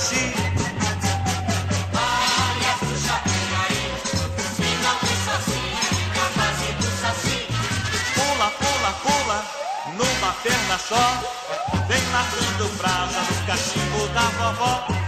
saci. 0.00 0.32
Pula, 8.14 8.48
pula, 8.60 8.92
pula, 9.04 9.38
numa 9.96 10.32
perna 10.42 10.78
só. 10.78 11.04
Vem 11.88 12.02
matando 12.12 12.68
brasa 12.78 13.20
no 13.20 13.46
cachimbo 13.46 14.06
da 14.14 14.26
vovó. 14.38 14.99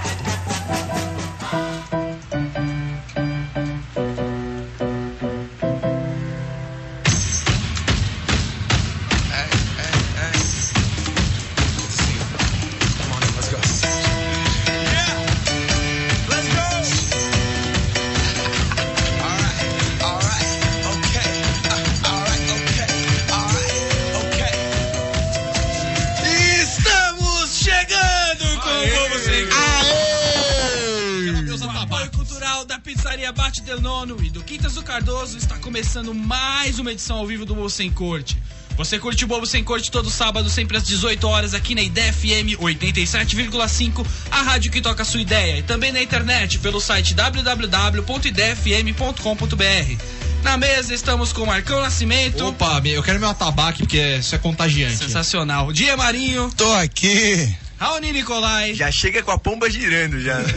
Cardoso 34.93 35.39
está 35.39 35.57
começando 35.57 36.13
mais 36.13 36.79
uma 36.79 36.93
edição 36.93 37.17
ao 37.17 37.27
vivo 37.27 37.47
do 37.47 37.55
Bobo 37.55 37.71
Sem 37.71 37.91
Corte. 37.91 38.37
Você 38.77 38.99
curte 38.99 39.25
o 39.25 39.27
Bobo 39.27 39.47
Sem 39.47 39.65
Corte 39.65 39.91
todo 39.91 40.11
sábado, 40.11 40.51
sempre 40.51 40.77
às 40.77 40.85
18 40.85 41.27
horas, 41.27 41.55
aqui 41.55 41.75
na 41.75 41.81
Ideia 41.81 42.13
FM 42.13 42.61
87,5, 42.61 44.07
a 44.31 44.43
rádio 44.43 44.71
que 44.71 44.83
toca 44.83 45.01
a 45.01 45.05
sua 45.07 45.23
ideia. 45.23 45.61
E 45.61 45.63
também 45.63 45.93
na 45.93 46.03
internet, 46.03 46.59
pelo 46.59 46.79
site 46.79 47.15
www.idefm.com.br. 47.15 50.03
Na 50.43 50.59
mesa 50.59 50.93
estamos 50.93 51.33
com 51.33 51.47
Marcão 51.47 51.81
Nascimento. 51.81 52.49
Opa, 52.49 52.83
eu 52.85 53.03
quero 53.03 53.19
meu 53.19 53.31
atabaque, 53.31 53.85
porque 53.85 54.17
isso 54.17 54.35
é 54.35 54.39
contagiante. 54.39 54.99
Sensacional. 54.99 55.73
Dia 55.73 55.97
Marinho. 55.97 56.53
Tô 56.55 56.71
aqui. 56.71 57.57
Raoni 57.83 58.13
Nicolai. 58.13 58.75
Já 58.77 58.93
chega 58.93 59.25
com 59.25 59.33
a 59.33 59.39
pomba 59.39 59.69
girando 59.69 60.21
já. 60.21 60.39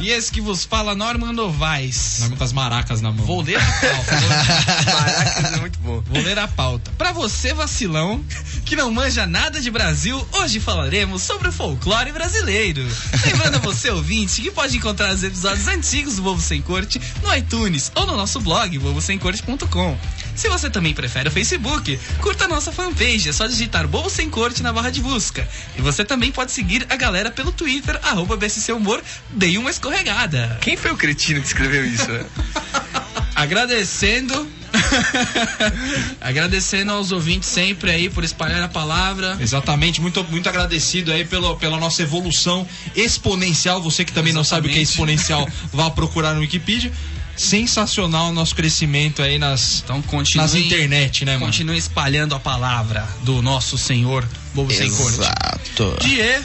E 0.00 0.10
esse 0.10 0.32
que 0.32 0.40
vos 0.40 0.64
fala, 0.64 0.94
Norman 0.96 1.32
Novaes. 1.32 2.20
Nome 2.20 2.36
com 2.36 2.42
as 2.42 2.52
maracas 2.52 3.00
na 3.00 3.12
mão. 3.12 3.24
Vou 3.24 3.42
ler 3.42 3.56
a 3.56 3.60
pauta. 3.60 4.20
Maracas 4.90 5.52
é 5.52 5.56
muito 5.58 5.78
bom. 5.78 6.02
Vou 6.06 6.22
ler 6.22 6.38
a 6.38 6.48
pauta. 6.48 6.90
Pra 6.98 7.12
você, 7.12 7.52
vacilão, 7.54 8.24
que 8.64 8.74
não 8.74 8.90
manja 8.90 9.26
nada 9.26 9.60
de 9.60 9.70
Brasil, 9.70 10.26
hoje 10.32 10.58
falaremos 10.58 11.22
sobre 11.22 11.48
o 11.48 11.52
folclore 11.52 12.10
brasileiro. 12.10 12.84
Lembrando 13.24 13.56
a 13.56 13.60
você, 13.60 13.90
ouvinte, 13.90 14.40
que 14.40 14.50
pode 14.50 14.76
encontrar 14.76 15.14
os 15.14 15.22
episódios 15.22 15.68
antigos 15.68 16.16
do 16.16 16.22
Bobo 16.22 16.40
Sem 16.40 16.62
Corte 16.62 17.00
no 17.22 17.36
iTunes 17.36 17.92
ou 17.94 18.06
no 18.06 18.16
nosso 18.16 18.40
blog, 18.40 18.76
bobosemcorte.com. 18.78 19.98
Se 20.34 20.48
você 20.48 20.70
também 20.70 20.94
prefere 20.94 21.28
o 21.28 21.32
Facebook, 21.32 21.98
curta 22.20 22.44
a 22.44 22.48
nossa 22.48 22.72
fanpage, 22.72 23.28
é 23.28 23.32
só 23.32 23.46
digitar 23.46 23.86
Bobo 23.86 24.08
Sem 24.10 24.30
Corte 24.30 24.62
na 24.62 24.72
barra 24.72 24.90
de 24.90 25.00
busca. 25.00 25.46
E 25.76 25.80
você 25.82 26.04
também 26.04 26.32
pode 26.32 26.52
seguir 26.52 26.86
a 26.88 26.96
galera 26.96 27.30
pelo 27.30 27.52
Twitter, 27.52 27.98
arroba 28.02 28.36
BSC 28.36 28.72
Humor, 28.72 29.02
dei 29.30 29.58
uma 29.58 29.70
escorregada. 29.70 30.58
Quem 30.60 30.76
foi 30.76 30.90
o 30.90 30.96
cretino 30.96 31.40
que 31.40 31.46
escreveu 31.46 31.84
isso? 31.84 32.10
né? 32.10 32.24
Agradecendo. 33.34 34.48
Agradecendo 36.20 36.92
aos 36.92 37.12
ouvintes 37.12 37.48
sempre 37.48 37.90
aí 37.90 38.08
por 38.08 38.24
espalhar 38.24 38.62
a 38.62 38.68
palavra. 38.68 39.36
Exatamente, 39.40 40.00
muito, 40.00 40.22
muito 40.24 40.48
agradecido 40.48 41.12
aí 41.12 41.24
pelo, 41.24 41.56
pela 41.56 41.78
nossa 41.78 42.02
evolução 42.02 42.66
exponencial. 42.94 43.82
Você 43.82 44.04
que 44.04 44.12
também 44.12 44.32
não 44.32 44.44
sabe 44.44 44.68
o 44.68 44.70
que 44.70 44.78
é 44.78 44.82
Exatamente. 44.82 45.18
exponencial, 45.18 45.48
vá 45.72 45.90
procurar 45.90 46.34
no 46.34 46.40
Wikipedia. 46.40 46.92
Sensacional 47.36 48.28
o 48.28 48.32
nosso 48.32 48.54
crescimento 48.54 49.22
aí 49.22 49.38
nas, 49.38 49.80
Então 49.84 50.02
continue, 50.02 50.42
nas 50.42 50.54
internet, 50.54 51.24
né, 51.24 51.32
mano? 51.34 51.46
continue 51.46 51.78
espalhando 51.78 52.34
a 52.34 52.40
palavra 52.40 53.08
do 53.22 53.40
nosso 53.42 53.76
Senhor 53.78 54.26
Bobo 54.54 54.72
Sem 54.72 54.90
Corte. 54.92 55.18
Exato. 55.20 55.96
Die, 56.00 56.44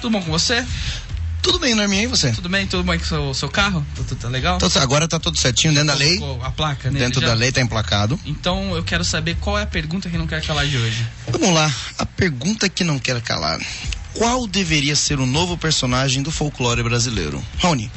tudo 0.00 0.10
bom 0.12 0.22
com 0.22 0.30
você? 0.30 0.64
Tudo 1.42 1.60
bem, 1.60 1.76
Norminha, 1.76 2.02
e 2.02 2.06
você? 2.08 2.32
Tudo 2.32 2.48
bem? 2.48 2.66
Tudo 2.66 2.82
bem 2.82 2.98
com 2.98 3.04
o 3.04 3.08
seu, 3.08 3.34
seu 3.34 3.48
carro? 3.48 3.86
Tudo, 3.94 4.16
tá 4.16 4.28
legal? 4.28 4.56
Então, 4.56 4.82
agora 4.82 5.06
tá 5.06 5.20
tudo 5.20 5.38
certinho 5.38 5.72
dentro 5.72 5.86
da 5.88 5.94
lei. 5.94 6.18
A 6.42 6.50
placa 6.50 6.90
nele 6.90 7.04
Dentro 7.04 7.20
já? 7.20 7.28
da 7.28 7.34
lei 7.34 7.52
tá 7.52 7.60
emplacado. 7.60 8.18
Então 8.26 8.74
eu 8.74 8.82
quero 8.82 9.04
saber 9.04 9.36
qual 9.36 9.56
é 9.56 9.62
a 9.62 9.66
pergunta 9.66 10.10
que 10.10 10.18
não 10.18 10.26
quer 10.26 10.42
calar 10.42 10.66
de 10.66 10.76
hoje. 10.76 11.06
Vamos 11.28 11.54
lá. 11.54 11.72
A 11.98 12.04
pergunta 12.04 12.68
que 12.68 12.82
não 12.82 12.98
quero 12.98 13.20
calar. 13.22 13.60
Qual 14.14 14.46
deveria 14.48 14.96
ser 14.96 15.20
o 15.20 15.26
novo 15.26 15.56
personagem 15.56 16.20
do 16.22 16.32
folclore 16.32 16.82
brasileiro? 16.82 17.40
Rony. 17.60 17.92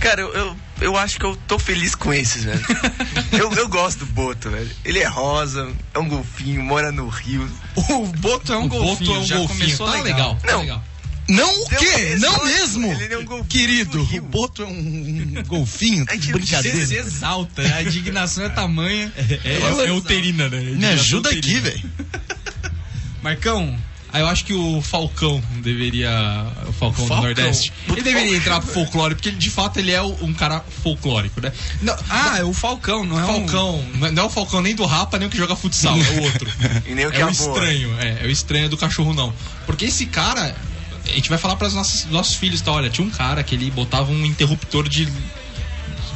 Cara, 0.00 0.20
eu, 0.22 0.32
eu, 0.32 0.56
eu 0.80 0.96
acho 0.96 1.18
que 1.18 1.24
eu 1.24 1.36
tô 1.48 1.58
feliz 1.58 1.94
com 1.94 2.12
esses, 2.12 2.44
velho. 2.44 2.60
Eu, 3.32 3.52
eu 3.54 3.68
gosto 3.68 4.00
do 4.00 4.06
Boto, 4.06 4.48
velho. 4.50 4.70
Ele 4.84 5.00
é 5.00 5.06
rosa, 5.08 5.68
é 5.92 5.98
um 5.98 6.08
golfinho, 6.08 6.62
mora 6.62 6.92
no 6.92 7.08
Rio. 7.08 7.48
O 7.76 8.06
Boto 8.06 8.52
é 8.52 8.56
um 8.58 8.66
O 8.66 8.68
golfinho, 8.68 9.10
Boto 9.10 9.12
é 9.12 9.18
um 9.18 9.24
já 9.26 9.36
golfinho. 9.38 9.58
começou 9.60 9.86
Tá 9.86 9.92
legal. 10.02 10.04
legal. 10.04 10.36
tá 10.40 10.52
Não. 10.52 10.60
legal. 10.60 10.84
Não 11.26 11.48
o 11.60 11.64
um 11.64 11.68
quê? 11.68 12.16
Não 12.20 12.44
mesmo? 12.44 12.92
ele 12.92 13.14
é 13.14 13.18
um 13.18 13.24
golfinho 13.24 13.48
Querido, 13.48 14.04
do 14.04 14.18
o. 14.18 14.20
Boto 14.20 14.62
é 14.62 14.66
um 14.66 15.42
golfinho. 15.46 16.04
A 16.08 16.14
gente 16.14 16.30
não 16.30 16.38
Você 16.38 16.44
Brincadeira. 16.44 16.86
se 16.86 16.94
exalta, 16.96 17.62
a 17.62 17.82
indignação 17.82 18.44
é 18.44 18.48
tamanha. 18.50 19.12
É, 19.16 19.48
é, 19.48 19.86
é 19.88 19.92
uterina, 19.92 20.48
né? 20.48 20.60
Me 20.60 20.86
ajuda 20.86 21.30
aqui, 21.30 21.58
velho. 21.60 21.90
Marcão, 23.22 23.76
Aí 24.14 24.20
eu 24.20 24.28
acho 24.28 24.44
que 24.44 24.54
o 24.54 24.80
Falcão 24.80 25.42
deveria. 25.56 26.08
O 26.68 26.72
Falcão, 26.72 27.04
Falcão? 27.04 27.16
do 27.16 27.22
Nordeste. 27.22 27.72
Ele 27.88 28.00
deveria 28.00 28.36
entrar 28.36 28.60
pro 28.60 28.72
folclore, 28.72 29.16
porque 29.16 29.32
de 29.32 29.50
fato 29.50 29.80
ele 29.80 29.90
é 29.90 30.00
um 30.00 30.32
cara 30.32 30.64
folclórico, 30.84 31.40
né? 31.40 31.52
Não, 31.82 31.96
ah, 32.08 32.38
é 32.38 32.44
o 32.44 32.52
Falcão, 32.52 33.04
não 33.04 33.18
é 33.18 33.24
um... 33.24 33.26
Falcão, 33.26 33.84
não 34.12 34.22
é 34.22 34.26
o 34.26 34.30
Falcão 34.30 34.62
nem 34.62 34.72
do 34.72 34.86
Rapa, 34.86 35.18
nem 35.18 35.26
o 35.26 35.30
que 35.32 35.36
joga 35.36 35.56
futsal, 35.56 35.96
é 35.98 36.20
o 36.20 36.22
outro. 36.22 36.48
E 36.86 36.94
nem 36.94 37.06
o 37.06 37.10
que 37.10 37.20
é 37.20 37.26
o 37.26 37.30
estranho, 37.30 37.92
é, 37.98 38.18
é 38.22 38.26
o 38.26 38.30
estranho 38.30 38.68
do 38.68 38.76
cachorro 38.76 39.12
não. 39.12 39.34
Porque 39.66 39.86
esse 39.86 40.06
cara, 40.06 40.54
a 41.08 41.10
gente 41.10 41.28
vai 41.28 41.38
falar 41.38 41.56
para 41.56 41.66
os 41.66 41.74
nossos, 41.74 42.04
nossos 42.04 42.36
filhos, 42.36 42.60
tá? 42.60 42.70
Olha, 42.70 42.88
tinha 42.88 43.04
um 43.04 43.10
cara 43.10 43.42
que 43.42 43.56
ele 43.56 43.68
botava 43.72 44.12
um 44.12 44.24
interruptor 44.24 44.88
de 44.88 45.08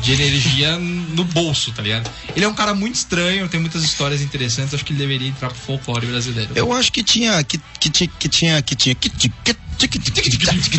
de 0.02 0.12
energia 0.12 0.76
no 0.78 1.24
bolso, 1.24 1.72
tá 1.72 1.82
ligado? 1.82 2.08
Ele 2.34 2.44
é 2.44 2.48
um 2.48 2.54
cara 2.54 2.74
muito 2.74 2.94
estranho, 2.94 3.48
tem 3.48 3.60
muitas 3.60 3.82
histórias 3.82 4.20
interessantes, 4.22 4.74
acho 4.74 4.84
que 4.84 4.92
ele 4.92 4.98
deveria 5.00 5.28
entrar 5.28 5.48
pro 5.50 5.58
folclore 5.58 6.06
brasileiro. 6.06 6.50
Eu 6.54 6.72
acho 6.72 6.92
que 6.92 7.02
tinha 7.02 7.42
que, 7.44 7.58
que, 7.80 8.06
que 8.06 8.28
tinha 8.28 8.62
que 8.62 8.74
tinha 8.76 8.94
que, 8.94 9.08
que, 9.08 9.28
que, 9.28 9.54
que, 9.78 9.88
que, 9.88 9.98
que, 9.98 10.72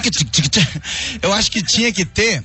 que, 0.00 0.48
ti- 0.50 0.60
Eu 1.22 1.32
acho 1.32 1.50
que 1.50 1.62
tinha 1.62 1.92
que 1.92 2.04
ter 2.04 2.42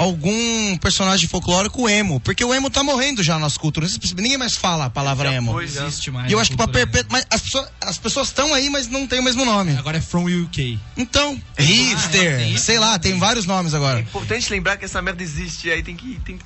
algum 0.00 0.76
personagem 0.78 1.28
folclórico 1.28 1.88
emo, 1.88 2.20
porque 2.20 2.44
o 2.44 2.54
emo 2.54 2.70
tá 2.70 2.82
morrendo 2.82 3.22
já 3.22 3.38
nas 3.38 3.56
culturas. 3.56 3.98
Ninguém 4.16 4.36
mais 4.38 4.56
fala 4.56 4.86
a 4.86 4.90
palavra 4.90 5.30
Já 5.30 5.36
emo. 5.36 5.60
existe 5.60 6.10
mais. 6.10 6.28
E 6.30 6.32
eu 6.32 6.38
na 6.38 6.42
acho 6.42 6.50
que 6.50 6.56
pra 6.56 6.66
cultura. 6.66 6.86
perpetuar. 6.86 7.20
Mas 7.20 7.26
as 7.30 7.40
pessoas 7.42 7.68
as 7.80 7.98
pessoas 7.98 8.28
estão 8.28 8.52
aí, 8.54 8.70
mas 8.70 8.88
não 8.88 9.06
tem 9.06 9.20
o 9.20 9.22
mesmo 9.22 9.44
nome. 9.44 9.76
Agora 9.76 9.98
é 9.98 10.00
From 10.00 10.24
UK. 10.26 10.78
Então, 10.96 11.40
é, 11.56 11.62
hipster, 11.62 12.38
tem 12.38 12.56
sei 12.56 12.78
lá, 12.78 12.98
tem 12.98 13.18
vários 13.18 13.46
nomes 13.46 13.72
É 13.72 13.76
agora. 13.76 14.00
importante 14.00 14.50
lembrar 14.50 14.76
que 14.76 14.84
essa 14.84 15.00
merda 15.02 15.22
existe, 15.22 15.70
aí 15.70 15.82
tem 15.82 15.96
que, 15.96 16.18
tem 16.24 16.36
que 16.38 16.44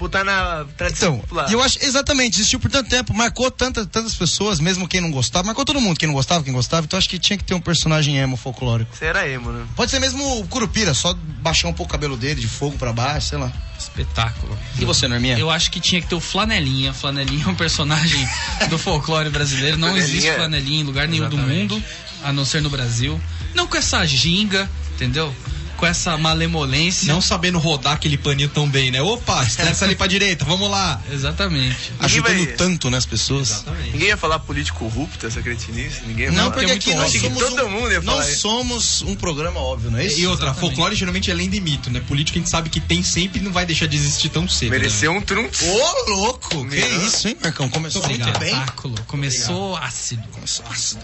botar 0.00 0.24
na 0.24 0.64
tradição 0.76 1.10
Então, 1.14 1.20
popular. 1.20 1.48
e 1.48 1.52
eu 1.52 1.62
acho 1.62 1.78
exatamente, 1.84 2.36
existiu 2.38 2.58
por 2.58 2.70
tanto 2.70 2.88
tempo, 2.90 3.14
marcou 3.14 3.50
tanta, 3.50 3.86
tantas 3.86 4.14
pessoas, 4.14 4.58
mesmo 4.58 4.88
quem 4.88 5.00
não 5.00 5.10
gostava, 5.10 5.44
marcou 5.46 5.64
todo 5.64 5.80
mundo, 5.80 5.96
quem 5.98 6.08
não 6.08 6.14
gostava, 6.14 6.42
quem 6.42 6.52
gostava, 6.52 6.84
então 6.86 6.98
acho 6.98 7.08
que 7.08 7.18
tinha 7.18 7.36
que 7.36 7.44
ter 7.44 7.54
um 7.54 7.60
personagem 7.60 8.16
emo 8.18 8.36
folclórico. 8.36 8.96
Você 8.96 9.04
era 9.04 9.28
emo, 9.28 9.52
né? 9.52 9.64
Pode 9.76 9.90
ser 9.90 10.00
mesmo 10.00 10.40
o 10.40 10.46
Curupira, 10.48 10.92
só 10.94 11.14
baixar 11.14 11.68
um 11.68 11.72
pouco 11.72 11.90
o 11.90 11.92
cabelo 11.92 12.16
dele, 12.16 12.40
de 12.40 12.48
fogo 12.48 12.76
pra 12.76 12.92
baixo, 12.92 13.28
sei 13.28 13.38
lá. 13.38 13.52
Espetáculo. 13.78 14.58
E 14.78 14.84
você, 14.84 15.08
Norminha? 15.08 15.38
Eu 15.38 15.50
acho 15.50 15.70
que 15.70 15.80
tinha 15.80 16.00
que 16.02 16.06
ter 16.06 16.14
o 16.14 16.20
Flanelinha. 16.20 16.92
Flanelinha 16.92 17.44
é 17.46 17.48
um 17.48 17.54
personagem 17.54 18.26
do 18.68 18.78
folclore 18.78 19.30
brasileiro. 19.30 19.78
Não 19.78 19.96
existe 19.96 20.28
é- 20.28 20.34
Flanelinha 20.34 20.80
em 20.80 20.84
lugar 20.84 21.08
nenhum 21.08 21.28
do 21.28 21.36
Exatamente. 21.36 21.72
mundo, 21.74 21.84
a 22.22 22.32
não 22.32 22.44
ser 22.44 22.60
no 22.60 22.68
Brasil. 22.70 23.20
Não 23.54 23.66
com 23.66 23.76
essa 23.78 24.04
ginga, 24.06 24.68
entendeu? 24.94 25.34
Com 25.80 25.86
essa 25.86 26.16
malemolência. 26.18 27.10
Não 27.10 27.22
sabendo 27.22 27.58
rodar 27.58 27.94
aquele 27.94 28.18
paninho 28.18 28.50
tão 28.50 28.68
bem, 28.68 28.90
né? 28.90 29.00
Opa, 29.00 29.42
desce 29.44 29.82
ali 29.82 29.96
pra 29.96 30.06
direita, 30.06 30.44
vamos 30.44 30.70
lá. 30.70 31.00
Exatamente. 31.10 31.92
Ajudando 31.98 32.36
vai- 32.36 32.46
tanto, 32.54 32.90
né, 32.90 32.98
as 32.98 33.06
pessoas. 33.06 33.50
Exatamente. 33.50 33.90
Ninguém 33.92 34.08
ia 34.08 34.16
falar 34.18 34.38
político 34.40 34.78
corrupto, 34.78 35.26
essa 35.26 35.40
cretinice? 35.40 36.02
Ninguém 36.06 36.26
ia 36.26 36.32
Não, 36.32 36.50
falar. 36.50 36.50
porque 36.52 36.70
aqui 36.72 36.94
nós 36.94 37.12
somos, 37.12 37.38
Todo 37.38 37.64
um, 37.64 37.70
mundo 37.70 37.90
ia 37.92 38.02
falar 38.02 38.18
nós 38.18 38.28
isso. 38.28 38.40
somos 38.42 39.02
um 39.02 39.14
programa 39.16 39.58
óbvio, 39.58 39.90
não 39.90 39.98
é 39.98 40.04
isso? 40.04 40.20
E 40.20 40.26
outra, 40.26 40.46
Exatamente. 40.48 40.68
folclore 40.74 40.94
geralmente 40.94 41.30
é 41.30 41.34
lenda 41.34 41.56
e 41.56 41.60
mito, 41.60 41.88
né? 41.90 42.00
Político 42.06 42.36
a 42.38 42.40
gente 42.42 42.50
sabe 42.50 42.68
que 42.68 42.78
tem 42.80 43.02
sempre 43.02 43.40
e 43.40 43.42
não 43.42 43.50
vai 43.50 43.64
deixar 43.64 43.86
de 43.86 43.96
existir 43.96 44.28
tão 44.28 44.46
cedo. 44.46 44.70
Mereceu 44.72 45.12
um 45.12 45.22
trunfo. 45.22 45.64
Ô, 45.64 46.10
louco! 46.10 46.68
Que 46.68 46.76
Meu. 46.76 47.06
isso, 47.06 47.26
hein, 47.26 47.36
Marcão? 47.42 47.70
Começou 47.70 48.02
Muito 48.02 48.22
muito 48.22 48.38
bem. 48.38 48.50
Espetáculo. 48.52 48.94
Começou 49.06 49.76
ácido. 49.78 50.28
Começou 50.30 50.66
ácido. 50.70 51.02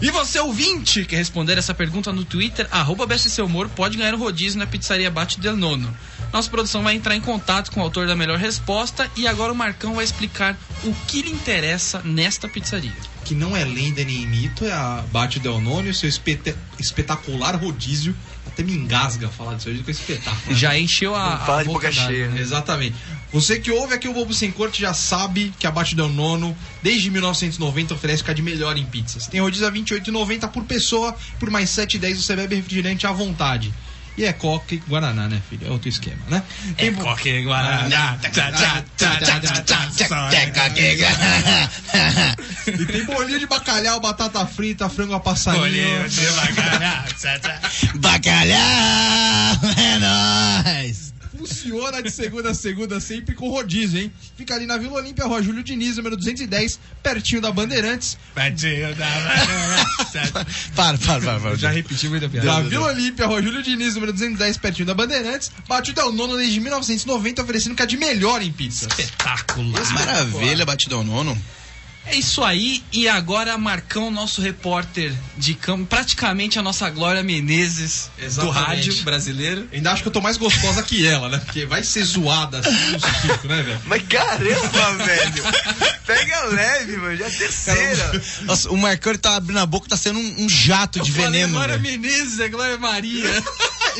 E 0.00 0.10
você, 0.10 0.38
ouvinte, 0.38 1.04
que 1.04 1.16
responder 1.16 1.58
essa 1.58 1.74
pergunta 1.74 2.12
no 2.12 2.24
Twitter, 2.24 2.68
arroba 2.70 3.06
Humor, 3.44 3.68
pode 3.68 3.96
ganhar 3.96 4.14
o 4.14 4.18
rodízio 4.18 4.58
na 4.58 4.66
pizzaria 4.66 5.10
Bate 5.10 5.40
Del 5.40 5.56
Nono. 5.56 5.94
Nossa 6.32 6.50
produção 6.50 6.82
vai 6.82 6.94
entrar 6.94 7.16
em 7.16 7.20
contato 7.20 7.70
com 7.72 7.80
o 7.80 7.82
autor 7.82 8.06
da 8.06 8.14
melhor 8.14 8.38
resposta 8.38 9.10
e 9.16 9.26
agora 9.26 9.52
o 9.52 9.56
Marcão 9.56 9.94
vai 9.94 10.04
explicar 10.04 10.56
o 10.84 10.94
que 11.06 11.22
lhe 11.22 11.30
interessa 11.30 12.00
nesta 12.04 12.48
pizzaria. 12.48 12.92
que 13.24 13.34
não 13.34 13.54
é 13.54 13.62
lenda 13.62 14.02
nem 14.04 14.26
mito, 14.26 14.64
é 14.64 14.72
a 14.72 15.04
Bate 15.12 15.38
Del 15.38 15.60
Nono 15.60 15.90
e 15.90 15.94
seu 15.94 16.08
espete- 16.08 16.54
espetacular 16.78 17.54
rodízio. 17.56 18.16
Até 18.48 18.62
me 18.62 18.72
engasga 18.72 19.28
falar 19.28 19.54
disso 19.54 19.68
hoje 19.68 19.82
com 19.82 19.90
espetáculo. 19.90 20.56
Já 20.56 20.78
encheu 20.78 21.14
a. 21.14 21.30
Não 21.30 21.46
fala 21.46 21.60
a 21.60 21.62
de 21.62 21.68
boca 21.68 21.92
cheia, 21.92 22.28
né? 22.28 22.40
Exatamente. 22.40 22.96
Você 23.32 23.60
que 23.60 23.70
ouve 23.70 23.94
aqui 23.94 24.08
o 24.08 24.14
Bobo 24.14 24.32
Sem 24.32 24.50
Corte 24.50 24.80
já 24.80 24.94
sabe 24.94 25.52
que 25.58 25.66
a 25.66 25.70
Bate 25.70 25.94
Del 25.94 26.08
Nono, 26.08 26.56
desde 26.82 27.10
1990, 27.10 27.94
oferece 27.94 28.22
o 28.22 28.24
que 28.24 28.30
há 28.30 28.34
de 28.34 28.42
melhor 28.42 28.76
em 28.76 28.86
pizzas. 28.86 29.26
Tem 29.26 29.40
rodízio 29.40 29.66
a 29.66 29.70
R$ 29.70 29.78
28,90 29.78 30.48
por 30.48 30.64
pessoa, 30.64 31.14
por 31.38 31.50
mais 31.50 31.76
R$ 31.76 31.86
7,10 31.86 32.14
você 32.14 32.34
bebe 32.34 32.56
refrigerante 32.56 33.06
à 33.06 33.12
vontade. 33.12 33.72
E 34.18 34.24
é 34.24 34.32
Coca 34.32 34.74
e 34.74 34.78
Guaraná, 34.78 35.28
né, 35.28 35.40
filho? 35.48 35.68
É 35.68 35.70
outro 35.70 35.88
esquema, 35.88 36.18
né? 36.28 36.42
Tem 36.76 36.90
bo- 36.92 37.02
Coque, 37.04 37.40
Guaraná. 37.42 38.18
Tchá, 38.32 38.50
tchá. 38.50 38.82
E 42.66 42.84
tem 42.86 43.04
bolinho 43.04 43.38
de 43.38 43.46
bacalhau, 43.46 44.00
batata 44.00 44.44
frita, 44.44 44.88
frango 44.88 45.14
a 45.14 45.20
passarinho. 45.20 45.62
Bolinho 45.62 46.08
de 46.08 46.26
bacalhau. 46.32 47.04
Bacalhau! 47.94 49.60
É 49.76 49.98
nóis! 50.74 51.14
Funciona 51.48 52.02
de 52.02 52.10
segunda 52.10 52.50
a 52.50 52.54
segunda, 52.54 53.00
sempre 53.00 53.34
com 53.34 53.48
rodízio, 53.48 54.00
hein? 54.00 54.12
Fica 54.36 54.54
ali 54.54 54.66
na 54.66 54.76
Vila 54.76 54.94
Olímpia, 54.94 55.24
Rua 55.24 55.42
Júlio 55.42 55.62
Diniz, 55.62 55.96
número 55.96 56.16
210, 56.16 56.78
pertinho 57.02 57.40
da 57.40 57.50
Bandeirantes. 57.50 58.18
Pertinho 58.34 58.94
da 58.94 59.06
tchá. 60.10 60.44
Para, 60.76 60.98
para, 60.98 61.20
para. 61.20 61.40
para. 61.40 61.56
Já 61.56 61.70
repeti 61.70 62.08
muita 62.08 62.28
piada. 62.28 62.46
Da 62.46 62.60
Vila 62.60 62.88
Olímpia, 62.88 63.26
Rua 63.26 63.42
Júlio 63.42 63.62
Diniz, 63.62 63.94
número 63.94 64.12
210, 64.12 64.56
pertinho 64.58 64.86
da 64.86 64.94
Bandeirantes. 64.94 65.50
Bate 65.66 65.90
o 65.90 65.94
Del 65.94 66.12
Nono 66.12 66.36
desde 66.36 66.60
1990, 66.60 67.42
oferecendo 67.42 67.72
o 67.72 67.76
que 67.76 67.82
há 67.82 67.86
de 67.86 67.96
melhor 67.96 68.42
em 68.42 68.52
pizzas. 68.52 68.88
Espetacular. 68.98 69.92
Maravilha, 69.92 70.66
batidão 70.66 71.02
nono. 71.02 71.36
É 72.10 72.16
isso 72.16 72.42
aí, 72.42 72.82
e 72.90 73.06
agora 73.06 73.58
Marcão, 73.58 74.10
nosso 74.10 74.40
repórter 74.40 75.14
de 75.36 75.52
campo, 75.52 75.84
praticamente 75.84 76.58
a 76.58 76.62
nossa 76.62 76.88
Glória 76.88 77.22
Menezes 77.22 78.10
do 78.16 78.24
Exatamente. 78.24 78.58
rádio 78.58 79.02
brasileiro. 79.02 79.68
Ainda 79.70 79.92
acho 79.92 80.02
que 80.02 80.08
eu 80.08 80.12
tô 80.12 80.20
mais 80.22 80.38
gostosa 80.38 80.82
que 80.82 81.06
ela, 81.06 81.28
né? 81.28 81.38
Porque 81.44 81.66
vai 81.66 81.84
ser 81.84 82.02
zoada 82.04 82.60
assim 82.60 82.90
no 82.92 83.00
circo, 83.00 83.46
né, 83.46 83.62
velho? 83.62 83.80
Mas 83.84 84.02
caramba, 84.08 85.04
velho. 85.04 85.44
Pega 86.06 86.44
leve, 86.44 86.96
mano. 86.96 87.16
Já 87.16 87.26
é 87.26 87.30
terceira. 87.30 88.22
Nossa, 88.44 88.70
o 88.70 88.76
Marcão 88.78 89.12
ele 89.12 89.18
tá 89.18 89.36
abrindo 89.36 89.58
a 89.58 89.66
boca, 89.66 89.86
tá 89.86 89.96
sendo 89.96 90.18
um, 90.18 90.44
um 90.44 90.48
jato 90.48 91.00
de 91.00 91.12
veneno. 91.12 91.52
Glória 91.52 91.76
velho. 91.76 92.00
Menezes, 92.00 92.40
é 92.40 92.48
Glória 92.48 92.78
Maria. 92.78 93.44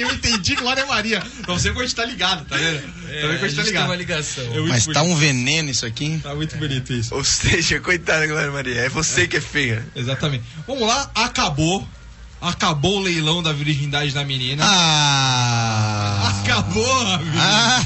Eu 0.00 0.10
entendi 0.12 0.54
Glória 0.56 0.84
Maria. 0.86 1.20
Pra 1.42 1.54
você 1.54 1.72
que 1.72 1.78
a 1.78 1.82
gente 1.82 1.94
tá 1.94 2.04
ligado, 2.04 2.44
tá 2.46 2.56
vendo? 2.56 2.82
É, 3.08 3.20
Também 3.22 3.38
que 3.38 3.44
a 3.44 3.48
gente 3.48 3.56
tá 3.56 3.62
tem 3.64 3.72
uma 3.72 3.96
ligado. 3.96 3.98
ligação. 3.98 4.44
É 4.54 4.60
Mas 4.68 4.86
tá 4.86 4.92
bonito. 5.00 5.12
um 5.12 5.16
veneno 5.16 5.70
isso 5.70 5.86
aqui, 5.86 6.04
hein? 6.04 6.20
Tá 6.22 6.34
muito 6.34 6.56
bonito 6.56 6.92
isso. 6.92 7.14
Ou 7.14 7.24
seja, 7.24 7.80
coitada, 7.80 8.26
Glória 8.26 8.50
Maria. 8.50 8.74
É 8.82 8.88
você 8.88 9.26
que 9.26 9.36
é 9.36 9.40
feia. 9.40 9.86
Exatamente. 9.96 10.44
Vamos 10.66 10.86
lá, 10.86 11.10
acabou. 11.14 11.86
Acabou 12.40 12.98
o 12.98 13.00
leilão 13.00 13.42
da 13.42 13.52
virgindade 13.52 14.12
da 14.12 14.24
menina. 14.24 14.64
Ah! 14.64 16.34
Acabou, 16.40 17.00
amigo. 17.14 17.36
Ah, 17.36 17.84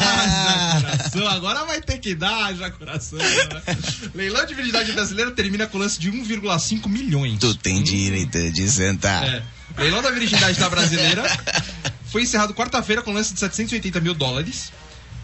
Ah! 0.00 0.78
já 0.80 0.90
coração. 0.96 1.28
Agora 1.28 1.64
vai 1.64 1.80
ter 1.80 1.98
que 1.98 2.14
dar, 2.14 2.54
já 2.54 2.70
coração. 2.70 3.18
né? 3.18 3.76
Leilão 4.14 4.46
de 4.46 4.54
virgindade 4.54 4.92
brasileira 4.92 5.30
termina 5.32 5.66
com 5.66 5.78
lance 5.78 5.98
de 5.98 6.10
1,5 6.12 6.88
milhões. 6.88 7.38
Tu 7.40 7.54
tem 7.56 7.82
direito 7.82 8.50
de 8.52 8.68
sentar. 8.70 9.24
É. 9.24 9.42
Leilão 9.76 10.02
da 10.02 10.10
virgindade 10.10 10.58
da 10.58 10.68
brasileira 10.68 11.22
foi 12.10 12.22
encerrado 12.22 12.54
quarta-feira 12.54 13.02
com 13.02 13.12
lance 13.12 13.32
de 13.34 13.40
780 13.40 14.00
mil 14.00 14.14
dólares 14.14 14.72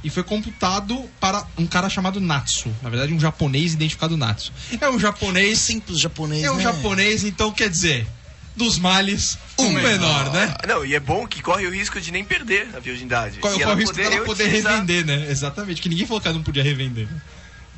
e 0.02 0.10
foi 0.10 0.22
computado 0.22 1.08
para 1.18 1.44
um 1.56 1.66
cara 1.66 1.88
chamado 1.88 2.20
Natsu. 2.20 2.72
Na 2.82 2.90
verdade, 2.90 3.12
um 3.12 3.18
japonês 3.18 3.72
identificado 3.72 4.16
Natsu. 4.16 4.52
É 4.80 4.88
um 4.88 4.98
japonês. 5.00 5.58
Simples 5.58 5.98
japonês, 5.98 6.44
É 6.44 6.50
um 6.50 6.56
né? 6.56 6.62
japonês, 6.62 7.24
então 7.24 7.50
quer 7.50 7.70
dizer, 7.70 8.06
dos 8.54 8.78
males, 8.78 9.38
o 9.56 9.68
menor, 9.70 10.30
né? 10.32 10.54
Não, 10.68 10.84
e 10.84 10.94
é 10.94 11.00
bom 11.00 11.26
que 11.26 11.42
corre 11.42 11.66
o 11.66 11.70
risco 11.72 12.00
de 12.00 12.12
nem 12.12 12.22
perder 12.24 12.68
a 12.76 12.80
virgindade. 12.80 13.38
Qual 13.38 13.58
E 13.58 13.62
é 13.62 13.66
o 13.66 13.74
risco 13.74 13.96
dela 13.96 14.20
poder 14.24 14.44
reutilizar. 14.44 14.72
revender, 14.74 15.04
né? 15.06 15.26
Exatamente, 15.30 15.80
que 15.80 15.88
ninguém 15.88 16.06
falou 16.06 16.20
que 16.20 16.28
ela 16.28 16.36
não 16.36 16.44
podia 16.44 16.62
revender. 16.62 17.06
né? 17.10 17.20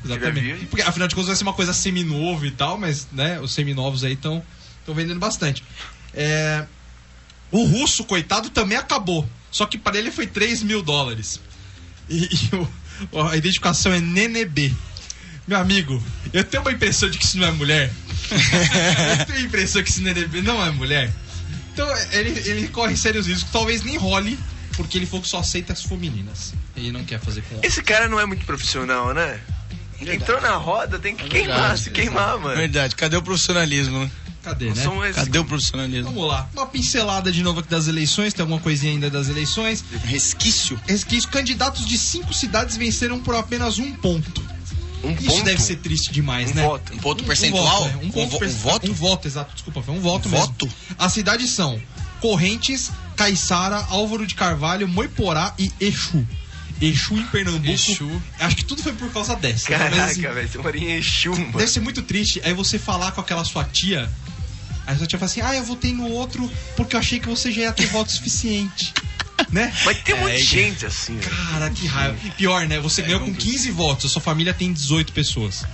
Exatamente. 0.04 0.66
Porque 0.66 0.82
afinal 0.82 1.08
de 1.08 1.14
contas 1.14 1.28
vai 1.28 1.36
ser 1.36 1.42
uma 1.44 1.52
coisa 1.54 1.72
seminovo 1.72 2.44
e 2.44 2.50
tal, 2.50 2.76
mas 2.76 3.06
né, 3.12 3.40
os 3.40 3.54
seminovos 3.54 4.04
aí 4.04 4.12
estão 4.12 4.42
vendendo 4.88 5.18
bastante. 5.18 5.64
É, 6.16 6.64
o 7.52 7.64
russo, 7.64 8.04
coitado, 8.04 8.50
também 8.50 8.76
acabou. 8.78 9.28
Só 9.50 9.66
que 9.66 9.78
para 9.78 9.98
ele 9.98 10.10
foi 10.10 10.26
3 10.26 10.62
mil 10.62 10.82
dólares. 10.82 11.40
E, 12.08 12.24
e 12.24 12.56
o- 13.12 13.20
a 13.28 13.36
identificação 13.36 13.92
é 13.92 14.00
Nenebê. 14.00 14.72
Meu 15.46 15.58
amigo, 15.58 16.02
eu 16.32 16.42
tenho 16.42 16.62
uma 16.62 16.72
impressão 16.72 17.08
de 17.08 17.18
que 17.18 17.24
isso 17.24 17.38
não 17.38 17.46
é 17.46 17.50
mulher. 17.52 17.92
eu 19.20 19.26
tenho 19.26 19.38
a 19.38 19.42
impressão 19.42 19.82
que 19.82 19.90
esse 19.90 20.00
Nenebê 20.00 20.42
não 20.42 20.64
é 20.64 20.70
mulher. 20.70 21.12
Então 21.72 21.86
ele, 22.12 22.30
ele 22.48 22.68
corre 22.68 22.96
sérios 22.96 23.26
riscos. 23.26 23.50
Talvez 23.52 23.82
nem 23.82 23.96
role, 23.96 24.38
porque 24.76 24.96
ele 24.98 25.06
falou 25.06 25.22
que 25.22 25.28
só 25.28 25.38
aceita 25.38 25.72
as 25.72 25.82
femininas. 25.82 26.54
Ele 26.76 26.90
não 26.90 27.04
quer 27.04 27.20
fazer 27.20 27.42
com 27.42 27.60
Esse 27.62 27.82
cara 27.82 28.08
não 28.08 28.18
é 28.18 28.26
muito 28.26 28.44
profissional, 28.44 29.12
né? 29.14 29.40
Entrou 30.00 30.40
na 30.40 30.56
roda, 30.56 30.98
tem 30.98 31.14
que 31.16 31.26
queimar, 31.28 31.56
verdade, 31.58 31.80
se 31.80 31.90
queimar, 31.90 32.38
mano. 32.38 32.56
Verdade, 32.56 32.94
cadê 32.96 33.16
o 33.16 33.22
profissionalismo, 33.22 34.00
né? 34.00 34.10
Cadê, 34.46 34.66
né? 34.66 34.74
são 34.82 35.04
esses- 35.04 35.16
Cadê 35.24 35.38
o 35.40 35.44
profissionalismo? 35.44 36.12
Vamos 36.12 36.28
lá. 36.28 36.48
Uma 36.54 36.66
pincelada 36.66 37.32
de 37.32 37.42
novo 37.42 37.58
aqui 37.60 37.68
das 37.68 37.88
eleições. 37.88 38.32
Tem 38.32 38.42
alguma 38.42 38.60
coisinha 38.60 38.92
ainda 38.92 39.10
das 39.10 39.28
eleições? 39.28 39.84
Resquício. 40.04 40.80
Resquício. 40.86 41.28
Candidatos 41.30 41.84
de 41.84 41.98
cinco 41.98 42.32
cidades 42.32 42.76
venceram 42.76 43.18
por 43.20 43.34
apenas 43.34 43.78
um 43.80 43.92
ponto. 43.94 44.40
Um 45.02 45.10
Isso 45.12 45.26
ponto. 45.26 45.44
deve 45.44 45.60
ser 45.60 45.76
triste 45.76 46.12
demais, 46.12 46.52
Um 46.52 46.54
né? 46.54 46.62
voto. 46.62 46.92
Um 46.94 46.98
ponto 46.98 47.24
Um 47.24 47.26
percentual? 47.26 47.82
voto, 47.84 47.96
né? 47.96 48.00
um, 48.04 48.10
ponto 48.10 48.30
vo- 48.30 48.38
perc- 48.38 48.52
um 48.52 48.56
voto? 48.58 48.90
Um 48.90 48.94
voto, 48.94 49.28
exato. 49.28 49.52
Desculpa, 49.54 49.82
foi 49.82 49.94
um 49.94 50.00
voto 50.00 50.28
Um 50.28 50.32
mesmo. 50.32 50.46
voto? 50.46 50.68
As 50.98 51.12
cidades 51.12 51.50
são 51.50 51.80
Correntes, 52.20 52.90
Caiçara, 53.16 53.84
Álvaro 53.90 54.26
de 54.26 54.34
Carvalho, 54.34 54.86
Moiporá 54.88 55.54
e 55.58 55.72
Exu. 55.80 56.26
Exu 56.80 57.14
em 57.18 57.24
Pernambuco. 57.26 57.68
Exu. 57.70 58.22
Acho 58.38 58.56
que 58.56 58.64
tudo 58.64 58.82
foi 58.82 58.92
por 58.92 59.10
causa 59.10 59.34
dessa. 59.34 59.70
Mas, 59.70 59.78
Caraca, 59.78 60.04
assim, 60.04 60.20
velho, 60.22 60.48
você 60.48 60.58
mora 60.58 60.76
em 60.76 60.92
Exu, 60.96 61.30
mano. 61.32 61.52
Deve 61.52 61.66
ser 61.70 61.80
muito 61.80 62.02
triste 62.02 62.40
aí 62.44 62.52
você 62.52 62.78
falar 62.78 63.12
com 63.12 63.20
aquela 63.20 63.44
sua 63.44 63.64
tia. 63.64 64.10
Aí 64.86 64.94
a 64.94 64.98
sua 64.98 65.06
tia 65.06 65.18
fala 65.18 65.30
assim: 65.30 65.40
Ah, 65.40 65.54
eu 65.54 65.64
votei 65.64 65.92
no 65.92 66.08
outro 66.10 66.50
porque 66.76 66.94
eu 66.96 67.00
achei 67.00 67.18
que 67.20 67.28
você 67.28 67.50
já 67.50 67.62
ia 67.62 67.72
ter 67.72 67.86
voto 67.86 68.10
suficiente. 68.12 68.92
né? 69.50 69.72
Mas 69.84 70.02
tem 70.02 70.14
um 70.14 70.18
monte 70.20 70.32
É, 70.32 70.36
de 70.36 70.42
gente 70.44 70.86
assim, 70.86 71.16
velho. 71.18 71.30
Cara, 71.50 71.70
que 71.70 71.86
raiva. 71.86 72.16
Pior, 72.36 72.66
né? 72.66 72.78
Você 72.80 73.02
ganhou 73.02 73.20
com 73.20 73.34
15 73.34 73.70
votos, 73.70 74.06
a 74.06 74.08
sua 74.08 74.22
família 74.22 74.54
tem 74.54 74.72
18 74.72 75.12
pessoas. 75.12 75.64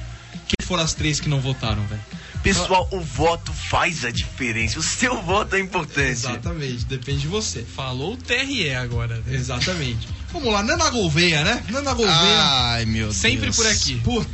Quem 0.48 0.66
foram 0.66 0.82
as 0.82 0.94
três 0.94 1.20
que 1.20 1.28
não 1.28 1.40
votaram, 1.40 1.84
velho? 1.86 2.00
Pessoal, 2.42 2.88
o 2.90 3.00
voto 3.00 3.52
faz 3.52 4.04
a 4.04 4.10
diferença. 4.10 4.80
O 4.80 4.82
seu 4.82 5.22
voto 5.22 5.54
é 5.54 5.60
importante. 5.60 6.10
Exatamente, 6.10 6.84
depende 6.86 7.20
de 7.20 7.28
você. 7.28 7.62
Falou 7.62 8.14
o 8.14 8.16
TRE 8.16 8.74
agora. 8.74 9.22
né? 9.24 9.36
Exatamente. 9.36 10.08
Vamos 10.32 10.52
lá, 10.52 10.62
Nana 10.62 10.88
Gouveia, 10.90 11.44
né? 11.44 11.62
Nana 11.68 11.92
Gouveia. 11.92 12.16
Ai, 12.16 12.84
meu 12.86 13.12
Sempre 13.12 13.42
Deus. 13.42 13.56
por 13.56 13.66
aqui. 13.66 13.96
Puta, 14.02 14.28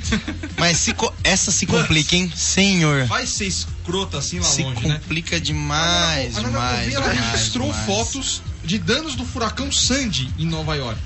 Mas 0.57 0.79
se 0.79 0.93
co- 0.95 1.13
essa 1.25 1.51
se 1.51 1.67
complica, 1.67 2.15
hein? 2.15 2.33
Senhor. 2.37 3.07
vai 3.07 3.27
ser 3.27 3.47
escrota 3.47 4.19
assim 4.19 4.39
lá 4.39 4.45
Se 4.45 4.63
longe, 4.63 4.87
né? 4.87 4.95
complica 5.01 5.41
demais, 5.41 6.37
a 6.37 6.43
Nana 6.43 6.49
demais, 6.53 6.79
Gouveia 6.79 6.97
ela 6.97 7.09
demais, 7.15 7.31
registrou 7.33 7.69
demais. 7.71 7.87
fotos 7.87 8.43
de 8.65 8.79
danos 8.79 9.15
do 9.17 9.25
furacão 9.25 9.73
Sandy 9.73 10.31
em 10.39 10.47
Nova 10.47 10.75
York. 10.77 11.01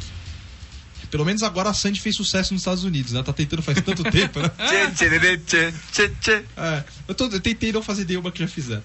Pelo 1.12 1.26
menos 1.26 1.42
agora 1.42 1.68
a 1.68 1.74
Sandy 1.74 2.00
fez 2.00 2.16
sucesso 2.16 2.54
nos 2.54 2.62
Estados 2.62 2.84
Unidos, 2.84 3.12
né? 3.12 3.22
Tá 3.22 3.34
tentando 3.34 3.60
faz 3.62 3.78
tanto 3.82 4.02
tempo, 4.10 4.40
né? 4.40 4.50
É, 6.56 6.84
eu, 7.06 7.14
tô- 7.14 7.26
eu 7.26 7.38
tentei 7.40 7.70
não 7.70 7.82
fazer 7.82 8.06
nenhuma 8.06 8.32
que 8.32 8.38
já 8.40 8.48
fizeram. 8.48 8.82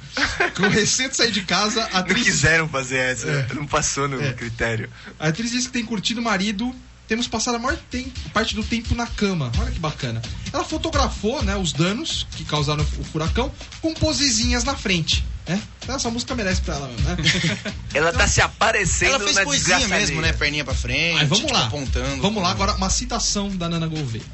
Com 0.55 0.67
recente 0.67 1.15
sair 1.15 1.31
de 1.31 1.41
casa, 1.43 1.83
a 1.85 1.89
Não 1.93 1.99
atriz, 1.99 2.23
quiseram 2.25 2.67
fazer 2.67 2.97
essa. 2.97 3.27
É. 3.29 3.53
Não 3.53 3.65
passou 3.65 4.07
no 4.09 4.21
É. 4.21 4.33
critério. 4.33 4.89
a 5.17 5.29
atriz 5.29 5.51
disse 5.51 5.67
que 5.67 5.73
tem 5.73 5.85
curtido 5.85 6.19
o 6.19 6.23
marido. 6.23 6.75
Temos 7.07 7.27
passado 7.27 7.55
a 7.55 7.59
maior 7.59 7.77
tempo, 7.89 8.11
parte 8.33 8.53
do 8.53 8.63
tempo 8.63 8.93
na 8.93 9.07
cama. 9.07 9.51
Olha 9.57 9.71
que 9.71 9.79
bacana. 9.79 10.21
Ela 10.51 10.63
fotografou 10.63 11.41
né, 11.41 11.55
os 11.55 11.71
danos 11.71 12.27
que 12.31 12.43
causaram 12.43 12.83
o 12.83 13.03
furacão 13.03 13.51
com 13.81 13.93
posezinhas 13.93 14.63
na 14.65 14.75
frente. 14.75 15.25
Né? 15.47 15.61
Então, 15.81 15.95
essa 15.95 16.09
música 16.09 16.35
merece 16.35 16.61
pra 16.61 16.75
ela 16.75 16.87
mesmo, 16.89 17.07
né? 17.07 17.17
Ela 17.93 18.11
tá 18.11 18.27
se 18.27 18.41
aparecendo 18.41 19.11
Ela 19.11 19.23
fez 19.23 19.35
na 19.37 19.43
poesia 19.45 19.87
mesmo, 19.87 20.21
né? 20.21 20.33
Perninha 20.33 20.65
pra 20.65 20.73
frente, 20.73 21.21
Aí 21.21 21.25
vamos 21.25 21.45
tipo, 21.45 21.53
lá. 21.53 21.67
apontando. 21.67 22.21
Vamos 22.21 22.43
lá, 22.43 22.51
agora 22.51 22.73
uma 22.73 22.89
citação 22.89 23.55
da 23.55 23.69
Nana 23.69 23.87
Gouveia. 23.87 24.25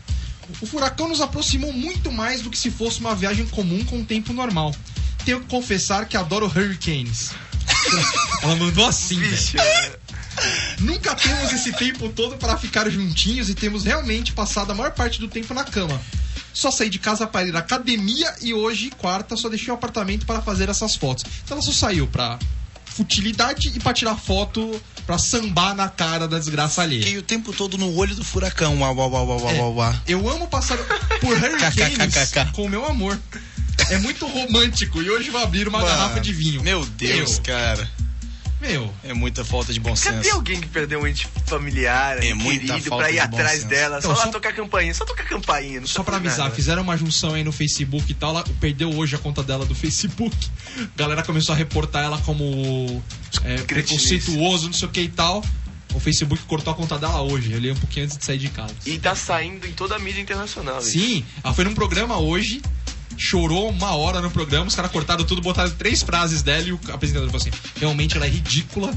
O 0.60 0.66
furacão 0.66 1.08
nos 1.08 1.22
aproximou 1.22 1.72
muito 1.72 2.12
mais 2.12 2.42
do 2.42 2.50
que 2.50 2.58
se 2.58 2.72
fosse 2.72 3.00
uma 3.00 3.14
viagem 3.14 3.46
comum 3.46 3.86
com 3.86 4.02
o 4.02 4.04
tempo 4.04 4.34
normal. 4.34 4.76
Tenho 5.24 5.42
que 5.42 5.48
confessar 5.48 6.08
que 6.08 6.18
adoro 6.18 6.48
hurricanes. 6.48 7.32
Ela 8.42 8.56
mandou 8.56 8.86
assim, 8.88 9.20
velho. 9.20 10.00
Nunca 10.80 11.16
temos 11.16 11.52
esse 11.52 11.72
tempo 11.74 12.10
todo 12.10 12.38
para 12.38 12.58
ficar 12.58 12.90
juntinhos 12.90 13.50
e 13.50 13.56
temos 13.56 13.84
realmente 13.84 14.34
passado 14.34 14.72
a 14.72 14.76
maior 14.76 14.92
parte 14.92 15.20
do 15.20 15.28
tempo 15.28 15.54
na 15.54 15.64
cama. 15.64 16.00
Só 16.54 16.70
saí 16.70 16.90
de 16.90 17.00
casa 17.00 17.26
para 17.26 17.48
ir 17.48 17.56
à 17.56 17.60
academia 17.60 18.34
e 18.42 18.54
hoje, 18.54 18.92
quarta, 18.98 19.36
só 19.36 19.50
deixei 19.50 19.72
o 19.72 19.74
apartamento 19.74 20.26
para 20.26 20.42
fazer 20.42 20.70
essas 20.70 20.96
fotos. 20.96 21.26
Então 21.44 21.58
ela 21.58 21.66
só 21.66 21.72
saiu 21.72 22.08
pra 22.08 22.38
futilidade 22.86 23.74
e 23.76 23.80
pra 23.80 23.92
tirar 23.92 24.16
foto 24.16 24.80
pra 25.06 25.18
sambar 25.18 25.76
na 25.76 25.90
cara 25.90 26.28
da 26.28 26.38
desgraça 26.38 26.82
alheia. 26.84 27.02
Fiquei 27.02 27.18
o 27.18 27.24
tempo 27.24 27.52
todo 27.52 27.78
no 27.78 27.96
olho 27.96 28.16
do 28.16 28.24
furacão. 28.24 28.80
Uau, 28.80 28.96
uau, 28.96 29.12
uau, 29.12 29.28
uau, 29.28 29.40
uau, 29.42 29.56
uau, 29.56 29.76
uau. 29.76 29.96
Eu 30.08 30.30
amo 30.30 30.48
passar 30.48 30.78
por 31.20 31.34
hurricanes 31.36 32.32
com 32.54 32.66
o 32.66 32.70
meu 32.70 32.86
amor. 32.86 33.20
É 33.90 33.98
muito 33.98 34.26
romântico 34.28 35.02
e 35.02 35.10
hoje 35.10 35.32
vou 35.32 35.42
abrir 35.42 35.68
uma 35.68 35.80
Mano, 35.80 35.90
garrafa 35.90 36.20
de 36.20 36.32
vinho. 36.32 36.62
Meu 36.62 36.86
Deus, 36.86 37.34
Meu. 37.34 37.42
cara. 37.42 37.90
Meu, 38.64 38.94
É 39.04 39.14
muita 39.14 39.44
falta 39.44 39.74
de 39.74 39.80
bom 39.80 39.94
Cadê 39.94 40.24
senso. 40.24 40.36
alguém 40.36 40.60
que 40.62 40.68
perdeu 40.70 41.02
um 41.02 41.06
ente 41.08 41.28
familiar, 41.46 42.24
É 42.24 42.34
muita 42.34 42.66
querido, 42.74 42.90
falta 42.90 43.04
pra 43.06 43.12
ir 43.12 43.20
atrás 43.20 43.64
dela? 43.66 43.98
Então, 44.00 44.12
só 44.16 44.18
lá 44.18 44.26
só- 44.26 44.32
tocar 44.32 44.54
campainha, 44.54 44.94
só 44.94 45.04
tocar 45.06 45.26
campainha. 45.26 45.82
Não 45.82 45.88
só 45.88 45.96
tá 46.00 46.04
pra 46.06 46.16
avisar, 46.16 46.46
nada. 46.46 46.56
fizeram 46.56 46.82
uma 46.82 46.96
junção 46.98 47.34
aí 47.34 47.44
no 47.44 47.52
Facebook 47.52 48.10
e 48.10 48.16
tal, 48.16 48.30
ela 48.32 48.44
perdeu 48.62 48.90
hoje 48.96 49.16
a 49.16 49.20
conta 49.20 49.44
dela 49.44 49.66
do 49.66 49.76
Facebook. 49.76 50.36
A 50.80 50.88
galera 50.98 51.24
começou 51.24 51.54
a 51.54 51.58
reportar 51.58 52.04
ela 52.06 52.18
como 52.20 53.04
é, 53.44 53.58
preconceituoso, 53.58 54.68
não 54.68 54.74
sei 54.74 54.88
o 54.88 54.92
que 54.92 55.02
e 55.02 55.10
tal. 55.10 55.44
O 55.94 56.00
Facebook 56.00 56.42
cortou 56.46 56.74
a 56.74 56.76
conta 56.76 56.98
dela 56.98 57.22
hoje, 57.22 57.52
eu 57.52 57.60
li 57.60 57.70
um 57.72 57.76
pouquinho 57.76 58.06
antes 58.06 58.18
de 58.18 58.26
sair 58.26 58.40
de 58.40 58.50
casa. 58.50 58.74
E 58.86 58.98
tá 58.98 59.14
saindo 59.14 59.68
em 59.68 59.74
toda 59.74 59.96
a 59.96 60.00
mídia 60.00 60.22
internacional. 60.22 60.80
isso. 60.80 60.92
Sim, 60.92 61.24
ela 61.44 61.54
foi 61.54 61.64
num 61.66 61.76
programa 61.76 62.18
hoje, 62.18 62.62
chorou 63.18 63.70
uma 63.70 63.96
hora 63.96 64.22
no 64.22 64.30
programa, 64.32 64.66
os 64.68 64.76
caras 64.76 64.92
cortaram 64.92 65.24
tudo, 65.24 65.42
botaram 65.42 65.70
três 65.72 66.02
frases 66.02 66.42
dela 66.42 66.64
e 66.68 66.72
o 66.74 66.80
apresentador 66.92 67.30
falou 67.30 67.42
assim: 67.42 67.52
realmente 67.80 68.16
ela 68.16 68.26
é 68.26 68.30
ridícula. 68.30 68.90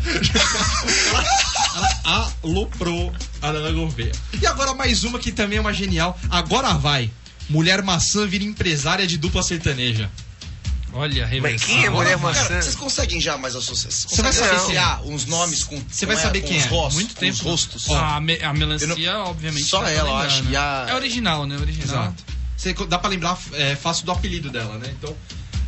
ela, 1.75 1.89
ela 2.05 2.33
aloprou 2.43 3.13
a 3.43 3.49
Ana 3.49 3.71
Gouveia. 3.73 4.13
E 4.41 4.47
agora 4.47 4.75
mais 4.75 5.05
uma 5.05 5.19
que 5.19 5.33
também 5.33 5.59
é 5.59 5.61
uma 5.61 5.73
genial. 5.73 6.19
Agora 6.31 6.75
vai. 6.75 7.11
Mulher 7.49 7.83
maçã 7.83 8.27
vira 8.27 8.45
empresária 8.45 9.07
de 9.07 9.17
dupla 9.19 9.43
sertaneja. 9.43 10.11
Olha, 10.93 11.27
a 11.27 11.41
Mas 11.43 11.63
quem 11.63 11.85
é 11.85 11.91
mulher 11.91 12.17
vai. 12.17 12.33
maçã? 12.33 12.49
Cara, 12.49 12.63
vocês 12.63 12.75
conseguem 12.75 13.21
já 13.21 13.37
mais 13.37 13.55
associar? 13.55 13.93
Você 13.93 14.23
vai 14.23 14.33
é. 14.33 14.55
associar 14.55 15.03
uns 15.05 15.27
nomes 15.27 15.63
com. 15.63 15.79
Você 15.91 16.07
vai 16.07 16.17
saber 16.17 16.41
quem 16.41 16.57
os 16.57 16.65
é. 16.65 16.69
rostos, 16.69 16.95
Muito 16.95 17.15
tempo. 17.15 17.33
Os 17.35 17.41
rostos. 17.41 17.91
A, 17.91 18.19
me- 18.19 18.41
a 18.43 18.53
melancia, 18.55 19.19
obviamente. 19.19 19.65
Só 19.67 19.81
pra 19.81 19.91
ela, 19.91 20.09
eu 20.09 20.17
acho, 20.17 20.43
né? 20.45 20.57
a- 20.57 20.87
É 20.89 20.95
original, 20.95 21.47
né? 21.47 21.57
Original. 21.59 21.85
Exato. 22.05 22.25
Você, 22.57 22.73
dá 22.89 22.99
pra 22.99 23.09
lembrar 23.11 23.39
é, 23.53 23.77
fácil 23.77 24.07
do 24.07 24.13
apelido 24.13 24.51
dela, 24.51 24.79
né? 24.79 24.93
Então, 24.99 25.15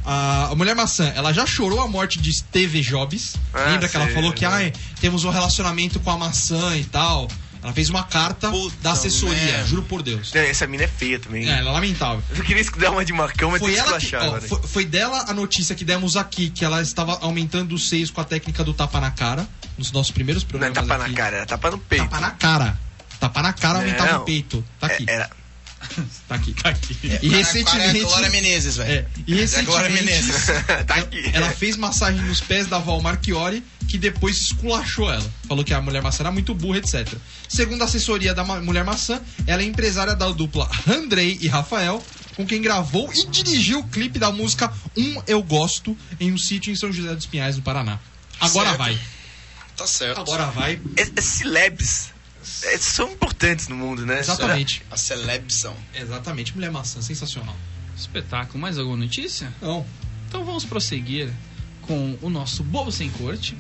a, 0.04 0.52
Mulher 0.57 0.75
Maçã, 0.75 1.12
ela 1.14 1.33
já 1.33 1.45
chorou 1.45 1.80
a 1.80 1.87
morte 1.88 2.18
de 2.18 2.33
Steve 2.33 2.80
Jobs. 2.80 3.37
Ah, 3.52 3.71
Lembra 3.73 3.88
que 3.88 3.97
ela 3.97 4.09
falou 4.09 4.33
que 4.33 4.45
é. 4.45 4.49
ai, 4.49 4.73
temos 5.00 5.25
um 5.25 5.30
relacionamento 5.30 6.00
com 6.00 6.11
a 6.11 6.16
maçã 6.16 6.76
e 6.76 6.85
tal. 6.85 7.28
Ela 7.61 7.73
fez 7.73 7.90
uma 7.90 8.04
carta 8.04 8.50
Puta 8.50 8.76
da 8.80 8.92
assessoria, 8.92 9.37
merda. 9.37 9.66
juro 9.66 9.83
por 9.83 10.00
Deus. 10.00 10.33
Essa 10.35 10.64
mina 10.66 10.85
é 10.85 10.88
feia 10.88 11.18
também. 11.18 11.49
É, 11.49 11.59
ela 11.59 11.71
é 11.71 11.73
lamentável. 11.73 12.23
Eu 12.35 12.45
queria 12.45 12.64
dar 12.78 12.92
uma 12.92 13.04
de 13.04 13.12
Marcão, 13.12 13.50
mas 13.50 13.61
Foi, 13.61 13.75
ela 13.75 13.99
que, 13.99 14.14
ó, 14.14 14.40
foi, 14.40 14.62
foi 14.62 14.85
dela 14.85 15.25
a 15.28 15.35
notícia 15.35 15.75
que 15.75 15.85
demos 15.85 16.16
aqui, 16.16 16.50
que 16.50 16.64
ela 16.64 16.80
estava 16.80 17.18
aumentando 17.21 17.75
os 17.75 17.88
seios 17.88 18.12
com 18.12 18.21
a 18.21 18.25
técnica 18.25 18.62
do 18.62 18.73
tapa 18.73 19.00
na 19.00 19.11
cara, 19.11 19.47
nos 19.76 19.90
nossos 19.90 20.12
primeiros 20.12 20.45
Não 20.45 20.49
é 20.49 20.50
programas 20.50 20.75
tapa 20.88 21.02
aqui. 21.02 21.11
na 21.12 21.16
cara, 21.18 21.37
era 21.38 21.47
tapa 21.47 21.71
no 21.73 21.78
peito. 21.78 22.04
Tapa 22.04 22.21
na 22.21 22.30
cara. 22.30 22.78
Tapa 23.18 23.42
na 23.42 23.52
cara 23.52 23.78
aumentava 23.80 24.12
Não. 24.12 24.21
o 24.21 24.25
peito. 24.25 24.64
Tá 24.78 24.87
aqui, 24.87 25.04
É, 25.09 25.14
Era... 25.14 25.30
tá 26.28 26.35
aqui, 26.35 26.52
tá 26.54 26.68
aqui. 26.70 26.97
É, 27.04 27.18
E 27.23 27.32
É 27.32 27.35
a 27.35 27.38
recentemente... 27.38 28.00
Glória 28.00 28.30
Menezes, 28.30 28.76
velho. 28.76 28.90
É, 28.90 29.06
e 29.26 29.40
É 29.40 29.44
a 29.44 29.62
Glória 29.62 29.88
recentemente... 29.88 30.25
Menezes. 30.25 30.47
tá 30.87 30.94
aqui. 30.97 31.30
Ela 31.32 31.50
fez 31.50 31.76
massagem 31.76 32.20
nos 32.23 32.40
pés 32.40 32.66
da 32.66 32.78
Val 32.78 33.00
Marchiori, 33.00 33.62
que 33.87 33.97
depois 33.97 34.37
esculachou 34.37 35.11
ela. 35.11 35.32
Falou 35.47 35.64
que 35.64 35.73
a 35.73 35.80
mulher 35.80 36.02
maçã 36.02 36.25
era 36.25 36.30
muito 36.30 36.54
burra, 36.54 36.78
etc. 36.78 37.14
Segundo 37.49 37.82
a 37.82 37.85
assessoria 37.87 38.35
da 38.35 38.44
mulher 38.44 38.85
maçã, 38.85 39.20
ela 39.47 39.62
é 39.62 39.64
empresária 39.64 40.14
da 40.14 40.28
dupla 40.30 40.68
Andrei 40.87 41.38
e 41.40 41.49
Rafael, 41.49 42.04
com 42.37 42.47
quem 42.47 42.61
gravou 42.61 43.11
e 43.14 43.26
dirigiu 43.26 43.80
o 43.80 43.88
clipe 43.88 44.18
da 44.18 44.30
música 44.30 44.73
Um 44.97 45.23
Eu 45.26 45.42
Gosto 45.42 45.97
em 46.20 46.32
um 46.32 46.38
sítio 46.38 46.73
em 46.73 46.76
São 46.76 46.92
José 46.92 47.14
dos 47.14 47.26
Pinhais, 47.26 47.56
no 47.56 47.62
Paraná. 47.62 47.99
Agora 48.40 48.68
Certo. 48.68 48.78
vai. 48.78 48.99
Tá 49.76 49.87
certo. 49.87 50.20
Agora 50.20 50.47
vai. 50.47 50.80
É, 50.97 51.08
é 51.16 51.20
celebs. 51.20 52.11
É, 52.62 52.76
são 52.78 53.11
importantes 53.12 53.69
no 53.69 53.76
mundo, 53.76 54.05
né? 54.05 54.21
Exatamente. 54.21 54.83
A 54.90 54.97
celebção. 54.97 55.75
Exatamente. 55.95 56.55
Mulher 56.55 56.71
maçã, 56.71 57.00
sensacional. 57.02 57.57
Espetáculo. 57.97 58.59
Mais 58.59 58.78
alguma 58.78 58.97
notícia? 58.97 59.52
Não. 59.61 59.85
Então 60.28 60.45
vamos 60.45 60.64
prosseguir 60.64 61.31
com 61.83 62.19
o 62.21 62.28
nosso 62.31 62.62
Bobo 62.62 62.93
Sem 62.93 63.11
Corte. 63.11 63.57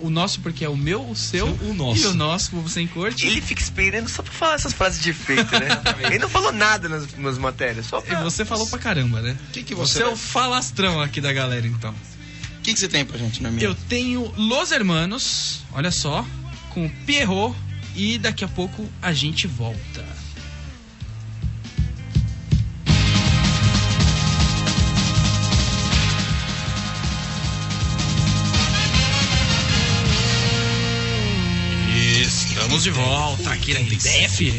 O 0.00 0.10
nosso 0.10 0.40
porque 0.40 0.64
é 0.64 0.68
o 0.68 0.76
meu, 0.76 1.04
o 1.10 1.16
seu, 1.16 1.46
o 1.48 1.74
nosso. 1.74 2.02
e 2.02 2.06
o 2.06 2.14
nosso 2.14 2.52
Bobo 2.52 2.68
Sem 2.68 2.86
Corte. 2.86 3.26
Ele 3.26 3.40
fica 3.40 3.60
esperando 3.60 4.08
só 4.08 4.22
pra 4.22 4.32
falar 4.32 4.54
essas 4.54 4.72
frases 4.72 5.02
de 5.02 5.10
efeito, 5.10 5.50
né? 5.58 5.68
Ele 6.06 6.20
não 6.20 6.28
falou 6.28 6.52
nada 6.52 6.88
nas, 6.88 7.12
nas 7.16 7.36
matérias, 7.36 7.86
só 7.86 7.98
E 7.98 8.02
pra... 8.02 8.22
você 8.22 8.44
falou 8.44 8.64
pra 8.68 8.78
caramba, 8.78 9.20
né? 9.20 9.36
O 9.48 9.52
que, 9.52 9.64
que 9.64 9.74
Você 9.74 9.94
você. 9.94 10.02
é 10.04 10.06
o 10.06 10.16
falastrão 10.16 11.00
aqui 11.00 11.20
da 11.20 11.32
galera, 11.32 11.66
então. 11.66 11.90
O 11.90 12.62
que, 12.62 12.74
que 12.74 12.78
você 12.78 12.86
tem 12.88 13.04
pra 13.04 13.18
gente, 13.18 13.42
Norminha? 13.42 13.64
Eu 13.64 13.74
tenho 13.74 14.32
Los 14.36 14.70
Hermanos, 14.70 15.62
olha 15.72 15.90
só, 15.90 16.24
com 16.70 16.86
o 16.86 16.90
Pierrot 17.04 17.56
e 17.98 18.16
daqui 18.16 18.44
a 18.44 18.48
pouco 18.48 18.88
a 19.02 19.12
gente 19.12 19.48
volta. 19.48 20.06
Estamos 32.22 32.84
de 32.84 32.90
volta 32.90 33.50
aqui 33.50 33.74
na 33.74 33.80
IDF. 33.80 34.52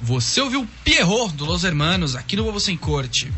Você 0.00 0.40
ouviu 0.40 0.68
Pierrot 0.82 1.36
do 1.36 1.44
Los 1.44 1.62
Hermanos 1.62 2.16
aqui 2.16 2.34
no 2.34 2.42
Bobo 2.42 2.58
Sem 2.58 2.76
Corte. 2.76 3.32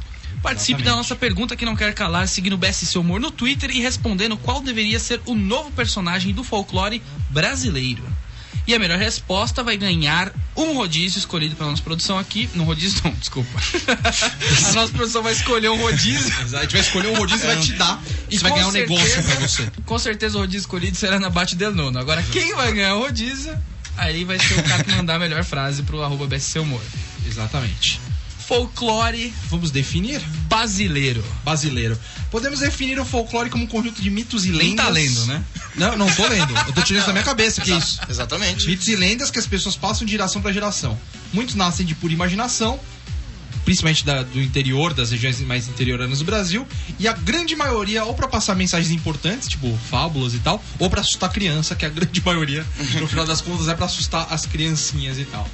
Participe 0.44 0.82
da 0.82 0.94
nossa 0.94 1.16
pergunta 1.16 1.56
que 1.56 1.64
não 1.64 1.74
quer 1.74 1.94
calar, 1.94 2.28
seguindo 2.28 2.52
o 2.52 2.58
BSC 2.58 2.98
Humor 2.98 3.18
no 3.18 3.30
Twitter 3.30 3.70
e 3.70 3.80
respondendo 3.80 4.36
qual 4.36 4.60
deveria 4.60 5.00
ser 5.00 5.20
o 5.24 5.34
novo 5.34 5.70
personagem 5.72 6.34
do 6.34 6.44
folclore 6.44 7.02
brasileiro. 7.30 8.04
E 8.66 8.74
a 8.74 8.78
melhor 8.78 8.98
resposta 8.98 9.62
vai 9.62 9.76
ganhar 9.76 10.32
um 10.56 10.74
rodízio 10.74 11.18
escolhido 11.18 11.56
pela 11.56 11.70
nossa 11.70 11.82
produção 11.82 12.18
aqui. 12.18 12.48
No 12.54 12.64
rodízio, 12.64 13.00
não, 13.04 13.12
desculpa. 13.12 13.50
a 14.68 14.72
nossa 14.72 14.92
produção 14.92 15.22
vai 15.22 15.32
escolher 15.32 15.68
um 15.70 15.80
rodízio. 15.80 16.32
A 16.56 16.62
gente 16.62 16.72
vai 16.72 16.80
escolher 16.80 17.08
um 17.08 17.14
rodízio 17.16 17.44
e 17.44 17.46
vai 17.54 17.60
te 17.60 17.72
dar. 17.72 18.02
E 18.30 18.38
você 18.38 18.42
vai 18.42 18.52
ganhar 18.52 18.68
um 18.68 18.72
negócio 18.72 19.06
certeza- 19.06 19.28
pra 19.36 19.48
você. 19.48 19.70
Com 19.84 19.98
certeza 19.98 20.36
o 20.36 20.40
rodízio 20.40 20.60
escolhido 20.60 20.96
será 20.96 21.18
na 21.18 21.28
Bate 21.30 21.56
del 21.56 21.74
Nono. 21.74 21.98
Agora, 21.98 22.22
quem 22.22 22.54
vai 22.54 22.72
ganhar 22.72 22.94
o 22.96 23.00
rodízio, 23.00 23.54
aí 23.96 24.24
vai 24.24 24.38
ser 24.38 24.58
o 24.58 24.62
cara 24.62 24.84
que 24.84 24.92
mandar 24.92 25.16
a 25.16 25.18
melhor 25.18 25.44
frase 25.44 25.82
pro 25.82 26.02
arroba 26.02 26.26
BSC 26.26 26.58
Humor. 26.58 26.82
Exatamente. 27.26 28.00
Folclore 28.46 29.32
Vamos 29.48 29.70
definir? 29.70 30.20
brasileiro. 30.48 31.24
Brasileiro. 31.44 31.98
Podemos 32.30 32.60
definir 32.60 32.98
o 32.98 33.04
folclore 33.04 33.50
como 33.50 33.64
um 33.64 33.66
conjunto 33.66 34.00
de 34.02 34.10
mitos 34.10 34.44
e 34.46 34.50
lendas. 34.50 34.84
tá 34.86 34.90
lendo, 34.90 35.26
né? 35.26 35.42
Não, 35.76 35.96
não 35.96 36.10
tô 36.14 36.26
lendo. 36.28 36.52
Eu 36.66 36.72
tô 36.72 36.82
tirando 36.82 36.98
isso 37.00 37.06
da 37.06 37.12
minha 37.12 37.24
cabeça, 37.24 37.60
que 37.62 37.72
é 37.72 37.76
isso. 37.76 38.00
Exatamente. 38.08 38.66
Mitos 38.66 38.86
e 38.88 38.96
lendas 38.96 39.30
que 39.30 39.38
as 39.38 39.46
pessoas 39.46 39.76
passam 39.76 40.04
de 40.04 40.12
geração 40.12 40.40
para 40.42 40.52
geração. 40.52 40.98
Muitos 41.32 41.54
nascem 41.54 41.84
de 41.86 41.94
pura 41.94 42.12
imaginação, 42.12 42.78
principalmente 43.64 44.04
da- 44.04 44.22
do 44.22 44.40
interior, 44.40 44.92
das 44.94 45.10
regiões 45.10 45.40
mais 45.40 45.66
interioranas 45.68 46.18
do 46.18 46.24
Brasil, 46.24 46.66
e 46.98 47.08
a 47.08 47.12
grande 47.12 47.56
maioria 47.56 48.04
ou 48.04 48.14
para 48.14 48.28
passar 48.28 48.54
mensagens 48.54 48.90
importantes, 48.92 49.48
tipo 49.48 49.76
fábulas 49.90 50.34
e 50.34 50.38
tal, 50.38 50.62
ou 50.78 50.90
para 50.90 51.00
assustar 51.00 51.30
a 51.30 51.32
criança, 51.32 51.74
que 51.74 51.84
a 51.86 51.88
grande 51.88 52.20
maioria, 52.24 52.64
no 53.00 53.06
final 53.08 53.24
das 53.24 53.40
contas, 53.40 53.68
é 53.68 53.74
para 53.74 53.86
assustar 53.86 54.26
as 54.30 54.44
criancinhas 54.46 55.18
e 55.18 55.24
tal. 55.24 55.48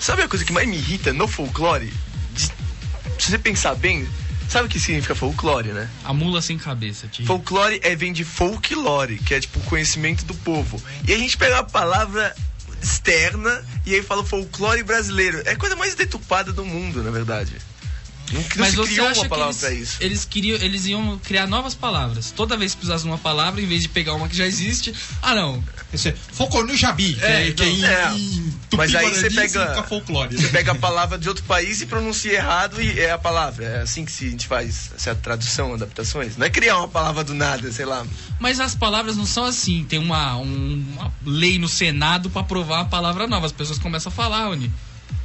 Sabe 0.00 0.22
a 0.22 0.28
coisa 0.28 0.44
que 0.44 0.52
mais 0.52 0.68
me 0.68 0.76
irrita 0.76 1.12
no 1.12 1.26
folclore? 1.26 1.92
Se 2.38 3.30
você 3.30 3.38
pensar 3.38 3.74
bem, 3.74 4.06
sabe 4.48 4.66
o 4.66 4.68
que 4.68 4.78
significa 4.78 5.14
folclore, 5.14 5.72
né? 5.72 5.88
A 6.04 6.12
mula 6.12 6.40
sem 6.40 6.56
cabeça, 6.56 7.06
tio. 7.08 7.26
Folclore 7.26 7.80
é, 7.82 7.94
vem 7.94 8.12
de 8.12 8.24
folklore, 8.24 9.18
que 9.18 9.34
é 9.34 9.40
tipo 9.40 9.58
o 9.58 9.62
conhecimento 9.64 10.24
do 10.24 10.34
povo. 10.34 10.82
E 11.06 11.12
a 11.12 11.18
gente 11.18 11.36
pega 11.36 11.58
a 11.58 11.64
palavra 11.64 12.34
externa 12.82 13.64
e 13.84 13.94
aí 13.94 14.02
fala 14.02 14.24
folclore 14.24 14.82
brasileiro. 14.82 15.42
É 15.44 15.52
a 15.52 15.56
coisa 15.56 15.76
mais 15.76 15.94
deturpada 15.94 16.52
do 16.52 16.64
mundo, 16.64 17.02
na 17.02 17.10
verdade. 17.10 17.56
Não, 18.32 18.40
não 18.40 18.48
Mas 18.56 18.74
você 18.74 18.92
criou 18.92 19.06
acha 19.08 19.18
uma 19.20 19.24
que 19.24 19.28
palavra 19.30 19.50
eles, 19.52 19.60
pra 19.60 19.72
isso. 19.72 19.96
eles 20.00 20.24
queriam, 20.24 20.56
eles 20.60 20.86
iam 20.86 21.18
criar 21.18 21.46
novas 21.46 21.74
palavras. 21.74 22.30
Toda 22.30 22.56
vez 22.56 22.72
que 22.72 22.78
precisasse 22.78 23.04
de 23.04 23.10
uma 23.10 23.18
palavra, 23.18 23.60
em 23.60 23.66
vez 23.66 23.82
de 23.82 23.88
pegar 23.88 24.14
uma 24.14 24.28
que 24.28 24.36
já 24.36 24.46
existe, 24.46 24.94
ah 25.22 25.34
não, 25.34 25.62
Esse 25.92 26.10
é 26.10 26.14
Foco 26.32 26.62
no 26.62 26.76
Jabi, 26.76 27.14
que 27.14 27.24
é, 27.24 27.48
É, 27.48 27.52
que 27.52 27.62
é 27.62 27.66
em, 27.68 27.84
é. 27.84 28.10
Mas 28.76 28.94
aí 28.94 29.08
você 29.08 29.30
pega- 29.30 29.48
significa 29.48 29.82
folclore. 29.84 30.36
Você 30.36 30.48
pega 30.48 30.72
a 30.72 30.74
palavra 30.74 31.18
de 31.18 31.28
outro 31.28 31.42
país 31.44 31.80
e 31.80 31.86
pronuncia 31.86 32.32
errado 32.34 32.80
e 32.82 33.00
é 33.00 33.10
a 33.10 33.18
palavra. 33.18 33.64
É 33.64 33.80
assim 33.82 34.04
que 34.04 34.12
se- 34.12 34.26
a 34.26 34.30
gente 34.30 34.46
faz 34.46 34.90
essa 34.94 35.14
tradução, 35.14 35.72
adaptações. 35.74 36.36
Não 36.36 36.46
é 36.46 36.50
criar 36.50 36.76
uma 36.78 36.88
palavra 36.88 37.24
do 37.24 37.32
nada, 37.34 37.72
sei 37.72 37.84
lá. 37.86 38.06
Mas 38.38 38.60
as 38.60 38.74
palavras 38.74 39.16
não 39.16 39.24
são 39.26 39.44
assim. 39.46 39.84
Tem 39.88 39.98
uma, 39.98 40.36
um- 40.36 40.84
uma 40.96 41.12
lei 41.24 41.58
no 41.58 41.68
Senado 41.68 42.28
pra 42.30 42.42
aprovar 42.42 42.80
a 42.80 42.84
palavra 42.84 43.26
nova. 43.26 43.46
As 43.46 43.52
pessoas 43.52 43.78
começam 43.78 44.12
a 44.12 44.14
falar, 44.14 44.50
Oni. 44.50 44.70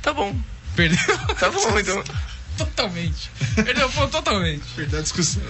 Tá 0.01 0.13
bom, 0.13 0.33
Perdeu 0.75 0.97
tá 1.39 1.51
bom, 1.51 1.77
então. 1.79 2.01
totalmente. 2.57 3.29
Perdeu 3.55 3.87
o 3.87 3.91
ponto 3.91 4.11
totalmente. 4.11 4.63
Perdão 4.75 4.99
a 4.99 5.03
discussão. 5.03 5.41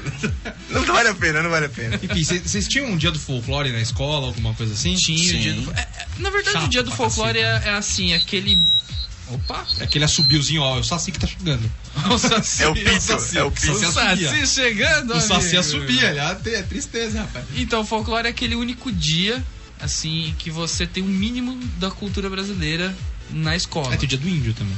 Não 0.70 0.84
vale 0.86 1.10
a 1.10 1.16
pena, 1.16 1.42
não 1.44 1.50
vale 1.50 1.66
a 1.66 1.70
pena. 1.70 2.00
Enfim, 2.02 2.24
cês- 2.24 2.42
vocês 2.44 2.68
tinham 2.68 2.88
um 2.88 2.98
dia 2.98 3.12
do 3.12 3.20
folclore 3.20 3.72
na 3.72 3.82
escola, 3.82 4.28
alguma 4.28 4.54
coisa 4.54 4.74
assim? 4.74 4.96
Tinha 4.96 5.18
o 5.18 5.30
Sim. 5.30 5.40
dia 5.40 5.54
do. 5.54 5.72
é, 5.72 5.80
é, 5.82 6.08
na 6.20 6.30
verdade, 6.30 6.54
Chato 6.58 6.66
o 6.66 6.70
dia 6.70 6.84
do 6.84 6.92
folclore 6.92 7.40
é, 7.40 7.62
é 7.66 7.70
assim, 7.72 8.14
aquele. 8.14 8.58
Opa! 9.30 9.66
É 9.80 9.86
aquele 9.86 10.04
assobiozinho, 10.04 10.62
ó, 10.62 10.78
é 10.78 10.80
o 10.82 10.84
Saci 10.84 11.12
que 11.12 11.20
tá 11.20 11.26
chegando. 11.28 11.72
O 12.12 12.18
Saci. 12.18 12.62
É 12.64 12.68
o 12.68 12.74
Pito, 12.74 13.00
Saci. 13.02 13.38
é 13.38 13.44
o 13.44 13.50
Pito. 13.52 13.72
O 13.72 13.92
Saci 13.92 14.48
chegando, 14.48 15.16
O 15.16 15.22
Saci 15.22 15.56
assobia, 15.56 16.10
aliás, 16.10 16.46
é 16.46 16.62
tristeza, 16.62 17.22
rapaz. 17.22 17.46
Então, 17.56 17.82
o 17.82 17.86
folclore 17.86 18.28
é 18.28 18.32
aquele 18.32 18.54
único 18.56 18.92
dia, 18.92 19.42
assim, 19.80 20.36
que 20.38 20.52
você 20.52 20.86
tem 20.86 21.02
um 21.02 21.08
mínimo 21.08 21.56
da 21.78 21.90
cultura 21.90 22.30
brasileira 22.30 22.94
na 23.30 23.56
escola. 23.56 23.94
É, 23.94 23.98
tem 23.98 24.06
o 24.06 24.10
dia 24.10 24.18
do 24.18 24.28
índio 24.28 24.54
também. 24.54 24.76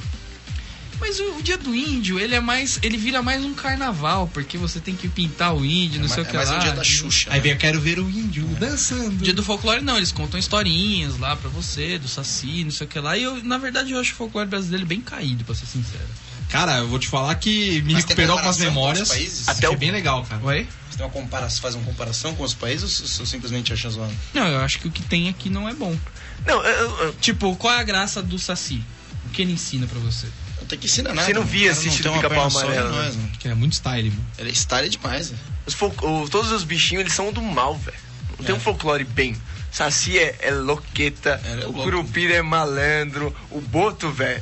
Mas 0.99 1.19
o, 1.19 1.37
o 1.37 1.41
dia 1.43 1.57
do 1.57 1.75
índio, 1.75 2.19
ele 2.19 2.35
é 2.35 2.39
mais. 2.39 2.79
Ele 2.81 2.97
vira 2.97 3.21
mais 3.21 3.43
um 3.43 3.53
carnaval, 3.53 4.27
porque 4.33 4.57
você 4.57 4.79
tem 4.79 4.95
que 4.95 5.07
pintar 5.09 5.53
o 5.55 5.65
índio, 5.65 5.99
não 6.01 6.07
sei 6.07 6.23
o 6.23 6.25
é 6.25 6.29
que 6.29 6.35
mais 6.35 6.49
lá. 6.49 6.57
um 6.57 6.59
dia 6.59 6.71
da 6.71 6.83
Xuxa. 6.83 7.29
Aí 7.29 7.37
né? 7.37 7.41
vem, 7.43 7.51
eu 7.51 7.57
quero 7.57 7.79
ver 7.81 7.99
o 7.99 8.09
índio 8.09 8.45
dançando. 8.59 9.17
Dia 9.23 9.33
do 9.33 9.43
folclore 9.43 9.81
não, 9.81 9.97
eles 9.97 10.11
contam 10.11 10.39
historinhas 10.39 11.17
lá 11.19 11.35
pra 11.35 11.49
você, 11.49 11.97
do 11.97 12.07
Saci, 12.07 12.63
não 12.63 12.71
sei 12.71 12.87
o 12.87 12.89
que 12.89 12.99
lá. 12.99 13.17
E 13.17 13.23
eu, 13.23 13.43
na 13.43 13.57
verdade, 13.57 13.91
eu 13.91 13.99
acho 13.99 14.13
o 14.13 14.15
folclore 14.15 14.47
brasileiro 14.47 14.85
bem 14.85 15.01
caído, 15.01 15.43
pra 15.43 15.53
ser 15.53 15.65
sincero. 15.65 16.05
Cara, 16.49 16.77
eu 16.77 16.87
vou 16.87 16.99
te 16.99 17.07
falar 17.07 17.33
que 17.35 17.81
me 17.81 17.93
Mas 17.93 18.03
recuperou 18.03 18.39
com 18.39 18.47
as 18.47 18.57
memórias. 18.59 19.09
países? 19.09 19.47
Até 19.49 19.65
Achei 19.65 19.75
o- 19.75 19.79
bem 19.79 19.91
legal, 19.91 20.23
cara. 20.25 20.41
Oi? 20.45 20.67
Você 20.89 20.97
tem 20.97 21.05
uma 21.05 21.11
comparação, 21.11 21.61
faz 21.61 21.75
uma 21.75 21.83
comparação 21.83 22.35
com 22.35 22.43
os 22.43 22.53
países 22.53 23.01
ou 23.01 23.07
você 23.07 23.25
simplesmente 23.25 23.73
acha 23.73 23.89
zoando? 23.89 24.13
Não, 24.33 24.47
eu 24.47 24.59
acho 24.61 24.79
que 24.79 24.87
o 24.87 24.91
que 24.91 25.01
tem 25.01 25.27
aqui 25.27 25.49
não 25.49 25.67
é 25.67 25.73
bom. 25.73 25.97
Não, 26.45 26.63
eu- 26.63 26.71
eu- 26.89 26.97
eu- 27.07 27.13
Tipo, 27.13 27.55
qual 27.55 27.73
é 27.73 27.79
a 27.79 27.83
graça 27.83 28.21
do 28.21 28.37
Saci? 28.39 28.81
O 29.25 29.29
que 29.29 29.41
ele 29.41 29.51
ensina 29.53 29.87
pra 29.87 29.99
você? 29.99 30.27
Não 30.65 30.69
tem 30.69 30.79
que 30.79 30.87
ensinar 30.87 31.13
nada. 31.13 31.27
Você 31.27 31.33
não 31.33 31.43
via 31.43 31.71
O 31.71 31.75
cara 31.75 31.79
assistir 31.79 32.01
tem 32.01 32.11
uma 32.11 32.21
Pica-Pau 32.23 32.47
Amarelo, 32.47 32.89
não 32.89 33.03
é, 33.03 33.11
né? 33.11 33.29
Que 33.37 33.47
é 33.49 33.53
muito 33.53 33.73
style, 33.73 34.09
mano. 34.09 34.25
Ele 34.39 34.49
é 34.49 34.53
style 34.53 34.89
demais, 34.89 35.29
velho. 35.29 35.41
os 35.67 36.29
todos 36.31 36.51
os 36.51 36.63
bichinhos, 36.63 37.01
eles 37.01 37.13
são 37.13 37.31
do 37.31 37.39
mal, 37.39 37.75
velho. 37.77 37.97
Não 38.39 38.45
tem 38.45 38.55
É. 38.55 38.57
um 38.57 38.59
folclore 38.59 39.03
bem. 39.03 39.37
Saci 39.71 40.17
é, 40.17 40.35
é 40.41 40.49
loqueta, 40.51 41.39
É, 41.45 41.51
é 41.51 41.55
o 41.57 41.71
louco. 41.71 41.83
Curupira 41.83 42.33
é 42.33 42.41
malandro, 42.41 43.35
o 43.51 43.61
Boto, 43.61 44.09
velho. 44.11 44.41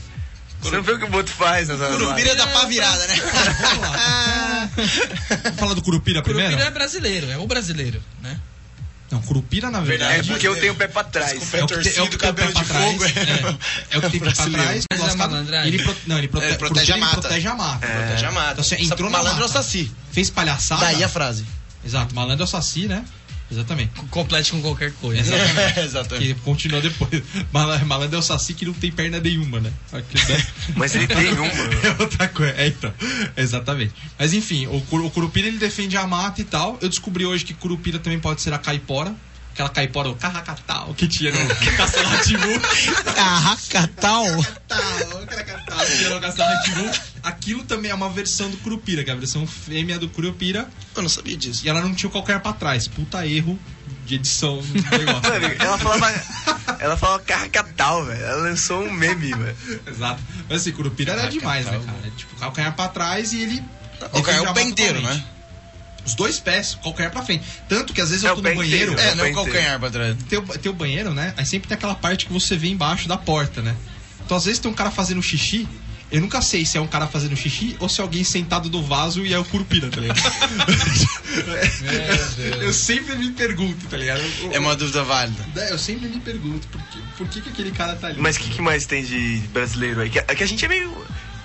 Você 0.62 0.78
não 0.78 0.84
vê 0.84 0.94
o 0.94 1.00
que 1.00 1.04
o 1.04 1.10
Boto 1.10 1.30
faz 1.30 1.68
nessa 1.68 1.88
Curupira 1.88 2.36
da 2.38 2.48
pá 2.48 2.64
virada, 2.66 3.06
né? 3.06 3.16
Vamos 5.44 5.60
falar 5.60 5.74
do 5.74 5.82
Curupira 5.82 6.22
primeiro? 6.22 6.52
Curupira 6.52 6.70
é 6.70 6.74
brasileiro, 6.74 7.30
é 7.32 7.38
o 7.38 7.46
brasileiro, 7.46 8.02
né? 8.22 8.40
Não, 9.14 9.22
Curupira 9.22 9.70
na 9.70 9.80
verdade. 9.80 10.20
É 10.22 10.24
porque 10.34 10.48
eu 10.48 10.60
tenho 10.60 10.74
o 10.74 10.76
pé 10.76 10.88
pra 10.88 11.04
trás. 11.04 11.54
É 11.54 11.64
o 11.64 11.68
que 11.68 11.78
tem, 11.82 11.96
é 11.98 12.02
o 12.02 12.08
que 12.10 12.18
tem 12.18 12.30
o 12.30 12.34
pé 12.34 12.44
Cabelo 12.44 12.52
pra 12.54 12.62
de 12.64 12.68
trás. 12.68 12.86
fogo, 12.92 13.06
É, 13.06 13.10
é. 13.10 13.56
é 13.92 13.98
o 13.98 14.02
que 14.02 14.10
tem 14.10 14.20
pé 14.20 14.32
pra 14.34 14.46
trás. 14.50 14.84
Mas 14.92 15.14
é 15.14 15.16
malandragem. 15.16 15.68
Ele, 15.74 15.84
pro- 15.84 15.96
não, 16.08 16.18
ele, 16.18 16.28
prote, 16.28 16.46
Ele 16.48 16.56
protege 16.58 16.92
Curupira, 16.94 16.96
a 16.96 17.16
mata. 17.16 17.16
Ele 17.16 17.22
protege 17.22 17.48
a 17.48 17.56
mata. 17.56 17.88
Protege 17.88 18.26
a 18.26 18.32
mata. 18.32 18.52
Então, 18.54 18.64
você 18.64 18.76
entrou 18.76 19.10
na 19.10 19.18
Malandro 19.18 19.44
é 19.44 19.46
o 19.46 19.48
mata. 19.50 19.62
Saci. 19.64 19.92
Fez 20.12 20.30
palhaçada. 20.30 20.82
Daí 20.82 21.04
a 21.04 21.10
frase. 21.10 21.46
Exato, 21.86 22.16
malandro 22.16 22.44
é 22.44 22.46
o 22.46 22.48
Saci, 22.48 22.88
né? 22.88 23.04
Exatamente. 23.54 23.92
Complete 24.10 24.52
com 24.52 24.62
qualquer 24.62 24.92
coisa. 24.94 25.22
Exatamente. 25.22 25.80
Exatamente. 25.82 26.34
Que 26.34 26.40
continua 26.42 26.82
depois. 26.82 27.24
Mala- 27.52 27.80
Malandro 27.86 28.16
é 28.18 28.20
o 28.20 28.22
Saci 28.22 28.54
que 28.54 28.66
não 28.66 28.74
tem 28.74 28.92
perna 28.92 29.20
nenhuma, 29.20 29.60
né? 29.60 29.72
Aqui, 29.92 30.16
né? 30.32 30.46
Mas 30.76 30.96
ele 30.96 31.08
tem 31.08 31.34
uma. 31.34 31.48
É 31.84 31.96
outra 32.02 32.28
coisa. 32.28 32.54
É, 32.58 32.68
então. 32.68 32.94
Exatamente. 33.38 33.94
Mas 34.18 34.34
enfim, 34.34 34.68
o, 34.68 34.78
o 34.78 35.10
Curupira 35.12 35.48
ele 35.48 35.58
defende 35.58 35.96
a 35.98 36.06
mata 36.08 36.42
e 36.42 36.44
tal. 36.44 36.78
Eu 36.82 36.90
descobri 36.90 37.26
hoje 37.26 37.44
que 37.46 37.54
Curupira 37.54 38.00
também 38.00 38.20
pode 38.20 38.42
ser 38.42 38.54
a 38.54 38.58
caipora. 38.58 39.14
Aquela 39.54 39.70
caipora, 39.70 40.10
o 40.10 40.16
carracatal 40.16 40.94
que 40.96 41.08
tinha 41.08 41.32
no 41.32 41.48
Castelo 41.78 42.10
Rá-Tim-Bum. 42.10 42.60
Carracatal. 43.14 44.26
Carracatal, 44.68 45.86
que 45.86 45.98
tinha 45.98 46.10
no 46.10 46.20
Castelo. 46.20 46.92
Aquilo 47.22 47.64
também 47.64 47.92
é 47.92 47.94
uma 47.96 48.10
versão 48.10 48.50
do 48.50 48.58
Curupira, 48.58 49.04
que 49.04 49.12
é 49.12 49.14
a 49.14 49.16
versão 49.16 49.46
fêmea 49.46 50.00
do 50.00 50.10
Curupira. 50.10 50.68
Eu 50.96 51.04
não 51.04 51.10
sabia 51.10 51.38
disso. 51.38 51.66
E 51.66 51.70
ela 51.70 51.82
não 51.82 51.94
tinha 51.94 52.10
o 52.10 52.12
qualquer 52.12 52.40
pra 52.40 52.52
trás. 52.54 52.88
Puta 52.88 53.26
erro 53.28 53.60
de 54.08 54.16
edição 54.16 54.58
do 54.58 54.74
negócio. 54.98 55.30
Mano, 55.32 55.56
ela 55.60 55.78
falava. 55.78 56.24
Ela 56.80 56.98
falava 56.98 57.24
carcatal, 57.24 58.06
velho. 58.06 58.24
Ela 58.24 58.42
lançou 58.50 58.84
um 58.84 58.92
meme, 58.92 59.34
velho. 59.34 59.58
Exato. 59.88 60.22
Mas 60.50 60.62
assim, 60.62 60.72
Curupira 60.72 61.14
era 61.14 61.30
demais, 61.30 61.66
né, 61.68 61.80
cara? 61.86 62.12
Tipo, 62.18 62.36
calcanhar 62.38 62.76
pra 62.76 62.88
trás 62.88 63.32
e 63.34 63.42
ele. 63.44 63.64
O 64.14 64.22
cara 64.24 64.38
é 64.38 64.42
o 64.42 64.54
pé 64.54 64.64
inteiro, 64.64 65.00
né? 65.00 65.24
Os 66.06 66.16
dois 66.16 66.40
pés, 66.40 66.78
calcanhar 66.84 67.12
pra 67.12 67.22
frente. 67.24 67.44
Tanto 67.70 67.94
que 67.94 68.02
às 68.02 68.10
vezes 68.10 68.26
É, 68.26 68.30
eu 68.30 68.34
o 68.34 68.36
tô 68.36 68.42
no 68.42 68.56
banheiro. 68.56 68.94
inteiro, 68.94 69.10
É, 69.12 69.16
não 69.16 69.26
é 69.26 69.32
o 69.32 69.34
calcanhar 69.34 69.80
pra 69.80 69.90
trás. 69.90 70.16
Tem, 70.30 70.40
o, 70.40 70.42
tem 70.42 70.72
o 70.72 70.76
banheiro, 70.76 71.14
né? 71.14 71.34
Aí 71.38 71.46
sempre 71.46 71.68
tem 71.68 71.76
aquela 71.76 71.96
parte 71.96 72.26
que 72.26 72.34
você 72.34 72.56
vê 72.58 72.68
embaixo 72.68 73.08
da 73.08 73.18
porta, 73.18 73.62
né? 73.62 73.76
Então 74.26 74.38
às 74.38 74.46
vezes 74.46 74.60
tem 74.60 74.70
um 74.70 74.74
cara 74.74 74.92
fazendo 74.92 75.22
xixi. 75.22 75.68
Eu 76.12 76.22
nunca 76.22 76.42
sei 76.44 76.64
se 76.64 76.78
é 76.78 76.82
um 76.82 76.86
cara 76.86 77.08
fazendo 77.08 77.36
xixi 77.36 77.76
ou 77.80 77.90
se 77.90 78.00
é 78.00 78.04
alguém 78.04 78.24
sentado 78.24 78.70
no 78.70 78.84
vaso 78.84 79.26
e 79.26 79.34
é 79.34 79.40
o 79.40 79.44
Curupira, 79.46 79.90
tá 79.90 80.00
ligado? 80.00 80.22
eu 82.62 82.74
sempre 82.74 83.16
me 83.16 83.32
pergunto, 83.32 83.88
tá 83.88 83.98
ligado? 83.98 84.22
Eu, 84.44 84.52
É 84.54 84.60
uma 84.60 84.76
dúvida 84.76 85.04
válida. 85.04 85.44
eu 85.70 85.80
sempre 85.80 86.08
me 86.08 86.20
pergunto 86.20 86.68
por 86.68 86.82
que, 86.84 87.00
por 87.18 87.28
que, 87.28 87.42
que 87.42 87.50
aquele 87.50 87.72
cara 87.72 87.96
tá 87.96 88.08
ali. 88.08 88.22
Mas 88.22 88.36
o 88.36 88.40
que, 88.42 88.50
que 88.52 88.62
mais 88.62 88.86
tem 88.86 89.04
de 89.04 89.42
brasileiro 89.52 90.02
aí? 90.02 90.10
Que, 90.10 90.20
é 90.20 90.24
que 90.36 90.44
a 90.44 90.48
gente 90.48 90.64
é 90.64 90.68
meio 90.68 90.96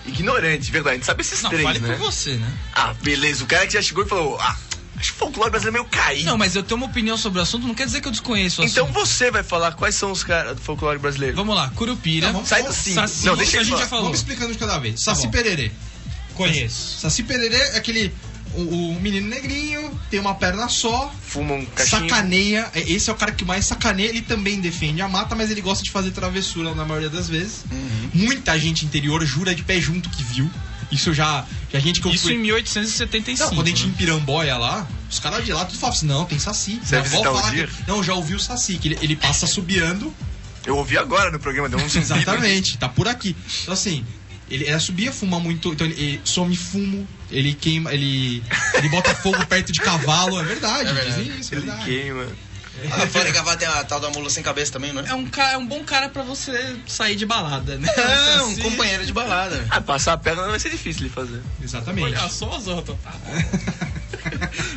ignorante, 0.08 0.70
verdade. 0.70 0.94
A 0.94 0.96
gente 0.98 1.06
sabe 1.06 1.20
esses 1.22 1.42
Não, 1.42 1.50
três, 1.50 1.64
fale 1.64 1.78
né? 1.80 1.88
por 1.88 1.98
você, 1.98 2.34
né? 2.34 2.50
Ah, 2.74 2.94
beleza. 3.02 3.44
O 3.44 3.46
cara 3.46 3.66
que 3.66 3.72
já 3.74 3.82
chegou 3.82 4.04
e 4.04 4.08
falou: 4.08 4.38
Ah, 4.40 4.56
acho 4.96 5.10
que 5.12 5.16
o 5.16 5.18
folclore 5.18 5.50
brasileiro 5.50 5.78
é 5.78 5.80
meio 5.82 5.90
caído. 5.90 6.24
Não, 6.26 6.36
mas 6.38 6.56
eu 6.56 6.62
tenho 6.62 6.76
uma 6.78 6.86
opinião 6.86 7.16
sobre 7.16 7.38
o 7.38 7.42
assunto, 7.42 7.66
não 7.66 7.74
quer 7.74 7.86
dizer 7.86 8.00
que 8.00 8.08
eu 8.08 8.12
desconheço 8.12 8.62
o 8.62 8.64
então 8.64 8.84
assunto. 8.84 8.98
você 9.06 9.30
vai 9.30 9.42
falar 9.42 9.72
quais 9.72 9.94
são 9.94 10.10
os 10.10 10.22
caras 10.24 10.56
do 10.56 10.62
folclore 10.62 10.98
brasileiro. 10.98 11.36
Vamos 11.36 11.54
lá, 11.54 11.68
Curupira. 11.74 12.26
Não, 12.28 12.34
vamos- 12.34 12.48
Sai 12.48 12.62
do 12.62 12.72
cinco. 12.72 12.94
Saci, 12.96 13.26
Não, 13.26 13.36
deixa 13.36 13.50
que 13.52 13.56
a 13.56 13.60
eu 13.60 13.64
gente 13.64 13.72
falar. 13.72 13.82
já 13.84 13.88
falou. 13.88 14.04
Vamos 14.06 14.18
explicando 14.18 14.52
de 14.52 14.58
cada 14.58 14.78
vez. 14.78 15.02
Tá 15.04 15.14
Saci 15.14 15.26
bom. 15.26 15.32
Pererê. 15.32 15.70
Conheço. 16.34 17.00
Saci 17.00 17.22
Pererê 17.24 17.56
é 17.56 17.76
aquele. 17.76 18.14
O, 18.54 18.92
o 18.96 19.00
menino 19.00 19.28
negrinho, 19.28 19.90
tem 20.10 20.18
uma 20.20 20.34
perna 20.34 20.68
só, 20.68 21.12
Fuma 21.22 21.54
um 21.54 21.64
cachinho. 21.66 22.02
sacaneia. 22.08 22.70
é- 22.74 22.90
Esse 22.90 23.10
é 23.10 23.12
o 23.12 23.16
cara 23.16 23.32
que 23.32 23.44
mais 23.44 23.64
sacaneia. 23.66 24.08
Ele 24.08 24.22
também 24.22 24.60
defende 24.60 25.00
a 25.02 25.08
mata, 25.08 25.34
mas 25.34 25.50
ele 25.50 25.60
gosta 25.60 25.84
de 25.84 25.90
fazer 25.90 26.10
travessura 26.12 26.74
na 26.74 26.84
maioria 26.84 27.10
das 27.10 27.28
vezes. 27.28 27.64
Uhum. 27.70 28.10
Muita 28.14 28.58
gente 28.58 28.84
interior 28.84 29.24
jura 29.24 29.54
de 29.54 29.62
pé 29.62 29.80
junto 29.80 30.08
que 30.10 30.22
viu. 30.22 30.50
Isso 30.90 31.12
já. 31.12 31.44
Já 31.70 31.78
gente 31.78 32.00
que 32.00 32.08
eu 32.08 32.12
Isso 32.12 32.24
fui. 32.24 32.34
em 32.34 32.38
1875. 32.38 33.50
Não, 33.50 33.56
quando 33.56 33.66
a 33.66 33.70
gente 33.70 33.80
ia 33.82 33.86
né? 33.88 33.92
em 33.92 33.96
Piramboia 33.96 34.56
lá, 34.56 34.88
os 35.10 35.18
caras 35.18 35.44
de 35.44 35.52
lá 35.52 35.64
tudo 35.66 35.78
falavam 35.78 35.96
assim: 35.98 36.06
não, 36.06 36.24
tem 36.24 36.38
Saci. 36.38 36.80
Você 36.82 36.96
Minha 37.00 37.20
avó 37.20 37.22
fala 37.40 37.50
que- 37.52 37.68
Não, 37.86 38.02
já 38.02 38.14
ouviu 38.14 38.38
o 38.38 38.40
Saci, 38.40 38.78
que 38.78 38.88
ele, 38.88 38.98
ele 39.02 39.14
passa 39.16 39.46
subiando. 39.46 40.12
Eu 40.64 40.76
ouvi 40.76 40.96
agora 40.98 41.30
no 41.30 41.38
programa, 41.38 41.68
deu 41.68 41.78
um. 41.78 41.84
Exatamente, 41.98 42.76
tá 42.78 42.88
por 42.88 43.06
aqui. 43.06 43.36
Então 43.62 43.74
assim, 43.74 44.04
ele, 44.50 44.64
ele 44.68 44.80
subia, 44.80 45.12
fuma 45.12 45.38
muito, 45.40 45.72
então 45.72 45.86
ele, 45.86 45.94
ele 46.00 46.20
some 46.24 46.56
fumo, 46.56 47.06
ele 47.30 47.54
queima, 47.54 47.92
ele, 47.92 48.42
ele 48.74 48.88
bota 48.88 49.14
fogo 49.14 49.44
perto 49.46 49.72
de 49.72 49.80
cavalo, 49.80 50.40
é 50.40 50.44
verdade, 50.44 50.88
É 50.88 50.92
verdade. 50.92 51.22
dizem 51.24 51.40
isso, 51.40 51.54
é 51.54 51.58
Ele 51.58 51.66
verdade. 51.66 51.84
queima. 51.90 52.26
Ah, 52.92 53.06
fora 53.08 53.32
que 53.32 53.56
tem 53.56 53.66
a 53.66 53.82
tal 53.82 53.98
da 53.98 54.08
mula 54.10 54.30
sem 54.30 54.40
cabeça 54.40 54.70
também, 54.70 54.92
não 54.92 55.02
é? 55.02 55.08
É 55.08 55.14
um, 55.14 55.26
ca- 55.26 55.50
é 55.50 55.56
um 55.58 55.66
bom 55.66 55.82
cara 55.82 56.08
pra 56.08 56.22
você 56.22 56.76
sair 56.86 57.16
de 57.16 57.26
balada, 57.26 57.76
né? 57.76 57.88
É, 57.96 58.42
um 58.42 58.54
companheiro 58.56 59.04
de 59.04 59.12
balada. 59.12 59.66
Ah, 59.68 59.80
passar 59.80 60.12
a 60.12 60.16
perna 60.16 60.42
não 60.42 60.50
vai 60.50 60.60
ser 60.60 60.70
difícil 60.70 61.02
de 61.02 61.08
fazer. 61.08 61.42
Exatamente. 61.60 62.04
Olha 62.04 62.28
só 62.28 62.56
os 62.56 62.68
outros. 62.68 62.96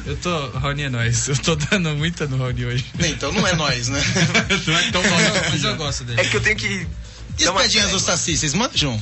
Eu 0.06 0.18
tô. 0.18 0.50
Raoni 0.58 0.84
é 0.84 0.90
nóis. 0.90 1.28
Eu 1.28 1.38
tô 1.38 1.56
dando 1.56 1.96
muita 1.96 2.26
no 2.26 2.38
Raoni 2.38 2.66
hoje. 2.66 2.86
Então 3.00 3.32
não 3.32 3.46
é 3.46 3.54
nós, 3.56 3.88
né? 3.90 4.02
Não 4.66 4.78
é 4.78 4.92
tão 4.92 5.04
Não, 5.04 5.10
bom. 5.12 5.50
mas 5.52 5.64
eu 5.64 5.76
gosto 5.76 6.04
dele. 6.04 6.22
É 6.22 6.26
que 6.26 6.38
eu 6.38 6.42
tenho 6.42 6.56
que. 6.56 6.88
E 7.40 7.44
as 7.44 7.50
uma 7.50 7.62
pedinhas 7.62 7.92
do 7.92 7.98
trégua. 7.98 8.18
Saci, 8.18 8.38
vocês 8.38 8.54
manjam? 8.54 9.02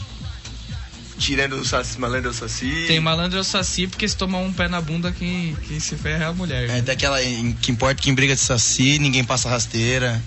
Tirando 1.19 1.53
o 1.57 1.65
saci, 1.65 1.99
malandro 1.99 2.29
é 2.29 2.31
o 2.31 2.33
saci. 2.33 2.85
Tem 2.87 2.99
malandro 2.99 3.37
é 3.37 3.41
o 3.41 3.43
saci 3.43 3.85
porque 3.87 4.07
se 4.07 4.15
tomar 4.15 4.39
um 4.39 4.51
pé 4.53 4.67
na 4.69 4.79
bunda, 4.81 5.11
quem, 5.11 5.55
quem 5.67 5.79
se 5.79 5.95
ferra 5.97 6.23
é 6.23 6.27
a 6.27 6.33
mulher. 6.33 6.69
É 6.69 6.81
daquela 6.81 7.21
em- 7.21 7.51
que 7.53 7.71
importa 7.71 8.01
quem 8.01 8.13
briga 8.13 8.33
de 8.33 8.41
Saci, 8.41 8.97
ninguém 8.99 9.23
passa 9.23 9.49
rasteira. 9.49 10.21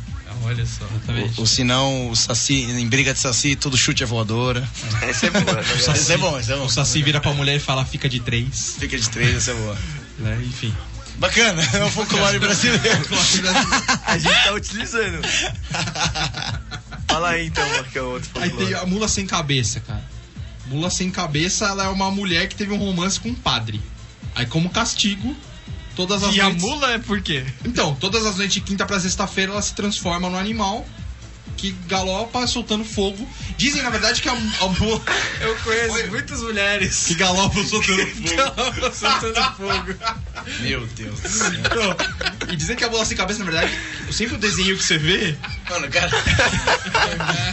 Olha 0.44 0.66
só. 0.66 0.84
Exatamente. 0.84 1.40
Ou 1.40 1.46
se 1.46 1.62
não, 1.64 2.10
o 2.10 2.16
Saci, 2.16 2.62
em 2.64 2.86
briga 2.88 3.14
de 3.14 3.20
Saci, 3.20 3.54
todo 3.56 3.76
chute 3.76 4.02
é 4.02 4.06
voadora. 4.06 4.68
Essa 5.00 5.26
é 5.26 5.30
boa. 5.30 5.44
verdade. 5.44 5.78
Isso 5.98 6.12
é 6.12 6.16
bom, 6.18 6.38
isso 6.38 6.52
é 6.52 6.56
bom. 6.56 6.64
O 6.64 6.68
Saci 6.68 7.00
vira 7.02 7.20
pra 7.20 7.32
mulher 7.32 7.56
e 7.56 7.60
fala, 7.60 7.84
fica 7.84 8.08
de 8.08 8.20
três. 8.20 8.76
Fica 8.78 8.98
de 8.98 9.08
três, 9.08 9.36
isso 9.36 9.50
é 9.50 9.54
boa. 9.54 9.76
Né? 10.18 10.40
Enfim. 10.44 10.74
Bacana, 11.16 11.62
é 11.72 11.84
o 11.84 11.90
folclore 11.92 12.38
brasileiro. 12.38 13.06
A 14.06 14.18
gente 14.18 14.44
tá 14.44 14.52
utilizando. 14.52 15.20
Fala 17.08 17.30
aí 17.30 17.46
então, 17.46 17.68
Marcão, 17.70 18.06
outro 18.06 18.30
Aí 18.36 18.48
tem 18.50 18.50
folclore. 18.58 18.74
a 18.74 18.86
mula 18.86 19.08
sem 19.08 19.26
cabeça, 19.26 19.80
cara. 19.80 20.02
Mula 20.66 20.90
sem 20.90 21.10
cabeça, 21.10 21.66
ela 21.66 21.84
é 21.84 21.88
uma 21.88 22.10
mulher 22.10 22.48
que 22.48 22.54
teve 22.54 22.72
um 22.72 22.78
romance 22.78 23.18
com 23.18 23.28
um 23.30 23.34
padre. 23.34 23.80
Aí, 24.34 24.46
como 24.46 24.70
castigo, 24.70 25.36
todas 25.96 26.22
as 26.22 26.34
E 26.34 26.40
a 26.40 26.44
noites... 26.44 26.62
mula 26.62 26.92
é 26.92 26.98
por 26.98 27.20
quê? 27.20 27.44
Então, 27.64 27.94
todas 27.96 28.24
as 28.24 28.36
noites 28.36 28.54
de 28.54 28.60
quinta 28.60 28.86
pra 28.86 28.98
sexta-feira, 29.00 29.52
ela 29.52 29.62
se 29.62 29.74
transforma 29.74 30.30
no 30.30 30.38
animal 30.38 30.86
que 31.56 31.72
galopa 31.86 32.44
soltando 32.46 32.84
fogo. 32.84 33.28
Dizem, 33.56 33.82
na 33.82 33.90
verdade, 33.90 34.20
que 34.22 34.28
a, 34.28 34.32
a 34.32 34.68
mula 34.80 35.00
Eu 35.40 35.54
conheço 35.58 36.10
muitas 36.10 36.40
mulheres 36.40 37.04
que 37.06 37.14
galopa 37.14 37.62
soltando 37.62 38.06
fogo. 38.06 38.94
soltando 38.94 39.56
fogo. 39.56 39.94
Meu 40.60 40.86
Deus 40.86 41.20
do 41.20 41.28
céu. 41.28 41.50
Não. 41.50 42.52
E 42.52 42.56
dizem 42.56 42.74
que 42.74 42.82
a 42.84 42.88
mula 42.90 43.04
sem 43.04 43.16
cabeça, 43.16 43.40
na 43.40 43.44
verdade, 43.44 43.72
sempre 44.12 44.36
o 44.36 44.38
desenho 44.38 44.76
que 44.76 44.84
você 44.84 44.98
vê, 44.98 45.36
Mano, 45.68 45.88
cara. 45.90 46.10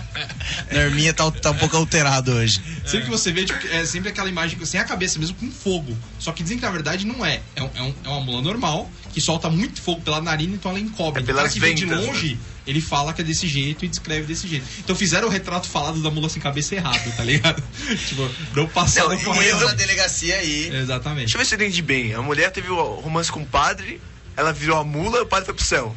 Norminha 0.71 1.13
tá, 1.13 1.29
tá 1.31 1.51
um 1.51 1.57
pouco 1.57 1.77
alterado 1.77 2.31
hoje. 2.31 2.61
sempre 2.85 3.05
que 3.05 3.11
você 3.11 3.31
vê, 3.31 3.45
tipo, 3.45 3.67
é 3.67 3.85
sempre 3.85 4.09
aquela 4.09 4.29
imagem 4.29 4.63
sem 4.65 4.79
a 4.79 4.83
cabeça 4.83 5.19
mesmo, 5.19 5.35
com 5.37 5.49
fogo. 5.51 5.97
Só 6.19 6.31
que 6.31 6.43
dizem 6.43 6.57
que 6.57 6.65
na 6.65 6.71
verdade 6.71 7.05
não 7.05 7.25
é. 7.25 7.41
É, 7.55 7.63
um- 7.63 7.69
é 7.75 7.81
um- 7.81 7.93
é 8.03 8.07
uma 8.09 8.19
mula 8.21 8.41
normal, 8.41 8.89
que 9.13 9.21
solta 9.21 9.49
muito 9.49 9.81
fogo 9.81 10.01
pela 10.01 10.21
narina, 10.21 10.55
então 10.55 10.71
ela 10.71 10.79
encobre. 10.79 11.21
É 11.21 11.23
Então, 11.23 11.35
cara 11.35 11.49
que 11.49 11.59
vem 11.59 11.73
de 11.73 11.85
ventas, 11.85 12.05
longe, 12.05 12.37
ele 12.67 12.81
fala 12.81 13.13
que 13.13 13.21
é 13.21 13.23
desse 13.23 13.47
jeito 13.47 13.85
e 13.85 13.87
descreve 13.87 14.27
desse 14.27 14.47
jeito. 14.47 14.65
Então 14.79 14.95
fizeram 14.95 15.27
o 15.27 15.31
retrato 15.31 15.67
falado 15.67 16.01
da 16.01 16.11
mula 16.11 16.29
sem 16.29 16.41
cabeça 16.41 16.75
errado, 16.75 17.15
tá 17.15 17.23
ligado? 17.23 17.63
tipo, 18.07 18.29
não 18.55 18.67
passaram 18.67 19.09
Não, 19.09 19.59
na 19.67 19.73
delegacia 19.73 20.35
aí. 20.35 20.69
Exatamente. 20.75 21.25
Deixa 21.25 21.37
eu 21.37 21.39
ver 21.39 21.45
se 21.45 21.55
eu 21.55 21.57
entendi 21.57 21.81
bem. 21.81 22.13
A 22.13 22.21
mulher 22.21 22.51
teve 22.51 22.69
o 22.69 22.95
romance 22.99 23.31
com 23.31 23.41
o 23.41 23.45
padre, 23.45 23.99
ela 24.37 24.53
virou 24.53 24.77
a 24.77 24.83
mula 24.83 25.17
e 25.17 25.21
o 25.21 25.25
padre 25.25 25.45
foi 25.45 25.53
pro 25.55 25.65
céu. 25.65 25.95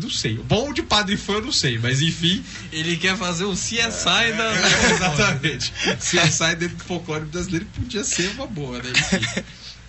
Não 0.00 0.10
sei. 0.10 0.38
O 0.38 0.42
bom 0.44 0.72
de 0.72 0.82
padre 0.82 1.16
foi, 1.16 1.36
eu 1.36 1.42
não 1.42 1.52
sei, 1.52 1.78
mas 1.78 2.00
enfim. 2.00 2.42
Ele 2.72 2.96
quer 2.96 3.16
fazer 3.16 3.44
o 3.44 3.52
CSI 3.52 4.32
da. 4.36 4.52
Exatamente. 4.94 5.72
Se 5.98 6.18
ele 6.18 6.30
sai 6.30 6.56
dentro 6.56 6.76
do 6.76 6.84
folclore 6.84 7.24
brasileiro, 7.24 7.66
podia 7.74 8.04
ser 8.04 8.30
uma 8.30 8.46
boa, 8.46 8.78
né? 8.78 8.90
Enfim. 8.90 9.42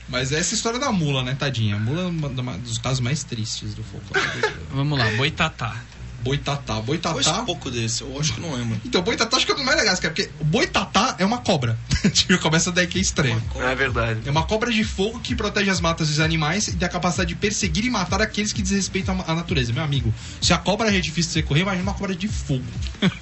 Mas 0.10 0.32
essa 0.32 0.54
história 0.54 0.80
da 0.80 0.92
mula, 0.92 1.24
né, 1.24 1.34
tadinha? 1.34 1.76
A 1.76 1.80
mula 1.80 2.02
é 2.02 2.06
um 2.06 2.60
dos 2.60 2.78
casos 2.78 3.00
mais 3.00 3.24
tristes 3.24 3.74
do 3.74 3.84
folclore 3.84 4.28
brasileiro. 4.28 4.68
Vamos 4.72 5.00
lá, 5.00 5.10
boitatá. 5.12 5.82
Boitatá. 6.24 6.82
Boitatá. 6.82 7.44
pouco 7.44 7.70
desse, 7.70 8.02
eu 8.02 8.20
acho 8.20 8.34
que 8.34 8.42
não 8.42 8.54
lembro. 8.54 8.80
Então, 8.86 9.02
boitatá 9.02 9.38
acho 9.38 9.46
que 9.46 9.52
é 9.52 9.56
um 9.56 9.58
dos 9.58 9.66
mais 9.66 10.00
cara, 10.00 10.14
porque 10.14 10.30
o 10.40 10.44
boitatá 10.44 11.16
é 11.20 11.26
uma 11.26 11.40
cobra. 11.40 11.78
tipo, 12.14 12.38
começa 12.40 12.72
daí 12.72 12.88
que 12.88 12.98
é 12.98 13.02
estranho. 13.02 13.42
É 13.56 13.76
verdade. 13.76 14.22
É 14.26 14.32
uma 14.32 14.44
cobra 14.44 14.72
de 14.72 14.84
fogo 14.84 15.20
que 15.20 15.36
protege 15.36 15.70
as 15.70 15.82
matas 15.82 16.08
dos 16.08 16.20
animais 16.20 16.68
e 16.68 16.74
tem 16.74 16.88
a 16.88 16.92
capacidade 16.92 17.30
de 17.30 17.36
perseguir 17.36 17.86
e 17.86 17.90
matar 17.90 18.22
aqueles 18.22 18.54
que 18.54 18.62
desrespeitam 18.62 19.24
a 19.28 19.36
natureza. 19.36 19.74
Meu 19.74 19.84
amigo, 19.84 20.14
se 20.42 20.54
a 20.54 20.58
cobra 20.58 20.88
é 20.88 21.00
difícil 21.00 21.30
de 21.30 21.34
você 21.34 21.44
correr, 21.44 21.62
imagina 21.62 21.84
uma 21.84 21.94
cobra 21.94 22.16
de 22.16 22.28
fogo. 22.28 22.64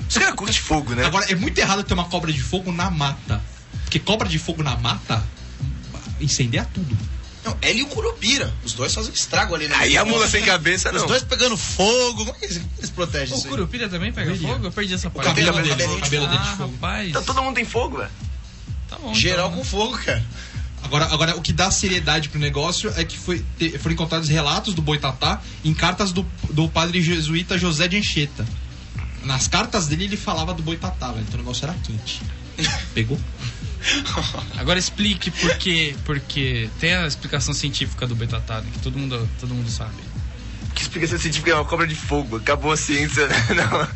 Os 0.08 0.18
caras 0.18 0.36
curtem 0.36 0.58
fogo, 0.58 0.94
né? 0.94 1.06
Agora, 1.06 1.26
é 1.32 1.36
muito 1.36 1.58
errado 1.58 1.84
ter 1.84 1.94
uma 1.94 2.06
cobra 2.06 2.32
de 2.32 2.42
fogo 2.42 2.72
na 2.72 2.90
mata. 2.90 3.42
Porque 3.84 4.00
cobra 4.00 4.28
de 4.28 4.38
fogo 4.38 4.64
na 4.64 4.78
mata 4.78 5.24
incendeia 6.22 6.68
tudo. 6.74 6.98
Não, 7.44 7.58
ela 7.62 7.74
e 7.74 7.82
o 7.82 7.88
Curupira. 7.88 8.54
Os 8.64 8.74
dois 8.74 8.94
fazem 8.94 9.12
estrago 9.14 9.56
ali 9.56 9.68
no 9.68 9.76
Aí 9.76 9.98
a 9.98 10.06
mula 10.06 10.28
sem 10.28 10.44
cabeça, 10.44 10.90
Os 10.90 11.02
não. 11.02 11.08
dois 11.08 11.24
pegando 11.24 11.58
fogo. 11.58 12.26
Como 12.26 12.30
é 12.30 12.34
que 12.40 12.46
eles 12.46 12.62
eles 12.78 12.90
protegem 12.92 13.36
O? 13.36 13.42
Curupira 13.44 13.90
também 13.90 14.12
pega 14.14 14.32
Viria. 14.32 14.48
fogo? 14.48 14.66
Eu 14.68 14.72
perdi 14.72 14.94
essa 14.94 15.10
parte. 15.10 15.28
cabelo 15.28 15.54
dele, 15.62 15.84
ah, 15.84 15.90
o 15.92 16.00
cabelo 16.02 16.28
dele 16.28 16.42
de 16.44 16.50
fogo. 16.58 16.72
rapaz. 16.74 17.10
Então 17.10 17.24
todo 17.24 17.42
mundo 17.42 17.56
tem 17.56 17.66
fogo, 17.66 17.98
velho. 17.98 18.12
Tá 18.90 18.98
bom. 19.00 19.14
Geral 19.14 19.48
então. 19.48 19.60
com 19.60 19.66
fogo, 19.66 19.98
cara. 19.98 20.24
Agora, 20.84 21.06
agora, 21.06 21.36
o 21.38 21.42
que 21.42 21.54
dá 21.54 21.70
seriedade 21.72 22.30
pro 22.30 22.40
negócio 22.40 22.92
é 22.98 23.04
que 23.06 23.18
foi, 23.18 23.46
te- 23.58 23.78
foram 23.78 23.94
encontrados 23.94 24.28
relatos 24.30 24.74
do 24.74 24.82
Boitatá 24.82 25.42
em 25.64 25.74
cartas 25.74 26.12
do, 26.12 26.26
do 26.50 26.68
padre 26.68 27.02
jesuíta 27.02 27.58
José 27.58 27.88
de 27.88 27.98
Anchieta. 27.98 28.46
Nas 29.24 29.48
cartas 29.48 29.88
dele, 29.88 30.06
ele 30.06 30.18
falava 30.18 30.54
do 30.54 30.62
Boitatá, 30.64 31.12
velho. 31.12 31.22
Então 31.28 31.36
o 31.36 31.44
negócio 31.44 31.64
era 31.66 31.74
quente. 31.84 32.22
Pegou? 32.94 33.20
Agora 34.58 34.80
explique 34.80 35.32
por 35.32 35.56
quê. 35.58 35.96
Porque 36.06 36.70
tem 36.80 36.96
a 36.96 37.08
explicação 37.08 37.54
científica 37.54 38.08
do 38.08 38.16
né, 38.16 38.28
que 38.74 38.80
todo 38.80 38.98
mundo, 38.98 39.30
todo 39.40 39.54
mundo 39.54 39.70
sabe. 39.70 39.96
Que 40.74 40.82
explicação 40.82 41.20
científica 41.20 41.52
é 41.52 41.56
uma 41.56 41.66
cobra 41.66 41.86
de 41.86 41.96
fogo. 41.96 42.38
Acabou 42.38 42.72
a 42.72 42.78
ciência. 42.78 43.28
Não. 43.54 43.88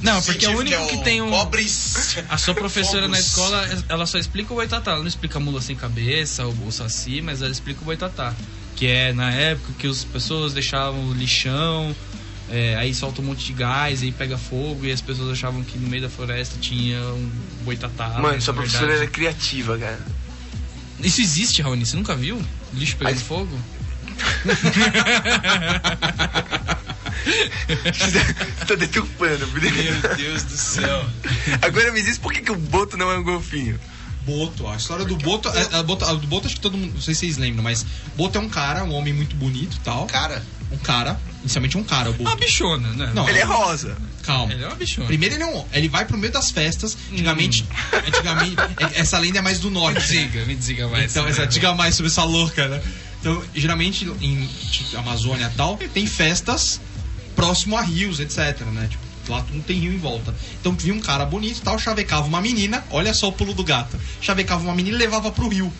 Não, 0.00 0.22
porque 0.22 0.44
é 0.44 0.48
o 0.48 0.58
único 0.58 0.86
que 0.88 0.98
tem 0.98 1.22
um. 1.22 1.30
Cobres. 1.30 2.16
A 2.28 2.36
sua 2.36 2.54
professora 2.54 3.06
na 3.06 3.16
Fogos. 3.16 3.28
escola, 3.28 3.84
ela 3.88 4.06
só 4.06 4.18
explica 4.18 4.52
o 4.52 4.56
boitatá. 4.56 4.92
Ela 4.92 5.00
não 5.00 5.06
explica 5.06 5.38
a 5.38 5.40
mula 5.40 5.60
sem 5.60 5.76
cabeça, 5.76 6.46
o, 6.46 6.66
o 6.66 6.72
saci, 6.72 7.20
mas 7.20 7.40
ela 7.40 7.52
explica 7.52 7.80
o 7.80 7.84
boitatá. 7.84 8.34
Que 8.76 8.86
é 8.86 9.12
na 9.12 9.30
época 9.30 9.72
que 9.78 9.86
as 9.86 10.02
pessoas 10.04 10.52
deixavam 10.52 11.08
o 11.08 11.14
lixão, 11.14 11.94
é, 12.50 12.76
aí 12.76 12.94
solta 12.94 13.20
um 13.20 13.24
monte 13.24 13.44
de 13.46 13.52
gás, 13.52 14.02
aí 14.02 14.12
pega 14.12 14.36
fogo, 14.38 14.84
e 14.84 14.92
as 14.92 15.00
pessoas 15.00 15.30
achavam 15.30 15.62
que 15.64 15.78
no 15.78 15.88
meio 15.88 16.02
da 16.02 16.08
floresta 16.10 16.56
tinha 16.60 17.00
um 17.00 17.30
boitatá. 17.64 18.08
Mano, 18.20 18.40
sua 18.40 18.54
professora 18.54 18.86
verdade- 18.86 19.02
era 19.04 19.10
criativa, 19.10 19.78
cara. 19.78 20.00
Isso 21.00 21.20
existe, 21.20 21.60
Raoni? 21.62 21.84
Você 21.84 21.96
nunca 21.96 22.14
viu? 22.14 22.40
Lixo 22.72 22.96
pegando 22.96 23.14
Mas- 23.14 23.22
fogo? 23.22 23.58
tá 28.66 28.74
deturpando, 28.74 29.46
beleza? 29.48 30.08
Meu 30.08 30.16
Deus 30.16 30.42
do 30.44 30.56
céu. 30.56 31.04
Agora 31.62 31.92
me 31.92 32.02
diz 32.02 32.18
por 32.18 32.32
que, 32.32 32.40
que 32.42 32.52
o 32.52 32.56
Boto 32.56 32.96
não 32.96 33.10
é 33.10 33.18
um 33.18 33.22
golfinho. 33.22 33.78
Boto, 34.26 34.66
a 34.66 34.76
história 34.76 35.04
do 35.04 35.16
Boto, 35.16 35.48
é, 35.50 35.76
a, 35.76 35.82
Boto, 35.82 36.04
a 36.04 36.14
do 36.14 36.26
Boto 36.26 36.46
acho 36.46 36.56
que 36.56 36.62
todo 36.62 36.78
mundo, 36.78 36.94
não 36.94 37.00
sei 37.00 37.14
se 37.14 37.20
vocês 37.20 37.36
lembram, 37.36 37.62
mas 37.62 37.84
Boto 38.16 38.38
é 38.38 38.40
um 38.40 38.48
cara, 38.48 38.82
um 38.84 38.92
homem 38.94 39.12
muito 39.12 39.36
bonito 39.36 39.76
e 39.76 39.80
tal. 39.80 40.06
Cara, 40.06 40.42
Um 40.72 40.78
cara, 40.78 41.20
inicialmente 41.44 41.76
um 41.78 41.84
cara, 41.84 42.10
o 42.10 42.14
Uma 42.14 42.30
Boto. 42.30 42.44
bichona, 42.44 42.88
né? 42.94 43.12
Não, 43.14 43.28
Ele 43.28 43.38
é 43.38 43.44
rosa. 43.44 43.96
calma. 44.22 44.52
Ele 44.52 44.64
é 44.64 44.66
uma 44.66 44.74
bichona. 44.76 45.06
Primeiro 45.06 45.34
ele 45.36 45.42
é 45.42 45.46
um, 45.46 45.64
ele 45.72 45.88
vai 45.88 46.04
pro 46.04 46.16
meio 46.18 46.32
das 46.32 46.50
festas, 46.50 46.96
antigamente, 47.12 47.64
antigamente, 48.06 48.56
é- 48.80 49.00
essa 49.00 49.18
lenda 49.18 49.38
é 49.38 49.42
mais 49.42 49.60
do 49.60 49.68
Me 49.68 49.74
norte. 49.74 50.00
né? 50.00 50.06
diga, 50.06 50.44
me 50.46 50.54
diga 50.56 50.88
mais. 50.88 51.10
Então, 51.12 51.26
essa, 51.28 51.46
diga 51.46 51.74
mais 51.74 51.94
sobre 51.94 52.10
essa 52.10 52.24
louca, 52.24 52.66
né? 52.68 52.82
Então, 53.20 53.42
geralmente 53.54 54.04
em 54.20 54.46
tipo, 54.70 54.96
Amazônia 54.98 55.50
e 55.52 55.56
tal, 55.56 55.76
tem 55.76 56.06
festas 56.06 56.80
próximo 57.36 57.76
a 57.76 57.82
rios, 57.82 58.20
etc, 58.20 58.60
né? 58.72 58.88
Tipo, 58.90 59.04
lá 59.32 59.44
não 59.52 59.60
tem 59.62 59.78
rio 59.78 59.92
em 59.92 59.98
volta. 59.98 60.34
Então 60.60 60.72
vinha 60.74 60.94
um 60.94 61.00
cara 61.00 61.24
bonito 61.24 61.58
e 61.58 61.60
tal, 61.62 61.78
chavecava 61.78 62.26
uma 62.26 62.40
menina, 62.40 62.84
olha 62.90 63.12
só 63.14 63.28
o 63.28 63.32
pulo 63.32 63.54
do 63.54 63.64
gato. 63.64 63.98
Chavecava 64.20 64.62
uma 64.62 64.74
menina 64.74 64.96
e 64.96 64.98
levava 64.98 65.30
pro 65.32 65.48
rio. 65.48 65.72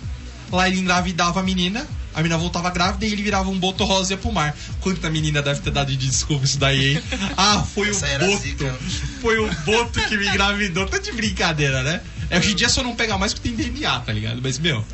Lá 0.54 0.68
ele 0.68 0.78
engravidava 0.78 1.40
a 1.40 1.42
menina, 1.42 1.86
a 2.14 2.18
menina 2.18 2.38
voltava 2.38 2.70
grávida 2.70 3.04
e 3.06 3.12
ele 3.12 3.22
virava 3.22 3.50
um 3.50 3.58
boto 3.58 3.84
rosa 3.84 4.12
e 4.12 4.14
ia 4.14 4.18
pro 4.18 4.32
mar. 4.32 4.56
Quanta 4.80 5.10
menina 5.10 5.42
deve 5.42 5.60
ter 5.60 5.70
dado 5.70 5.88
de 5.90 5.96
desculpa 5.96 6.44
isso 6.44 6.58
daí, 6.58 6.94
hein? 6.96 7.02
Ah, 7.36 7.62
foi 7.74 7.90
Essa 7.90 8.06
o 8.16 8.18
boto. 8.20 8.42
zica. 8.42 8.74
Foi 9.20 9.38
o 9.38 9.52
boto 9.64 10.00
que 10.08 10.16
me 10.16 10.28
engravidou. 10.28 10.86
Tá 10.86 10.98
de 10.98 11.10
brincadeira, 11.12 11.82
né? 11.82 12.00
É, 12.30 12.38
hoje 12.38 12.52
em 12.52 12.54
dia 12.54 12.68
só 12.68 12.82
não 12.82 12.94
pega 12.94 13.18
mais 13.18 13.34
que 13.34 13.40
tem 13.40 13.52
DNA, 13.54 14.00
tá 14.00 14.12
ligado? 14.12 14.40
Mas, 14.42 14.58
meu, 14.58 14.84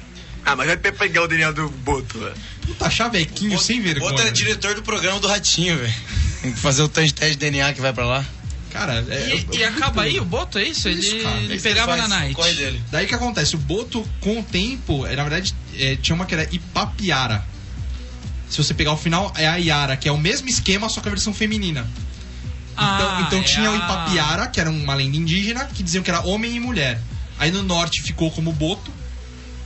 Ah, 0.44 0.56
mas 0.56 0.66
vai 0.66 0.76
pe- 0.78 0.92
pegar 0.92 1.22
o 1.22 1.28
DNA 1.28 1.52
do 1.52 1.68
Boto, 1.68 2.18
velho. 2.18 2.34
puta 2.66 2.88
chavequinho 2.90 3.58
sem 3.58 3.80
vergonha. 3.82 4.06
Outro 4.06 4.22
era 4.22 4.32
diretor 4.32 4.74
do 4.74 4.82
programa 4.82 5.20
do 5.20 5.28
Ratinho, 5.28 5.76
velho. 5.76 5.94
Tem 6.40 6.52
que 6.52 6.58
fazer 6.58 6.82
o 6.82 6.88
teste 6.88 7.14
de 7.30 7.36
DNA 7.36 7.74
que 7.74 7.80
vai 7.82 7.92
pra 7.92 8.06
lá. 8.06 8.24
Cara, 8.70 9.04
é, 9.08 9.34
E, 9.36 9.56
e 9.58 9.64
acaba 9.64 10.02
aí 10.02 10.18
o 10.20 10.24
Boto, 10.24 10.58
é 10.58 10.64
isso? 10.64 10.88
Isso, 10.88 11.14
ele 11.14 11.22
cara. 11.22 11.36
ele 11.40 11.54
É 11.56 11.60
pegava 11.60 11.92
ele 11.92 12.02
na 12.02 12.08
night. 12.08 12.40
Dele. 12.56 12.82
Daí 12.90 13.06
que 13.06 13.14
acontece, 13.14 13.54
o 13.56 13.58
Boto, 13.58 14.08
com 14.20 14.40
o 14.40 14.42
tempo, 14.42 15.04
é, 15.06 15.16
na 15.16 15.22
verdade, 15.24 15.54
é, 15.76 15.96
tinha 15.96 16.14
uma 16.14 16.24
que 16.26 16.34
era 16.34 16.48
Ipapiara. 16.54 17.44
Se 18.48 18.56
você 18.58 18.72
pegar 18.74 18.92
o 18.92 18.96
final, 18.96 19.32
é 19.36 19.46
a 19.46 19.56
Yara, 19.56 19.96
que 19.96 20.08
é 20.08 20.12
o 20.12 20.18
mesmo 20.18 20.48
esquema, 20.48 20.88
só 20.88 21.00
que 21.00 21.08
a 21.08 21.10
versão 21.10 21.32
feminina. 21.34 21.86
Então, 22.72 22.86
Ah, 22.86 23.24
então 23.26 23.40
é 23.40 23.42
tinha 23.42 23.70
o 23.70 23.74
a- 23.74 23.76
Ipapiara, 23.76 24.46
que 24.46 24.60
era 24.60 24.70
uma 24.70 24.94
lenda 24.94 25.16
indígena, 25.16 25.66
que 25.66 25.82
diziam 25.82 26.02
que 26.02 26.10
era 26.10 26.20
homem 26.26 26.56
e 26.56 26.60
mulher. 26.60 27.00
Aí 27.38 27.50
no 27.50 27.62
norte 27.62 28.02
ficou 28.02 28.30
como 28.30 28.52
Boto, 28.52 28.90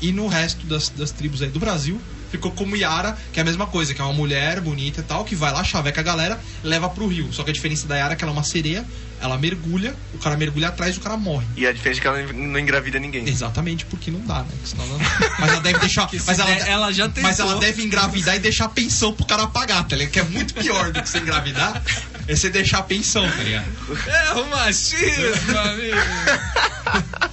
e 0.01 0.13
no 0.13 0.27
resto 0.27 0.67
das, 0.67 0.89
das 0.91 1.11
tribos 1.13 1.41
aí 1.43 1.49
do 1.49 1.59
Brasil 1.61 2.01
ficou 2.37 2.51
como 2.51 2.77
Yara, 2.77 3.17
que 3.33 3.39
é 3.39 3.43
a 3.43 3.45
mesma 3.45 3.67
coisa, 3.67 3.95
que 3.95 4.01
é 4.01 4.05
uma 4.05 4.13
mulher 4.13 4.61
bonita 4.61 5.01
e 5.01 5.05
tal, 5.05 5.25
que 5.25 5.37
vai 5.37 5.53
lá, 5.53 5.63
chaveca 5.63 6.01
a 6.01 6.05
galera, 6.05 6.41
leva 6.63 6.89
pro 6.89 7.07
rio. 7.07 7.33
Só 7.33 7.45
que 7.45 7.51
a 7.51 7.53
diferença 7.53 7.87
da 7.87 7.97
Yara 7.97 8.15
é 8.15 8.17
que 8.17 8.25
ela 8.25 8.33
é 8.33 8.37
uma 8.37 8.43
sereia, 8.43 8.85
ela 9.21 9.39
mergulha, 9.39 9.95
o 10.13 10.19
cara 10.19 10.37
mergulha 10.37 10.69
atrás 10.69 10.97
e 10.97 10.99
o 10.99 11.01
cara 11.01 11.17
morre. 11.17 11.47
E 11.57 11.67
a 11.67 11.73
diferença 11.73 12.01
é 12.01 12.03
que 12.03 12.07
ela 12.09 12.33
não 12.33 12.59
engravida 12.59 12.99
ninguém. 12.99 13.27
Exatamente, 13.29 13.87
porque 13.87 14.11
não 14.11 14.21
dá, 14.21 14.41
né? 14.41 14.49
Porque 14.51 14.67
senão 14.69 14.85
ela... 14.85 14.99
Mas 15.39 15.51
ela 15.51 15.61
deve 15.61 15.79
deixar. 15.79 16.09
Mas 16.27 16.39
ela, 16.39 16.51
ela 16.51 16.93
já 16.93 17.11
Mas 17.23 17.37
tentou. 17.37 17.53
ela 17.53 17.61
deve 17.61 17.83
engravidar 17.85 18.35
e 18.35 18.39
deixar 18.41 18.69
pensão 18.69 19.13
pro 19.13 19.25
cara 19.25 19.47
pagar, 19.47 19.85
tá 19.85 19.95
ligado? 19.95 20.13
Que 20.13 20.21
é 20.21 20.25
muito 20.25 20.55
pior 20.55 20.93
do 20.93 21.01
que 21.03 21.09
você 21.09 21.19
engravidar, 21.19 21.81
é 22.27 22.35
você 22.35 22.51
deixar 22.51 22.83
pensão, 22.83 23.29
tá 23.31 23.43
ligado? 23.43 23.67
É 24.07 24.33
o 24.35 24.51
machismo, 24.51 25.59
amigo. 25.59 25.97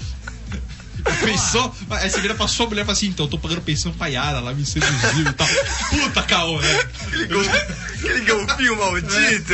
Pensou? 1.26 1.74
Aí 1.90 2.10
você 2.10 2.20
vira 2.20 2.36
pra 2.36 2.48
sua 2.48 2.68
mulher 2.68 2.82
e 2.82 2.86
fala 2.86 2.98
assim: 2.98 3.08
então, 3.08 3.26
eu 3.26 3.30
tô 3.30 3.38
pagando 3.38 3.62
pensão 3.62 3.92
pra 3.94 4.08
Yara, 4.08 4.38
ela 4.40 4.54
me 4.54 4.66
seduziu 4.66 5.28
e 5.28 5.34
tal. 5.34 5.48
Puta 5.90 6.24
caô, 6.24 6.60
né? 6.60 6.80
Aquele, 7.08 7.28
gol, 7.28 7.42
aquele 7.42 8.22
golfinho 8.22 8.78
maldito. 8.78 9.54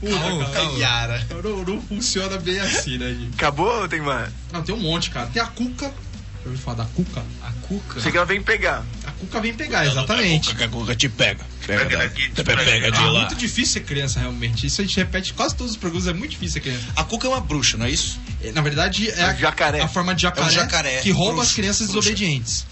Puta 0.00 0.50
Caô. 0.52 0.78
Yara. 0.78 1.26
Não, 1.42 1.64
não 1.64 1.82
funciona 1.82 2.38
bem 2.38 2.58
assim, 2.60 2.98
né, 2.98 3.08
gente? 3.10 3.34
Acabou 3.34 3.82
ou 3.82 3.88
tem 3.88 4.00
mais? 4.00 4.30
Não, 4.52 4.62
tem 4.62 4.74
um 4.74 4.80
monte, 4.80 5.10
cara. 5.10 5.26
Tem 5.26 5.42
a 5.42 5.46
Cuca. 5.46 5.92
Ouviu 6.44 6.58
falar 6.58 6.78
da 6.78 6.84
Cuca? 6.86 7.22
A 7.42 7.52
Cuca. 7.66 8.00
Sei 8.00 8.10
que 8.10 8.16
ela 8.16 8.26
vem 8.26 8.42
pegar. 8.42 8.84
A 9.06 9.10
Cuca 9.12 9.40
vem 9.40 9.52
pegar, 9.54 9.86
exatamente. 9.86 10.54
Que 10.54 10.64
a 10.64 10.68
Cuca 10.68 10.96
te 10.96 11.08
pega. 11.08 11.44
Pega 11.78 11.84
Pega, 11.90 11.98
daqui, 11.98 12.28
pega 12.30 12.64
pega 12.64 12.90
de 12.92 12.98
É 12.98 13.00
lá. 13.06 13.20
muito 13.20 13.34
difícil 13.34 13.72
ser 13.74 13.80
criança, 13.80 14.20
realmente. 14.20 14.66
Isso 14.66 14.80
a 14.80 14.84
gente 14.84 14.96
repete 14.96 15.32
quase 15.32 15.54
todos 15.54 15.72
os 15.72 15.76
programas, 15.78 16.08
é 16.08 16.12
muito 16.12 16.30
difícil 16.32 16.54
ser 16.54 16.60
criança. 16.60 16.84
A 16.96 17.04
Cuca 17.04 17.26
é 17.26 17.30
uma 17.30 17.40
bruxa, 17.40 17.76
não 17.76 17.86
é 17.86 17.90
isso? 17.90 18.18
É, 18.42 18.52
Na 18.52 18.60
verdade, 18.60 19.08
é 19.10 19.22
a, 19.22 19.34
Jacaré. 19.34 19.80
a 19.80 19.88
forma 19.88 20.14
de 20.14 20.22
jacaré, 20.22 20.46
É 20.46 20.50
um 20.50 20.52
jacaré, 20.52 21.00
que 21.00 21.10
rouba 21.10 21.34
bruxo, 21.34 21.48
as 21.50 21.54
crianças 21.54 21.88
bruxa. 21.90 22.10
desobedientes. 22.10 22.66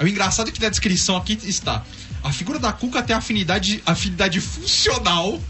O 0.00 0.06
engraçado 0.06 0.48
é 0.48 0.52
que 0.52 0.60
na 0.60 0.68
descrição 0.68 1.16
aqui 1.16 1.38
está. 1.44 1.84
A 2.24 2.32
figura 2.32 2.58
da 2.58 2.72
Cuca 2.72 3.02
tem 3.02 3.14
afinidade, 3.14 3.82
afinidade 3.86 4.40
funcional 4.40 5.40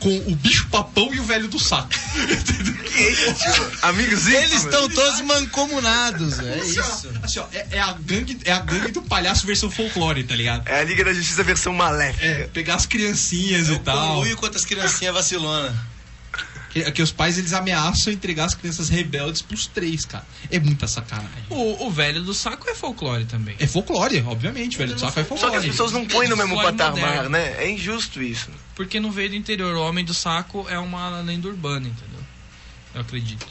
com 0.00 0.08
o 0.32 0.34
bicho 0.34 0.66
papão 0.68 1.14
e 1.14 1.20
o 1.20 1.24
velho 1.24 1.46
do 1.48 1.58
saco. 1.58 1.90
Amigos 3.82 4.26
Eles 4.26 4.64
estão 4.64 4.88
todos 4.88 5.20
mancomunados, 5.22 6.38
é 6.40 6.54
Assim, 6.54 6.80
ó, 6.80 6.82
isso. 6.82 7.10
assim, 7.22 7.38
ó, 7.40 7.46
é, 7.52 7.66
é 7.72 7.80
a 7.80 7.92
gangue, 7.92 8.38
é 8.44 8.52
a 8.52 8.58
gangue 8.58 8.90
do 8.92 9.02
palhaço 9.02 9.46
versão 9.46 9.70
folclore, 9.70 10.24
tá 10.24 10.34
ligado? 10.34 10.66
É 10.68 10.80
a 10.80 10.84
Liga 10.84 11.04
da 11.04 11.12
Justiça 11.12 11.42
versão 11.42 11.72
maléfica. 11.72 12.24
É, 12.26 12.46
pegar 12.48 12.74
as 12.74 12.86
criancinhas 12.86 13.68
e 13.68 13.78
tal. 13.78 14.16
Conluio 14.16 14.36
quantas 14.36 14.64
criancinhas 14.64 15.14
vacilona. 15.14 15.74
Que, 16.70 16.88
que 16.92 17.02
os 17.02 17.10
pais 17.10 17.36
eles 17.36 17.52
ameaçam 17.52 18.12
entregar 18.12 18.44
as 18.44 18.54
crianças 18.54 18.88
rebeldes 18.88 19.42
pros 19.42 19.66
três, 19.66 20.04
cara. 20.04 20.24
É 20.52 20.60
muita 20.60 20.86
sacanagem. 20.86 21.30
O, 21.48 21.86
o 21.86 21.90
velho 21.90 22.22
do 22.22 22.32
saco 22.32 22.68
é 22.70 22.74
folclore 22.76 23.24
também. 23.24 23.56
É 23.58 23.66
folclore, 23.66 24.22
obviamente, 24.26 24.78
velho. 24.78 24.94
Do 24.94 25.00
saco 25.00 25.18
é 25.18 25.24
Só 25.24 25.34
que 25.34 25.40
folclore. 25.40 25.56
as 25.56 25.64
pessoas 25.66 25.90
não 25.90 26.06
põem 26.06 26.28
no 26.28 26.36
mesmo 26.36 26.54
Folclore 26.54 26.76
patamar, 26.76 27.00
moderno. 27.00 27.28
né? 27.30 27.54
É 27.58 27.68
injusto 27.70 28.22
isso. 28.22 28.48
Porque 28.80 28.98
não 28.98 29.12
veio 29.12 29.28
do 29.28 29.36
interior. 29.36 29.76
O 29.76 29.82
homem 29.82 30.02
do 30.02 30.14
saco 30.14 30.64
é 30.66 30.78
uma 30.78 31.20
lenda 31.20 31.46
urbana, 31.46 31.86
entendeu? 31.86 32.24
Eu 32.94 33.02
acredito. 33.02 33.46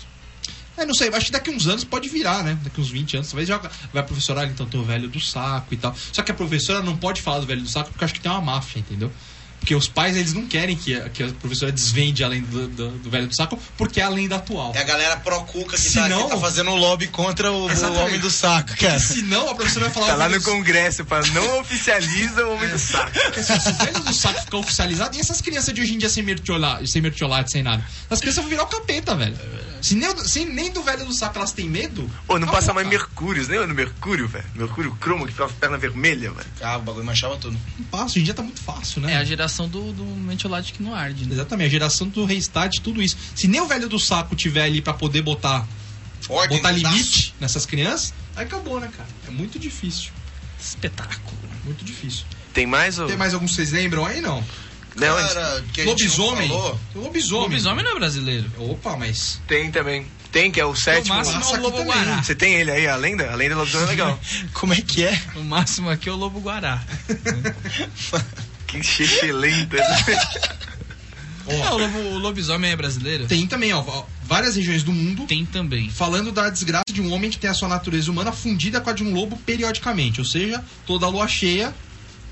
É, 0.75 0.83
não 0.87 0.93
sei, 0.95 1.09
acho 1.09 1.27
que 1.27 1.31
daqui 1.31 1.51
uns 1.51 1.67
anos 1.67 1.83
pode 1.83 2.09
virar, 2.09 2.43
né? 2.43 2.57
Daqui 2.63 2.81
uns 2.81 2.89
20 2.89 3.17
anos, 3.17 3.29
talvez 3.29 3.47
já 3.47 3.59
vai 3.93 4.01
a 4.01 4.03
professora, 4.03 4.39
olha, 4.39 4.49
então 4.49 4.65
tem 4.65 4.81
o 4.81 4.83
velho 4.83 5.07
do 5.07 5.19
saco 5.19 5.71
e 5.71 5.77
tal. 5.77 5.95
Só 6.11 6.23
que 6.23 6.31
a 6.31 6.33
professora 6.33 6.81
não 6.81 6.97
pode 6.97 7.21
falar 7.21 7.41
do 7.41 7.45
velho 7.45 7.61
do 7.61 7.69
saco 7.69 7.91
porque 7.91 8.03
acho 8.03 8.15
que 8.15 8.19
tem 8.19 8.31
uma 8.31 8.41
máfia, 8.41 8.79
entendeu? 8.79 9.11
Porque 9.59 9.75
os 9.75 9.87
pais, 9.87 10.15
eles 10.15 10.33
não 10.33 10.45
querem 10.47 10.75
que, 10.75 10.95
a- 10.95 11.09
que 11.09 11.21
a 11.23 11.27
professora 11.33 11.71
desvende 11.71 12.23
além 12.23 12.41
do, 12.41 12.67
do, 12.67 12.89
do 12.91 13.09
velho 13.09 13.27
do 13.27 13.35
saco, 13.35 13.59
porque 13.77 13.99
é 13.99 14.03
a 14.03 14.09
lenda 14.09 14.37
atual. 14.37 14.71
É 14.75 14.79
a 14.79 14.83
galera 14.83 15.17
pró-cuca 15.17 15.75
que, 15.75 15.81
Se 15.81 15.95
tá, 15.95 16.07
não- 16.09 16.23
que 16.23 16.29
tá 16.29 16.37
fazendo 16.37 16.71
lobby 16.75 17.07
contra 17.07 17.51
o, 17.51 17.67
o 17.67 17.93
homem 17.99 18.19
do 18.19 18.31
saco, 18.31 18.75
cara. 18.77 18.99
Senão 18.99 19.49
a 19.49 19.55
professora 19.55 19.85
vai 19.85 19.93
falar. 19.93 20.07
Tá 20.07 20.15
lá 20.15 20.29
no 20.29 20.41
Congresso, 20.41 21.03
para 21.05 21.25
não 21.27 21.59
oficializa 21.59 22.45
o 22.45 22.53
homem 22.55 22.69
do 22.69 22.79
saco. 22.79 23.11
Porque 23.11 23.43
se 23.43 23.51
o 23.53 23.73
velho 23.73 23.99
do 23.99 24.13
saco 24.13 24.39
ficar 24.41 24.57
oficializado, 24.57 25.15
e 25.17 25.19
essas 25.19 25.41
crianças 25.41 25.73
de 25.73 25.81
hoje 25.81 25.93
em 25.93 25.97
dia 25.97 26.09
sem 26.09 26.23
mertiolate, 26.23 26.87
sem, 26.89 27.01
mertiolate, 27.01 27.51
sem 27.51 27.61
nada? 27.61 27.83
As 28.09 28.19
crianças 28.19 28.41
vão 28.41 28.49
virar 28.49 28.63
o 28.63 28.67
capeta, 28.67 29.15
velho. 29.15 29.37
Se 29.81 29.95
nem, 29.95 30.17
se 30.25 30.43
nem 30.45 30.71
do 30.71 30.81
velho 30.83 31.05
do 31.05 31.13
saco 31.13 31.37
elas 31.37 31.51
têm 31.53 31.69
medo. 31.69 32.09
Pô, 32.27 32.33
não 32.37 32.43
acabou, 32.47 32.55
passa 32.55 32.73
mais. 32.73 32.87
Mercúrios, 32.87 33.47
lembra 33.47 33.67
do 33.67 33.73
Mercúrio, 33.75 34.27
velho? 34.27 34.45
Mercúrio 34.55 34.95
cromo 34.99 35.25
que 35.25 35.33
com 35.33 35.43
a 35.43 35.49
perna 35.49 35.77
vermelha, 35.77 36.31
velho. 36.31 36.47
Ah, 36.61 36.77
o 36.77 36.81
bagulho 36.81 37.05
manchava 37.05 37.37
tudo. 37.37 37.57
Não 37.77 37.85
passa, 37.85 38.05
hoje 38.11 38.19
em 38.19 38.23
dia 38.23 38.33
tá 38.33 38.41
muito 38.43 38.61
fácil, 38.61 39.01
né? 39.01 39.13
É 39.13 39.17
a 39.17 39.23
geração 39.23 39.48
do, 39.49 39.91
do 39.91 40.03
mentiolate 40.03 40.73
que 40.73 40.81
não 40.81 40.93
arde, 40.93 41.25
né? 41.25 41.33
Exatamente, 41.33 41.67
a 41.67 41.71
geração 41.71 42.07
do 42.07 42.25
restart, 42.25 42.79
tudo 42.79 43.01
isso. 43.01 43.17
Se 43.35 43.47
nem 43.47 43.61
o 43.61 43.67
velho 43.67 43.89
do 43.89 43.99
saco 43.99 44.35
tiver 44.35 44.63
ali 44.63 44.81
pra 44.81 44.93
poder 44.93 45.21
botar, 45.21 45.67
Ordem 46.27 46.57
botar 46.57 46.71
limite 46.71 47.33
nessas 47.39 47.65
crianças, 47.65 48.13
aí 48.35 48.45
acabou, 48.45 48.79
né, 48.79 48.89
cara? 48.95 49.09
É 49.27 49.31
muito 49.31 49.57
difícil. 49.57 50.11
Espetáculo. 50.59 51.37
Muito 51.65 51.83
difícil. 51.83 52.25
Tem 52.53 52.65
mais 52.65 52.99
ou. 52.99 53.07
Tem 53.07 53.17
mais 53.17 53.33
alguns 53.33 53.51
que 53.51 53.57
vocês 53.57 53.71
lembram 53.71 54.05
aí, 54.05 54.21
não? 54.21 54.43
Não, 54.95 55.15
Cara, 55.15 55.63
que 55.71 55.83
Lobisomem. 55.83 56.51
O 56.51 56.79
lobisomem. 56.95 57.43
lobisomem 57.43 57.85
não 57.85 57.91
é 57.91 57.95
brasileiro. 57.95 58.51
Opa, 58.57 58.97
mas. 58.97 59.39
tem 59.47 59.71
também. 59.71 60.05
Tem, 60.31 60.51
que 60.51 60.59
é 60.59 60.65
o 60.65 60.75
sétimo. 60.75 61.15
máximo 61.15 61.39
Passa 61.39 61.55
é 61.55 61.59
o 61.59 61.61
lobo 61.63 61.83
guará. 61.83 62.21
Você 62.21 62.35
tem 62.35 62.53
ele 62.53 62.69
aí, 62.69 62.87
a 62.87 62.95
lenda? 62.95 63.31
A 63.31 63.35
lenda 63.35 63.55
do 63.55 63.59
lobisomem 63.59 63.87
é 63.87 63.89
legal. 63.89 64.19
Como 64.53 64.73
é 64.73 64.81
que 64.81 65.03
é? 65.03 65.19
O 65.35 65.43
máximo 65.43 65.89
aqui 65.89 66.07
é 66.09 66.11
o 66.11 66.15
lobo 66.15 66.39
guará. 66.39 66.83
Que 68.69 68.81
xixelenta. 68.83 69.77
É, 71.47 71.67
o, 71.71 71.77
lobo, 71.79 71.97
o 71.97 72.17
lobisomem 72.19 72.69
é 72.69 72.75
brasileiro? 72.75 73.25
Tem 73.25 73.47
também, 73.47 73.73
ó, 73.73 73.83
várias 74.23 74.55
regiões 74.55 74.83
do 74.83 74.93
mundo 74.93 75.25
Tem 75.25 75.43
também. 75.43 75.89
falando 75.89 76.31
da 76.31 76.47
desgraça 76.47 76.83
de 76.93 77.01
um 77.01 77.11
homem 77.11 77.31
que 77.31 77.39
tem 77.39 77.49
a 77.49 77.55
sua 77.55 77.67
natureza 77.67 78.11
humana 78.11 78.31
fundida 78.31 78.79
com 78.79 78.87
a 78.87 78.93
de 78.93 79.03
um 79.03 79.11
lobo 79.15 79.35
periodicamente. 79.35 80.19
Ou 80.19 80.25
seja, 80.25 80.63
toda 80.85 81.07
lua 81.07 81.27
cheia, 81.27 81.73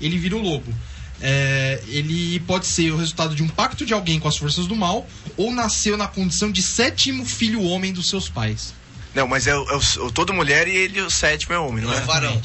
ele 0.00 0.16
vira 0.18 0.36
o 0.36 0.40
lobo. 0.40 0.72
É, 1.20 1.82
ele 1.88 2.38
pode 2.46 2.68
ser 2.68 2.92
o 2.92 2.96
resultado 2.96 3.34
de 3.34 3.42
um 3.42 3.48
pacto 3.48 3.84
de 3.84 3.92
alguém 3.92 4.20
com 4.20 4.28
as 4.28 4.36
forças 4.36 4.68
do 4.68 4.76
mal 4.76 5.04
ou 5.36 5.50
nasceu 5.52 5.96
na 5.96 6.06
condição 6.06 6.52
de 6.52 6.62
sétimo 6.62 7.24
filho 7.26 7.60
homem 7.64 7.92
dos 7.92 8.08
seus 8.08 8.28
pais. 8.28 8.72
Não, 9.16 9.26
mas 9.26 9.48
é, 9.48 9.56
o, 9.56 9.68
é 9.68 9.74
o- 9.74 10.12
todo 10.12 10.32
mulher 10.32 10.68
e 10.68 10.76
ele 10.76 11.00
o 11.00 11.10
sétimo 11.10 11.54
é 11.54 11.58
homem, 11.58 11.82
não 11.84 11.92
É 11.92 11.96
é? 11.96 12.02
o 12.02 12.06
varão. 12.06 12.40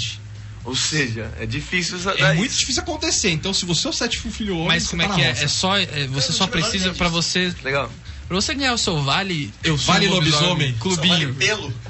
Ou 0.66 0.76
seja, 0.76 1.30
é 1.40 1.46
difícil 1.46 1.98
usar 1.98 2.18
É 2.18 2.34
muito 2.34 2.56
difícil 2.56 2.82
acontecer. 2.82 3.30
Então, 3.32 3.54
se 3.54 3.66
você 3.66 3.88
é 3.88 3.90
o 3.90 3.94
sétimo 3.94 4.32
filho 4.32 4.56
homem, 4.56 4.68
Mas 4.70 4.84
você 4.84 4.90
como 4.92 5.02
é 5.02 5.08
tá 5.08 5.14
que 5.16 5.22
é? 5.22 5.30
roça. 5.30 5.44
É 5.44 5.48
só. 5.48 5.78
é, 5.78 6.08
você 6.08 6.32
só 6.32 6.48
precisa 6.48 6.94
pra 6.94 7.10
você. 7.10 7.54
Legal. 7.64 7.92
Pra 8.28 8.36
você 8.36 8.54
ganhar 8.56 8.74
o 8.74 8.78
seu 8.78 9.02
vale. 9.02 9.54
Eu 9.64 9.78
sou 9.78 9.94
Vale 9.94 10.08
um 10.08 10.12
lobisomem. 10.14 10.74
Clubinho. 10.80 11.34
pelo. 11.36 11.74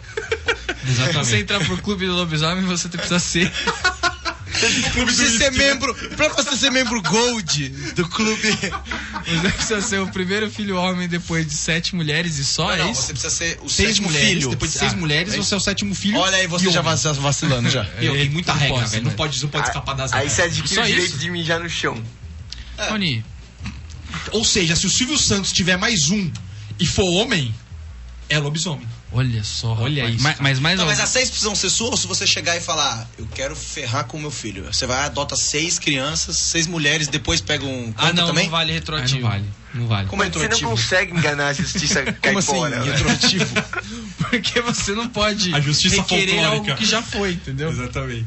Pra 1.13 1.23
você 1.23 1.37
entrar 1.39 1.63
pro 1.63 1.77
clube 1.77 2.05
do 2.05 2.13
lobisomem, 2.13 2.65
você 2.65 2.89
precisa 2.89 3.17
ser. 3.19 3.49
Pra 4.93 5.05
você 5.05 5.37
ser 5.37 5.51
membro, 5.51 5.93
pra 6.15 6.29
você 6.29 6.55
ser 6.55 6.71
membro 6.71 7.01
gold 7.01 7.69
do 7.95 8.07
clube. 8.07 8.57
Você 9.25 9.49
precisa 9.49 9.81
ser 9.81 9.99
o 10.01 10.07
primeiro 10.07 10.49
filho 10.49 10.77
homem 10.77 11.07
depois 11.07 11.45
de 11.45 11.53
sete 11.53 11.95
mulheres 11.95 12.37
e 12.37 12.45
só, 12.45 12.71
é 12.73 12.77
não, 12.79 12.91
isso? 12.91 13.01
você 13.03 13.13
precisa 13.13 13.33
ser 13.33 13.59
o 13.63 13.69
Seis 13.69 13.89
sétimo 13.89 14.07
mulheres, 14.07 14.29
filho. 14.29 14.49
depois 14.49 14.71
de 14.73 14.79
seis 14.79 14.93
Ah, 14.93 14.95
mulheres, 14.97 15.33
é 15.33 15.37
você 15.37 15.53
é 15.53 15.57
o 15.57 15.59
sétimo 15.59 15.93
filho. 15.95 16.17
Olha 16.17 16.37
aí, 16.37 16.47
você 16.47 16.65
já 16.71 16.81
homem. 16.81 16.95
vac- 16.95 17.15
vacilando 17.19 17.69
já. 17.69 17.83
Meu, 17.99 18.13
tem 18.13 18.29
muita 18.29 18.53
Não 18.53 18.59
regra, 18.59 18.77
posso, 18.79 18.91
velho. 18.91 19.03
né? 19.03 19.09
Não 19.09 19.15
pode, 19.17 19.41
não 19.41 19.49
pode 19.49 19.67
escapar 19.67 19.93
das 19.95 20.13
Aí 20.13 20.19
regras. 20.27 20.33
você 20.35 20.41
adquire 20.43 20.75
Só 20.75 20.81
o 20.81 20.85
direito 20.85 21.07
isso? 21.09 21.17
de 21.17 21.29
mijar 21.29 21.59
no 21.59 21.69
chão. 21.69 22.01
Rony, 22.89 23.23
Ou 24.31 24.43
seja, 24.43 24.75
se 24.75 24.85
o 24.85 24.89
Silvio 24.89 25.17
Santos 25.17 25.51
tiver 25.51 25.77
mais 25.77 26.09
um 26.09 26.31
e 26.79 26.85
for 26.85 27.05
homem, 27.05 27.53
é 28.29 28.37
lobisomem. 28.39 28.87
Olha 29.13 29.43
só. 29.43 29.73
Olha 29.75 30.01
rapaz. 30.03 30.15
isso, 30.15 30.23
Mas, 30.23 30.39
mas 30.39 30.59
mais 30.59 30.77
Não, 30.79 30.85
mas 30.85 30.99
as 30.99 31.09
seis 31.09 31.29
precisam 31.29 31.55
ser 31.55 31.69
suas 31.69 31.91
ou 31.91 31.97
se 31.97 32.07
você 32.07 32.25
chegar 32.27 32.57
e 32.57 32.61
falar, 32.61 33.07
eu 33.17 33.27
quero 33.33 33.55
ferrar 33.55 34.05
com 34.05 34.17
o 34.17 34.19
meu 34.21 34.31
filho. 34.31 34.65
Você 34.65 34.85
vai, 34.85 35.05
adota 35.05 35.35
seis 35.35 35.77
crianças, 35.79 36.35
seis 36.37 36.67
mulheres, 36.67 37.07
depois 37.07 37.39
pega 37.41 37.65
um. 37.65 37.93
Ah, 37.97 38.11
não, 38.13 38.27
também? 38.27 38.45
não 38.45 38.51
vale 38.51 38.73
retroativo. 38.73 39.21
não 39.21 39.29
vale. 39.29 39.45
Não 39.73 39.87
vale. 39.87 40.07
Como 40.07 40.23
é 40.23 40.29
você 40.29 40.47
não 40.47 40.59
consegue 40.59 41.11
enganar 41.17 41.47
a 41.47 41.53
justiça 41.53 42.03
Como 42.21 42.41
caipora. 42.41 42.79
assim? 42.79 42.89
velho. 42.91 42.93
Retroativo? 42.93 43.55
Porque 44.29 44.61
você 44.61 44.91
não 44.93 45.07
pode 45.09 45.53
A 45.53 45.59
justiça 45.59 45.95
requerer 45.97 46.35
folclórica. 46.35 46.71
algo 46.71 46.75
que 46.75 46.85
já 46.85 47.01
foi, 47.01 47.33
entendeu? 47.33 47.69
Exatamente. 47.69 48.25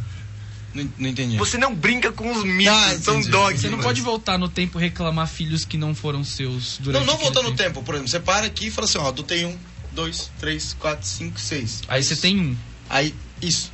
não, 0.74 0.88
não 0.98 1.08
entendi. 1.08 1.36
Você 1.36 1.56
não 1.56 1.74
brinca 1.74 2.12
com 2.12 2.30
os 2.30 2.44
mitos, 2.44 2.74
Ah, 2.74 2.98
são 3.00 3.20
dogmas. 3.22 3.60
Você 3.60 3.68
não 3.70 3.78
pode 3.78 4.00
voltar 4.00 4.38
no 4.38 4.48
tempo 4.48 4.78
e 4.78 4.82
reclamar 4.82 5.26
filhos 5.28 5.64
que 5.64 5.76
não 5.76 5.94
foram 5.94 6.22
seus 6.24 6.78
durante 6.80 7.04
Não, 7.06 7.12
não 7.14 7.18
voltando 7.20 7.50
no 7.50 7.56
tempo, 7.56 7.82
por 7.82 7.94
exemplo, 7.94 8.10
você 8.10 8.20
para 8.20 8.46
aqui 8.46 8.66
e 8.66 8.70
fala 8.70 8.86
assim, 8.86 8.98
ó, 8.98 9.08
adotei 9.08 9.44
um, 9.44 9.56
dois, 9.96 10.30
três, 10.38 10.76
quatro, 10.78 11.06
cinco, 11.08 11.40
seis. 11.40 11.82
Aí 11.88 12.02
você 12.04 12.14
tem 12.14 12.38
um. 12.38 12.56
Aí, 12.88 13.12
isso. 13.42 13.72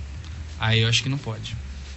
Aí 0.58 0.80
eu 0.80 0.88
acho 0.88 1.02
que 1.02 1.08
não 1.10 1.18
pode. 1.18 1.54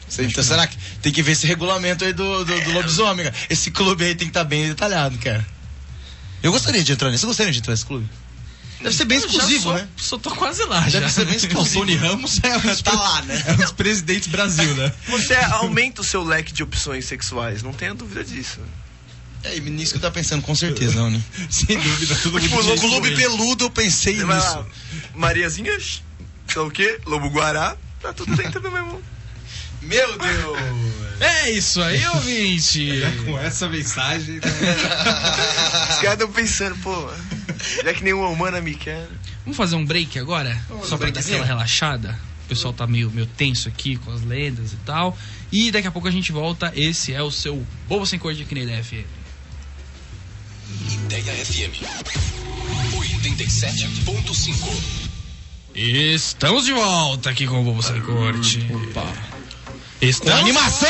Você- 0.09 0.23
então 0.25 0.43
será 0.43 0.67
que 0.67 0.77
tem 1.01 1.11
que 1.13 1.21
ver 1.23 1.31
esse 1.31 1.47
regulamento 1.47 2.03
aí 2.03 2.11
do, 2.13 2.43
do, 2.43 2.61
do 2.61 2.71
lobisomem, 2.73 3.25
cara? 3.25 3.35
Esse 3.49 3.71
clube 3.71 4.03
aí 4.03 4.13
tem 4.15 4.27
que 4.27 4.31
estar 4.31 4.43
bem 4.43 4.67
detalhado, 4.67 5.17
cara. 5.19 5.45
Eu 6.43 6.51
gostaria 6.51 6.83
de 6.83 6.91
entrar 6.91 7.09
nisso. 7.09 7.21
Você 7.21 7.27
gostaria 7.27 7.51
de 7.53 7.59
entrar 7.59 7.71
nesse 7.73 7.85
clube? 7.85 8.07
Deve 8.81 8.93
ser 8.95 9.05
bem 9.05 9.17
Eu 9.17 9.21
já 9.21 9.27
exclusivo, 9.29 9.63
sou- 9.63 9.73
né? 9.73 9.87
Só 9.97 10.17
tô 10.17 10.31
quase 10.35 10.63
lá, 10.65 10.81
Deve 10.81 10.99
já. 11.01 11.09
ser 11.09 11.25
bem 11.25 11.35
O 11.35 11.37
exclusivo. 11.47 11.79
Tony 11.79 11.95
Ramos 11.95 12.39
é 12.43 12.57
um 12.57 12.75
Tá 12.83 12.91
lá, 12.93 13.21
né? 13.23 13.41
é 13.47 13.53
um 13.53 13.55
dos 13.57 13.71
presidentes 13.71 14.27
Brasil, 14.27 14.75
né? 14.75 14.91
Você 15.07 15.33
aumenta 15.35 16.01
o 16.01 16.03
seu 16.03 16.23
leque 16.23 16.53
de 16.53 16.61
opções 16.61 17.05
sexuais, 17.05 17.63
não 17.63 17.73
tenha 17.73 17.95
dúvida 17.95 18.23
disso. 18.23 18.59
É, 19.45 19.57
e 19.57 19.61
nisso 19.61 19.91
que 19.93 19.97
eu 19.97 20.01
tava 20.01 20.13
pensando, 20.13 20.41
com 20.41 20.55
certeza, 20.55 20.95
não, 20.95 21.09
né? 21.11 21.21
Sem 21.49 21.79
dúvida, 21.79 22.15
mundo 22.15 22.39
Tipo, 22.39 22.57
Clube 22.79 23.07
isso. 23.09 23.17
peludo, 23.21 23.65
eu 23.65 23.69
pensei 23.69 24.15
Você 24.15 24.23
nisso. 24.25 24.37
lá, 24.57 24.65
Mariazinha, 25.13 25.77
lá 26.55 26.63
o 26.63 26.71
quê? 26.71 26.99
Lobo 27.05 27.29
Guará, 27.29 27.75
tá 28.01 28.11
tudo 28.13 28.35
dentro 28.35 28.59
do 28.59 28.71
mesmo. 28.71 29.01
Meu 29.81 30.17
Deus! 30.17 30.59
É 31.19 31.51
isso 31.51 31.81
aí, 31.81 32.03
ouvinte. 32.09 32.89
Com 33.25 33.37
essa 33.39 33.69
mensagem. 33.69 34.35
né? 34.35 34.41
Os 35.89 35.95
caras 35.97 36.13
estão 36.13 36.31
pensando, 36.31 36.75
pô, 36.77 37.09
já 37.83 37.93
que 37.93 38.03
nenhuma 38.03 38.27
humana 38.29 38.59
me 38.61 38.73
quer. 38.75 39.07
Vamos 39.43 39.57
fazer 39.57 39.75
um 39.75 39.85
break 39.85 40.17
agora? 40.17 40.59
Só 40.83 40.97
pra 40.97 41.09
dar 41.11 41.19
aquela 41.19 41.45
relaxada. 41.45 42.17
O 42.45 42.47
pessoal 42.47 42.73
tá 42.73 42.85
meio, 42.87 43.09
meio 43.11 43.25
tenso 43.27 43.67
aqui 43.67 43.95
com 43.97 44.11
as 44.11 44.21
lendas 44.23 44.73
e 44.73 44.77
tal. 44.77 45.17
E 45.51 45.71
daqui 45.71 45.87
a 45.87 45.91
pouco 45.91 46.07
a 46.07 46.11
gente 46.11 46.31
volta. 46.31 46.71
Esse 46.75 47.13
é 47.13 47.21
o 47.21 47.31
seu 47.31 47.65
Bobo 47.87 48.05
Sem 48.05 48.17
Cor 48.19 48.33
de 48.33 48.43
Kinelli 48.45 48.83
FM. 48.83 49.24
Ideia 50.89 51.45
FM 51.45 51.77
87.5. 53.21 54.55
Estamos 55.75 56.65
de 56.65 56.73
volta 56.73 57.29
aqui 57.29 57.45
com 57.45 57.61
o 57.61 57.63
Bobo 57.63 57.83
Corte. 58.01 58.65
Opa. 58.73 59.13
Estamos... 60.01 60.41
Animação! 60.41 60.89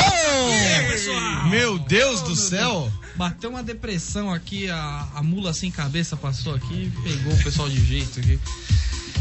pessoal! 0.90 1.48
Meu 1.50 1.78
Deus 1.80 2.22
do 2.22 2.36
céu! 2.36 2.92
Bateu 3.16 3.50
uma 3.50 3.64
depressão 3.64 4.32
aqui, 4.32 4.70
a, 4.70 5.08
a 5.16 5.24
mula 5.24 5.54
sem 5.54 5.70
cabeça 5.72 6.16
passou 6.16 6.54
aqui 6.56 6.74
e 6.74 6.92
pegou 7.02 7.34
o 7.34 7.44
pessoal 7.44 7.70
de 7.70 7.84
jeito 7.86 8.20
aqui. 8.20 8.40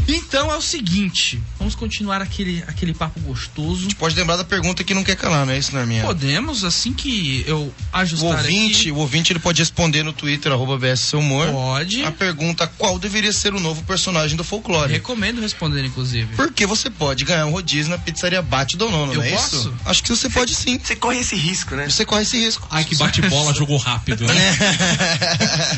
Então 0.07 0.51
é 0.53 0.57
o 0.57 0.61
seguinte, 0.61 1.43
vamos 1.59 1.75
continuar 1.75 2.21
aquele, 2.21 2.63
aquele 2.67 2.93
papo 2.93 3.19
gostoso. 3.21 3.89
Pode 3.97 4.15
lembrar 4.15 4.37
da 4.37 4.45
pergunta 4.45 4.85
que 4.85 4.93
não 4.95 5.03
quer 5.03 5.17
calar, 5.17 5.47
não 5.47 5.53
é 5.53 5.59
isso, 5.59 5.75
Norminha? 5.75 6.05
Podemos, 6.05 6.65
assim 6.65 6.93
que 6.93 7.45
eu 7.47 7.73
O 7.93 7.97
ajustar 7.97 8.39
ouvinte, 8.39 8.81
aqui, 8.83 8.93
o 8.93 8.97
ouvinte 8.97 9.33
ele 9.33 9.39
pode 9.39 9.61
responder 9.61 10.03
no 10.03 10.13
Twitter, 10.13 10.53
arroba 10.53 10.77
BS 10.79 11.01
Seu 11.01 11.19
Humor, 11.21 11.49
pode. 11.51 12.05
a 12.05 12.11
pergunta 12.11 12.67
qual 12.67 12.99
deveria 12.99 13.33
ser 13.33 13.55
o 13.55 13.61
novo 13.61 13.83
personagem 13.85 14.37
do 14.37 14.45
folclore. 14.45 14.93
Recomendo 14.93 15.41
responder, 15.41 15.85
inclusive. 15.85 16.35
Porque 16.37 16.67
você 16.67 16.91
pode 16.91 17.25
ganhar 17.25 17.47
um 17.47 17.53
rodízio 17.53 17.91
na 17.91 17.99
pizzaria 17.99 18.43
Bate 18.43 18.77
do 18.77 18.91
Nono, 18.91 19.13
Eu 19.13 19.19
não 19.19 19.25
é 19.25 19.31
posso? 19.31 19.57
isso? 19.57 19.75
Acho 19.87 20.03
que 20.03 20.11
você 20.11 20.29
pode 20.29 20.55
sim. 20.55 20.79
Você 20.83 20.97
corre 20.97 21.19
esse 21.21 21.35
risco, 21.37 21.75
né? 21.75 21.89
Você 21.89 22.05
corre 22.05 22.23
esse 22.23 22.39
risco. 22.39 22.67
Ai, 22.71 22.85
que 22.85 22.95
bate-bola, 22.97 23.55
jogou 23.55 23.79
rápido, 23.79 24.25
né? 24.27 24.57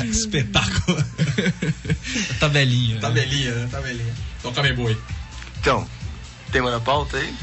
Espetáculo. 0.11 0.97
Tabelinha. 2.39 2.99
Tabelinha, 3.01 3.55
né? 3.55 3.69
Tabelinha. 3.71 4.15
Toca 4.43 4.63
meu 4.63 4.75
boi. 4.77 4.97
Então, 5.61 5.87
tema 6.53 6.71
na 6.71 6.81
pauta 6.81 7.17
aí? 7.17 7.35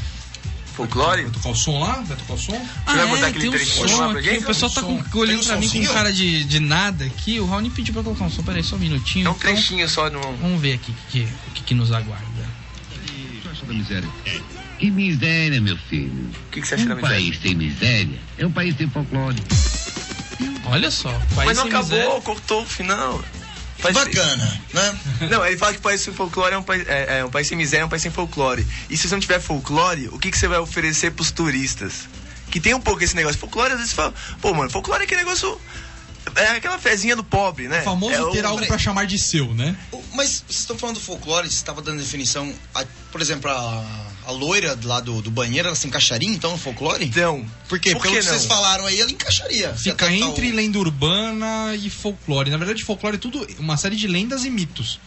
Folclore? 0.76 1.22
Vai 1.22 1.30
tocar 1.30 1.48
o 1.50 1.54
som 1.54 1.78
lá? 1.78 2.02
Vai 2.06 2.16
tocar 2.16 2.32
o 2.34 2.38
som? 2.38 2.66
Ah, 2.86 2.94
vai 2.96 3.06
botar 3.06 3.26
é, 3.26 3.28
aquele 3.28 3.40
tem 3.42 3.48
um 3.48 3.52
trechinho 3.52 3.88
som 3.88 4.00
lá 4.00 4.08
pra 4.10 4.18
aqui. 4.18 4.28
gente? 4.30 4.42
O 4.42 4.46
pessoal 4.46 4.72
tá 4.72 4.82
com, 4.82 5.18
olhando 5.18 5.38
Tem 5.38 5.44
um 5.44 5.44
pra 5.46 5.56
mim 5.58 5.68
com 5.86 5.92
cara 5.92 6.12
de, 6.12 6.44
de 6.44 6.58
nada 6.60 7.04
aqui. 7.04 7.38
O 7.38 7.46
Raoni 7.46 7.70
pediu 7.70 7.94
pra 7.94 8.02
colocar 8.02 8.24
um 8.24 8.30
som. 8.30 8.42
Peraí, 8.42 8.62
só 8.64 8.74
um 8.74 8.80
minutinho. 8.80 9.26
É 9.26 9.30
um 9.30 9.34
Então, 9.34 9.52
trechinho 9.52 9.88
só 9.88 10.08
de 10.08 10.16
um. 10.16 10.20
vamos 10.36 10.60
ver 10.60 10.72
aqui 10.74 10.90
o 10.90 11.10
que, 11.12 11.20
o 11.22 11.50
que, 11.52 11.62
que 11.62 11.74
nos 11.74 11.92
aguarda. 11.92 12.24
da 13.66 13.72
miséria. 13.72 14.08
Que 14.80 14.90
miséria, 14.90 15.60
meu 15.60 15.76
filho. 15.76 16.28
O 16.48 16.50
que, 16.50 16.60
que 16.60 16.66
você 16.66 16.74
acha 16.74 16.86
da 16.86 16.94
Um 16.94 16.96
miséria? 16.96 17.16
país 17.18 17.40
sem 17.40 17.54
miséria 17.54 18.18
é 18.36 18.44
um 18.46 18.50
país 18.50 18.76
sem 18.76 18.90
folclore. 18.90 19.40
Olha 20.66 20.90
só. 20.90 21.12
País 21.36 21.46
Mas 21.46 21.56
não 21.58 21.66
acabou, 21.66 21.98
miséria. 21.98 22.20
cortou 22.22 22.62
o 22.62 22.66
final. 22.66 23.24
Faz- 23.92 23.94
Bacana, 24.06 24.60
né? 24.72 24.98
Não, 25.30 25.44
ele 25.46 25.56
fala 25.56 25.72
que 25.72 25.78
o 25.78 25.82
país 25.82 26.00
sem 26.00 26.12
folclore 26.14 26.54
é 26.54 26.58
um 26.58 26.62
país, 26.62 26.86
é, 26.88 27.18
é 27.20 27.24
um 27.24 27.30
país 27.30 27.46
sem 27.46 27.56
miséria, 27.56 27.82
é 27.82 27.86
um 27.86 27.88
país 27.88 28.02
sem 28.02 28.10
folclore. 28.10 28.66
E 28.88 28.96
se 28.96 29.08
você 29.08 29.14
não 29.14 29.20
tiver 29.20 29.40
folclore, 29.40 30.08
o 30.08 30.18
que, 30.18 30.30
que 30.30 30.38
você 30.38 30.48
vai 30.48 30.58
oferecer 30.58 31.12
pros 31.12 31.30
turistas? 31.30 32.08
Que 32.50 32.60
tem 32.60 32.72
um 32.74 32.80
pouco 32.80 33.02
esse 33.04 33.14
negócio. 33.16 33.38
Folclore, 33.38 33.72
às 33.72 33.78
vezes, 33.78 33.90
você 33.90 33.96
fala, 33.96 34.14
pô, 34.40 34.54
mano, 34.54 34.70
folclore 34.70 35.02
é 35.02 35.04
aquele 35.04 35.22
negócio. 35.22 35.60
É 36.36 36.48
aquela 36.48 36.78
fezinha 36.78 37.14
do 37.14 37.22
pobre, 37.22 37.68
né? 37.68 37.80
O 37.80 37.84
famoso 37.84 38.14
é 38.14 38.22
o- 38.22 38.30
ter 38.32 38.44
algo 38.46 38.66
pra 38.66 38.78
chamar 38.78 39.06
de 39.06 39.18
seu, 39.18 39.52
né? 39.52 39.76
Mas 40.14 40.42
vocês 40.46 40.60
estão 40.60 40.78
falando 40.78 40.94
do 40.96 41.00
folclore, 41.02 41.46
você 41.48 41.54
estava 41.56 41.82
dando 41.82 41.98
definição. 41.98 42.50
a- 42.74 42.84
por 43.12 43.20
exemplo, 43.20 43.50
a, 43.50 43.84
a 44.26 44.30
loira 44.30 44.78
lá 44.84 45.00
do, 45.00 45.20
do 45.22 45.30
banheiro, 45.30 45.68
ela 45.68 45.76
se 45.76 45.86
encaixaria 45.86 46.28
então 46.28 46.52
no 46.52 46.58
folclore? 46.58 47.04
Então. 47.04 47.44
Por 47.68 47.78
quê? 47.78 47.92
Por 47.92 48.02
Pelo 48.02 48.14
que 48.14 48.20
que 48.20 48.26
vocês 48.26 48.46
falaram 48.46 48.86
aí, 48.86 49.00
ela 49.00 49.10
encaixaria. 49.10 49.74
Fica 49.74 50.10
entre 50.12 50.50
o- 50.50 50.54
lenda 50.54 50.78
urbana 50.78 51.74
e 51.76 51.90
folclore. 51.90 52.50
Na 52.50 52.56
verdade, 52.56 52.82
folclore 52.84 53.16
é 53.16 53.18
tudo 53.18 53.46
uma 53.58 53.76
série 53.76 53.96
de 53.96 54.06
lendas 54.06 54.44
e 54.44 54.50
mitos. 54.50 54.98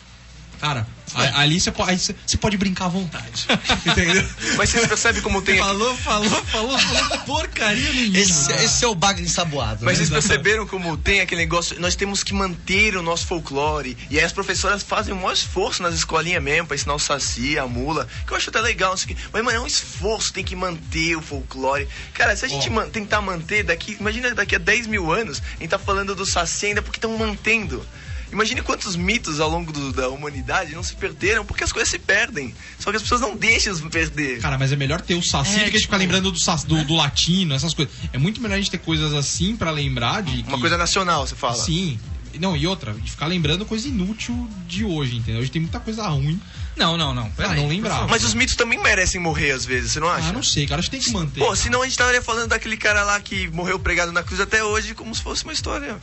Cara, 0.60 0.88
a- 1.13 1.41
ali 1.41 1.60
você 1.60 1.72
pode, 1.72 2.13
pode 2.39 2.58
brincar 2.58 2.86
à 2.86 2.89
vontade. 2.89 3.46
Entendeu? 3.86 4.28
Mas 4.58 4.70
vocês 4.70 4.88
percebem 4.88 5.22
como 5.22 5.41
tem. 5.41 5.58
Falou, 5.60 5.96
falou, 5.96 6.30
falou, 6.46 6.78
falou 6.80 7.20
porcaria 7.26 7.91
nenhuma. 7.93 8.17
Esse, 8.17 8.52
esse 8.54 8.84
é 8.84 8.88
o 8.88 8.96
bagre 8.96 9.24
ensaboado. 9.24 9.86
Mas 9.86 10.00
né? 10.00 10.06
vocês 10.06 10.10
perceberam 10.10 10.65
como 10.67 10.98
tem 10.98 11.22
aquele 11.22 11.41
negócio? 11.41 11.80
Nós 11.80 11.96
temos 11.96 12.24
que 12.24 12.34
manter 12.34 12.96
o 12.98 13.02
nosso 13.02 13.26
folclore. 13.28 13.96
E 14.10 14.17
aí 14.20 14.26
as 14.26 14.34
professoras 14.34 14.82
fazem 14.84 15.13
o 15.13 15.17
maior 15.17 15.34
esforço 15.34 15.82
nas 15.84 15.93
escolinhas 15.93 16.41
mesmo 16.43 16.67
pra 16.67 16.76
ensinar 16.76 16.96
o 16.96 17.00
saci, 17.00 17.58
a 17.58 17.67
mula. 17.67 18.08
Que 18.26 18.34
eu 18.34 18.38
acho 18.38 18.50
até 18.50 18.60
legal, 18.60 18.91
não 18.91 18.98
sei 18.98 19.13
o 19.13 19.15
quê. 19.15 19.22
Mas, 19.32 19.43
mano, 19.43 19.58
é 19.58 19.62
um 19.62 19.67
esforço, 19.67 20.34
tem 20.34 20.43
que 20.43 20.56
manter 20.56 21.15
o 21.15 21.22
folclore. 21.22 21.88
Cara, 22.13 22.36
se 22.36 22.46
a 22.46 22.48
gente 22.48 22.70
Ó. 22.70 22.72
man- 22.74 22.89
tentar 22.89 23.22
manter 23.22 23.63
daqui. 23.63 23.96
Imagina 24.00 24.34
daqui 24.34 24.56
a 24.56 24.60
10 24.60 24.88
mil 24.88 25.12
anos, 25.12 25.41
a 25.58 25.62
gente 25.62 25.70
tá 25.70 25.80
falando 25.80 26.15
do 26.15 26.26
saci 26.26 26.67
ainda 26.67 26.82
porque 26.82 26.98
estão 26.98 27.15
mantendo. 27.17 27.86
Imagine 28.32 28.62
quantos 28.62 28.96
mitos 28.96 29.40
ao 29.40 29.50
longo 29.50 29.72
do- 29.72 29.94
da 29.94 30.10
humanidade 30.10 30.74
não 30.76 30.84
se 30.84 30.96
perderam 30.96 31.46
porque 31.46 31.63
as 31.63 31.72
coisas 31.72 31.90
se 31.90 31.98
perdem. 31.98 32.54
Só 32.78 32.92
que 32.92 32.98
as 32.98 33.04
pessoas 33.04 33.22
não 33.22 33.36
deixam 33.36 33.74
se 33.74 33.82
perder. 33.84 34.40
Cara, 34.42 34.58
mas 34.58 34.72
é 34.72 34.76
melhor 34.76 35.02
ter 35.02 35.16
o 35.16 35.24
saci 35.24 35.52
É, 35.52 35.54
do 35.54 35.58
que 35.58 35.62
a 35.62 35.63
gente 35.66 35.74
tipo, 35.74 35.84
ficar 35.86 35.98
lembrando 35.98 36.32
do, 36.32 36.40
saci- 36.40 36.68
do, 36.68 36.84
do 36.84 36.96
latino, 36.96 37.54
essas 37.56 37.74
coisas. 37.74 37.94
É 38.12 38.18
muito 38.18 38.42
melhor 38.42 38.56
a 38.56 38.58
gente 38.58 38.72
ter 38.72 38.80
coisas 38.80 39.13
assim 39.13 39.56
pra 39.56 39.72
lembrar 39.72 40.22
de. 40.24 40.42
Uma 40.44 40.56
que- 40.56 40.62
coisa 40.62 40.78
nacional, 40.78 41.26
você 41.26 41.36
fala. 41.36 41.56
Sim. 41.56 42.00
Não, 42.40 42.56
e 42.56 42.68
outra, 42.68 42.94
de 42.94 43.10
ficar 43.10 43.26
lembrando 43.26 43.66
coisa 43.66 43.88
inútil 43.88 44.48
de 44.68 44.86
hoje, 44.86 45.16
entendeu? 45.16 45.42
Hoje 45.42 45.50
tem 45.50 45.60
muita 45.62 45.80
coisa 45.80 46.08
ruim. 46.08 46.40
Não, 46.76 46.96
não, 46.96 47.12
não. 47.12 47.32
Peraí, 47.32 47.54
Ah, 47.54 47.56
não 47.56 47.68
lembrava. 47.68 48.08
Mas 48.08 48.24
os 48.24 48.36
mitos 48.36 48.56
também 48.56 48.78
merecem 48.80 49.20
morrer 49.20 49.50
às 49.52 49.66
vezes, 49.66 49.94
você 49.94 50.00
não 50.00 50.08
acha? 50.08 50.30
Ah, 50.30 50.34
não 50.34 50.44
sei, 50.44 50.68
cara. 50.68 50.78
Acho 50.80 50.92
que 50.92 50.98
tem 50.98 51.04
que 51.04 51.12
manter. 51.12 51.40
Pô, 51.40 51.56
senão 51.56 51.82
a 51.82 51.86
gente 51.86 51.94
estaria 51.94 52.22
falando 52.22 52.50
daquele 52.50 52.78
cara 52.78 53.04
lá 53.04 53.20
que 53.20 53.48
morreu 53.48 53.80
pregado 53.80 54.12
na 54.12 54.22
cruz 54.22 54.40
até 54.40 54.63
hoje 54.63 54.94
como 54.94 55.16
se 55.16 55.22
fosse 55.24 55.44
uma 55.46 55.54
história. 55.54 55.98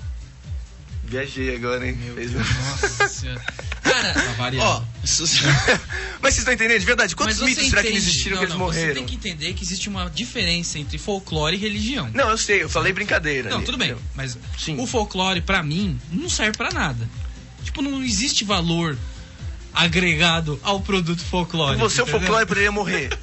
Viajei 1.07 1.55
agora, 1.57 1.87
hein? 1.87 1.99
Fez- 2.15 2.33
Nossa 2.35 3.09
senhora. 3.09 3.41
Cara, 3.83 4.13
variar. 4.39 4.67
Ó, 4.67 4.83
Mas 5.05 6.35
vocês 6.35 6.39
estão 6.39 6.55
entendendo? 6.55 6.81
De 6.81 6.87
verdade, 6.87 7.15
quantos 7.15 7.37
você 7.37 7.45
mitos 7.45 7.69
será 7.69 7.83
que 7.83 7.89
entende- 7.89 8.07
existiram 8.09 8.37
não, 8.37 8.39
que 8.39 8.45
eles 8.47 8.59
não, 8.59 8.67
Você 8.67 8.79
morreram? 8.81 8.95
tem 8.95 9.05
que 9.07 9.15
entender 9.15 9.53
que 9.53 9.63
existe 9.63 9.89
uma 9.89 10.09
diferença 10.11 10.79
entre 10.79 10.97
folclore 10.99 11.55
e 11.57 11.59
religião. 11.61 12.11
Não, 12.15 12.31
eu 12.31 12.39
sei, 12.39 12.63
eu 12.63 12.69
falei 12.69 12.93
brincadeira. 12.93 13.51
Não, 13.51 13.59
ali, 13.59 13.67
tudo 13.67 13.77
bem. 13.79 13.91
entendeu? 13.91 14.05
Mas 14.15 14.39
Sim. 14.59 14.81
o 14.81 14.87
folclore, 14.87 15.41
pra 15.43 15.63
mim, 15.63 16.01
não 16.11 16.29
serve 16.31 16.57
pra 16.57 16.71
nada. 16.71 17.09
Tipo, 17.63 17.83
não 17.83 18.03
existe 18.03 18.43
valor 18.45 18.97
agregado 19.73 20.59
ao 20.63 20.81
produto 20.81 21.23
folclórico. 21.23 21.81
Você, 21.89 22.01
o 22.01 22.05
entendeu? 22.05 22.21
folclore 22.21 22.47
poderia 22.47 22.73
morrer. 22.73 23.11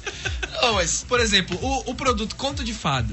Não, 0.62 0.74
mas 0.74 1.04
Por 1.08 1.18
exemplo, 1.18 1.58
o, 1.60 1.90
o 1.90 1.94
produto 1.94 2.36
conto 2.36 2.62
de 2.62 2.72
fada. 2.72 3.12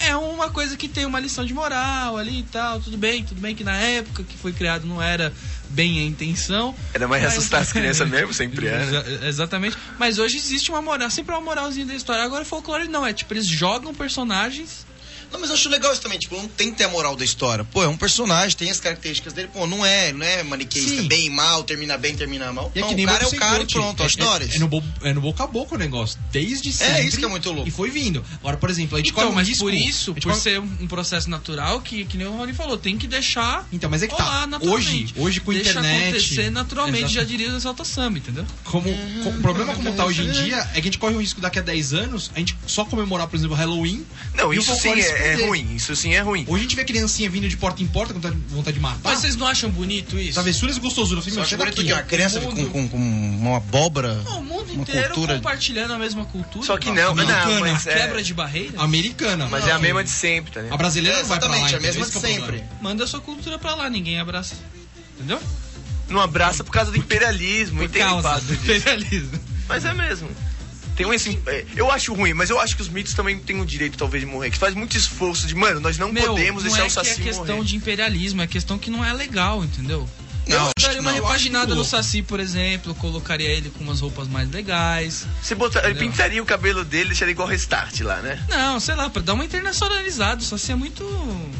É 0.00 0.14
uma 0.16 0.48
coisa 0.50 0.76
que 0.76 0.86
tem 0.88 1.04
uma 1.04 1.18
lição 1.18 1.44
de 1.44 1.52
moral 1.52 2.16
ali 2.16 2.40
e 2.40 2.42
tal, 2.44 2.80
tudo 2.80 2.96
bem, 2.96 3.24
tudo 3.24 3.40
bem 3.40 3.54
que 3.54 3.64
na 3.64 3.74
época 3.76 4.22
que 4.22 4.36
foi 4.38 4.52
criado 4.52 4.86
não 4.86 5.02
era 5.02 5.32
bem 5.70 5.98
a 6.00 6.04
intenção. 6.04 6.74
Era 6.94 7.08
mais 7.08 7.22
mas- 7.24 7.32
assustar 7.36 7.62
as 7.62 7.72
crianças 7.72 8.06
mesmo, 8.10 8.32
sempre. 8.32 8.66
Exa- 8.68 9.04
exatamente. 9.26 9.76
Mas 9.98 10.18
hoje 10.18 10.36
existe 10.36 10.70
uma 10.70 10.80
moral, 10.80 11.10
sempre 11.10 11.34
uma 11.34 11.40
moralzinha 11.40 11.84
da 11.86 11.94
história. 11.94 12.22
Agora 12.22 12.44
folclore 12.44 12.86
não, 12.88 13.04
é 13.04 13.12
tipo, 13.12 13.32
eles 13.34 13.46
jogam 13.46 13.92
personagens. 13.94 14.86
Não, 15.32 15.40
mas 15.40 15.50
eu 15.50 15.56
acho 15.56 15.68
legal 15.68 15.92
isso 15.92 16.00
também, 16.02 16.18
tipo, 16.18 16.36
não 16.36 16.48
tem 16.48 16.70
que 16.70 16.78
ter 16.78 16.84
a 16.84 16.88
moral 16.88 17.14
da 17.16 17.24
história. 17.24 17.64
Pô, 17.64 17.82
é 17.82 17.88
um 17.88 17.96
personagem, 17.96 18.56
tem 18.56 18.70
as 18.70 18.80
características 18.80 19.32
dele, 19.32 19.48
pô, 19.52 19.66
não 19.66 19.84
é, 19.84 20.12
não 20.12 20.24
é 20.24 20.42
maniqueísta, 20.42 21.02
Sim. 21.02 21.08
bem 21.08 21.26
e 21.26 21.30
mal, 21.30 21.62
termina 21.64 21.96
bem, 21.98 22.14
termina 22.16 22.52
mal. 22.52 22.70
E 22.74 22.78
é 22.78 22.82
não, 22.82 22.88
que 22.88 22.94
nem 22.94 23.04
o 23.04 23.08
cara 23.08 23.24
é 23.24 23.26
o 23.26 23.36
cara 23.36 23.62
e 23.62 23.66
pronto, 23.66 24.02
é, 24.02 24.06
acho 24.06 24.16
da 24.18 24.28
hora 24.28 24.44
é, 24.44 24.54
é, 24.56 24.58
no, 24.58 24.68
bo- 24.68 24.82
é 25.02 25.12
no 25.12 25.20
boca 25.20 25.44
a 25.44 25.46
boca 25.46 25.74
o 25.74 25.78
negócio. 25.78 26.18
Desde 26.32 26.72
sempre. 26.72 27.02
isso 27.06 27.18
que 27.18 27.24
é 27.24 27.28
muito 27.28 27.50
louco. 27.50 27.68
E 27.68 27.70
foi 27.70 27.90
vindo. 27.90 28.24
Agora, 28.40 28.56
por 28.56 28.70
exemplo, 28.70 28.96
a 28.96 28.98
gente 29.00 29.10
Então, 29.10 29.22
corre 29.24 29.32
um 29.32 29.36
mas 29.36 29.48
risco- 29.48 29.64
por 29.64 29.72
a 29.72 29.76
isso, 29.76 30.14
por 30.14 30.22
corre- 30.22 30.36
ser 30.40 30.58
um 30.60 30.86
processo 30.86 31.28
natural, 31.28 31.80
que, 31.80 32.04
que 32.04 32.16
nem 32.16 32.26
o 32.26 32.36
Rony 32.36 32.52
falou, 32.54 32.76
tem 32.78 32.96
que 32.96 33.06
deixar 33.06 33.66
Então, 33.72 33.90
mas 33.90 34.02
é 34.02 34.08
que 34.08 34.14
rolar 34.14 34.48
tá. 34.48 34.58
Hoje, 34.62 35.12
hoje 35.16 35.40
com 35.40 35.52
Deixa 35.52 35.70
internet. 35.70 36.08
acontecer 36.08 36.50
naturalmente, 36.50 36.98
Exato. 37.04 37.14
já 37.14 37.24
diria 37.24 37.52
o 37.52 37.60
Salta 37.60 37.84
Samba, 37.84 38.18
entendeu? 38.18 38.44
Como, 38.64 38.88
co- 39.22 39.30
o 39.30 39.40
problema 39.40 39.74
como 39.74 39.92
tá 39.92 40.04
hoje 40.06 40.22
em 40.22 40.30
dia 40.30 40.56
é 40.72 40.74
que 40.74 40.80
a 40.80 40.82
gente 40.82 40.98
corre 40.98 41.14
o 41.14 41.20
risco 41.20 41.40
daqui 41.40 41.58
a 41.58 41.62
10 41.62 41.92
anos 41.92 42.30
a 42.34 42.38
gente 42.38 42.56
só 42.66 42.84
comemorar, 42.84 43.26
por 43.28 43.36
exemplo, 43.36 43.54
Halloween. 43.56 44.04
Não, 44.34 44.52
isso 44.52 44.74
sim 44.74 45.00
se 45.00 45.17
é, 45.18 45.32
é 45.42 45.46
ruim. 45.46 45.74
Isso 45.74 45.94
sim 45.96 46.14
é 46.14 46.20
ruim. 46.20 46.44
Hoje 46.48 46.60
a 46.60 46.62
gente 46.62 46.76
vê 46.76 46.84
criancinha 46.84 47.28
vindo 47.30 47.48
de 47.48 47.56
porta 47.56 47.82
em 47.82 47.86
porta 47.86 48.12
com 48.14 48.20
vontade- 48.20 48.74
de 48.76 48.80
matar. 48.80 49.00
Mas 49.04 49.20
vocês 49.20 49.36
não 49.36 49.46
acham 49.46 49.70
bonito 49.70 50.18
isso? 50.18 50.34
Travessuras 50.34 50.76
e 50.76 50.80
gostosura. 50.80 51.18
Eu 51.18 51.22
falei, 51.22 51.30
Só 51.34 51.36
meu, 51.36 51.42
acho 51.42 51.50
chega 51.50 51.64
bonito 51.64 51.80
aqui, 51.80 51.92
uma 51.92 52.02
criança 52.02 52.40
mundo- 52.40 52.56
com, 52.70 52.88
com, 52.88 52.88
com 52.88 52.96
uma 52.98 53.56
abóbora. 53.56 54.14
Não, 54.24 54.40
o 54.40 54.44
mundo 54.44 54.72
uma 54.72 54.82
inteiro 54.82 55.08
cultura- 55.14 55.34
compartilhando 55.36 55.92
a 55.94 55.98
mesma 55.98 56.24
cultura. 56.26 56.64
Só 56.66 56.76
que 56.76 56.88
não, 56.88 56.94
não, 57.14 57.22
Americana. 57.22 57.60
mas 57.60 57.86
é, 57.86 57.94
Quebra 57.94 58.22
de 58.22 58.34
barreira. 58.34 58.80
Americana. 58.80 59.48
mas 59.50 59.66
é 59.66 59.72
a 59.72 59.78
mesma 59.78 60.04
de 60.04 60.10
sempre, 60.10 60.52
tá 60.52 60.60
A 60.60 60.62
ligado? 60.64 60.78
brasileira 60.78 61.18
É, 61.18 61.20
não 61.22 61.28
vai 61.28 61.38
pra 61.38 61.48
lá. 61.48 61.54
exatamente, 61.56 61.76
a 61.76 61.80
mesma 61.80 62.06
de 62.06 62.16
é 62.16 62.20
sempre. 62.20 62.38
problema. 62.42 62.68
Manda 62.80 63.04
a 63.04 63.06
sua 63.06 63.20
cultura 63.20 63.58
pra 63.58 63.74
lá, 63.74 63.88
ninguém 63.90 64.18
abraça. 64.20 64.54
Entendeu? 65.16 65.40
Não 66.08 66.20
abraça 66.20 66.64
por 66.64 66.70
causa 66.72 66.90
do 66.90 66.96
imperialismo, 66.96 67.78
Por 67.80 67.84
e 67.84 67.88
tem 67.88 68.02
causa 68.02 68.40
do 68.40 68.54
imperialismo. 68.54 69.38
Mas 69.68 69.84
é 69.84 69.92
mesmo. 69.92 70.28
Tem 70.98 71.06
um 71.06 71.14
esse, 71.14 71.38
é, 71.46 71.64
eu 71.76 71.88
acho 71.92 72.12
ruim, 72.12 72.34
mas 72.34 72.50
eu 72.50 72.58
acho 72.58 72.74
que 72.74 72.82
os 72.82 72.88
mitos 72.88 73.14
também 73.14 73.38
têm 73.38 73.60
o 73.60 73.64
direito, 73.64 73.96
talvez, 73.96 74.24
de 74.24 74.28
morrer. 74.28 74.50
Que 74.50 74.58
faz 74.58 74.74
muito 74.74 74.96
esforço 74.96 75.46
de, 75.46 75.54
mano, 75.54 75.78
nós 75.78 75.96
não 75.96 76.12
Meu, 76.12 76.26
podemos 76.34 76.64
não 76.64 76.70
deixar 76.72 76.82
é 76.82 76.86
o 76.86 76.86
é 76.86 76.90
Saci 76.90 77.22
questão 77.22 77.58
morrer. 77.58 77.68
de 77.68 77.76
imperialismo, 77.76 78.42
é 78.42 78.48
questão 78.48 78.76
que 78.76 78.90
não 78.90 79.04
é 79.04 79.12
legal, 79.12 79.62
entendeu? 79.62 80.08
Não, 80.48 80.66
eu 80.66 80.72
daria 80.80 81.00
uma 81.00 81.12
não. 81.12 81.22
repaginada 81.22 81.74
no 81.74 81.84
Saci, 81.84 82.22
por 82.22 82.40
exemplo, 82.40 82.94
colocaria 82.94 83.48
ele 83.48 83.70
com 83.70 83.84
umas 83.84 84.00
roupas 84.00 84.26
mais 84.28 84.50
legais. 84.50 85.26
Você 85.42 85.54
botar, 85.54 85.80
ele 85.80 85.90
Entendeu? 85.92 86.10
pintaria 86.10 86.42
o 86.42 86.46
cabelo 86.46 86.84
dele, 86.84 87.06
deixaria 87.10 87.32
igual 87.32 87.46
restart 87.48 88.00
lá, 88.00 88.20
né? 88.22 88.42
Não, 88.48 88.80
sei 88.80 88.94
lá, 88.94 89.08
pra 89.10 89.20
dar 89.22 89.34
uma 89.34 89.44
internacionalizada. 89.44 90.40
O 90.40 90.44
Saci 90.44 90.72
é 90.72 90.74
muito. 90.76 91.04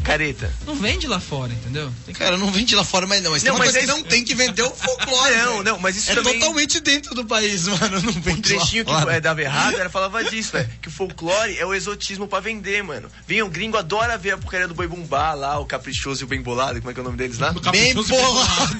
Careta. 0.02 0.50
Não 0.66 0.74
vende 0.74 1.06
lá 1.06 1.20
fora, 1.20 1.52
entendeu? 1.52 1.92
Tem 2.06 2.14
que- 2.14 2.18
Cara, 2.20 2.36
não 2.38 2.50
vende 2.50 2.74
lá 2.74 2.84
fora, 2.84 3.06
mas 3.06 3.22
não. 3.22 3.30
Mas 3.32 3.42
tem 3.42 3.50
Não, 3.50 3.56
uma 3.56 3.64
mas 3.64 3.72
coisa 3.74 3.86
que 3.86 3.92
é- 3.92 3.94
não 3.94 4.02
tem 4.02 4.24
que 4.24 4.34
vender 4.34 4.62
o 4.62 4.70
folclore. 4.70 5.36
Não, 5.48 5.62
não, 5.62 5.78
mas 5.78 5.96
isso 5.96 6.10
É 6.10 6.14
também... 6.14 6.38
totalmente 6.38 6.80
dentro 6.80 7.14
do 7.14 7.24
país, 7.24 7.66
mano. 7.68 8.00
Não 8.00 8.10
O 8.10 8.12
vende 8.12 8.54
lá 8.54 8.58
trechinho 8.60 8.84
que 8.84 8.90
fora. 8.92 9.14
é, 9.14 9.20
dava 9.20 9.40
errado 9.42 9.76
era 9.78 9.88
falava 9.90 10.22
disso, 10.24 10.52
velho. 10.52 10.68
Que 10.80 10.88
o 10.88 10.90
folclore 10.90 11.56
é 11.58 11.64
o 11.66 11.74
exotismo 11.74 12.26
pra 12.26 12.40
vender, 12.40 12.82
mano. 12.82 13.08
Vem 13.26 13.42
o 13.42 13.48
gringo, 13.48 13.76
adora 13.76 14.16
ver 14.18 14.32
a 14.32 14.38
porcaria 14.38 14.66
do 14.68 14.74
boi 14.74 14.86
bumbá 14.86 15.34
lá, 15.34 15.58
o 15.58 15.64
caprichoso 15.66 16.22
e 16.22 16.24
o 16.24 16.26
bem 16.26 16.40
bolado, 16.42 16.78
como 16.80 16.90
é 16.90 16.94
que 16.94 17.00
é 17.00 17.02
o 17.02 17.04
nome 17.04 17.16
deles 17.16 17.38
lá? 17.38 17.52
Bem 17.70 17.94
bolado. 17.94 18.77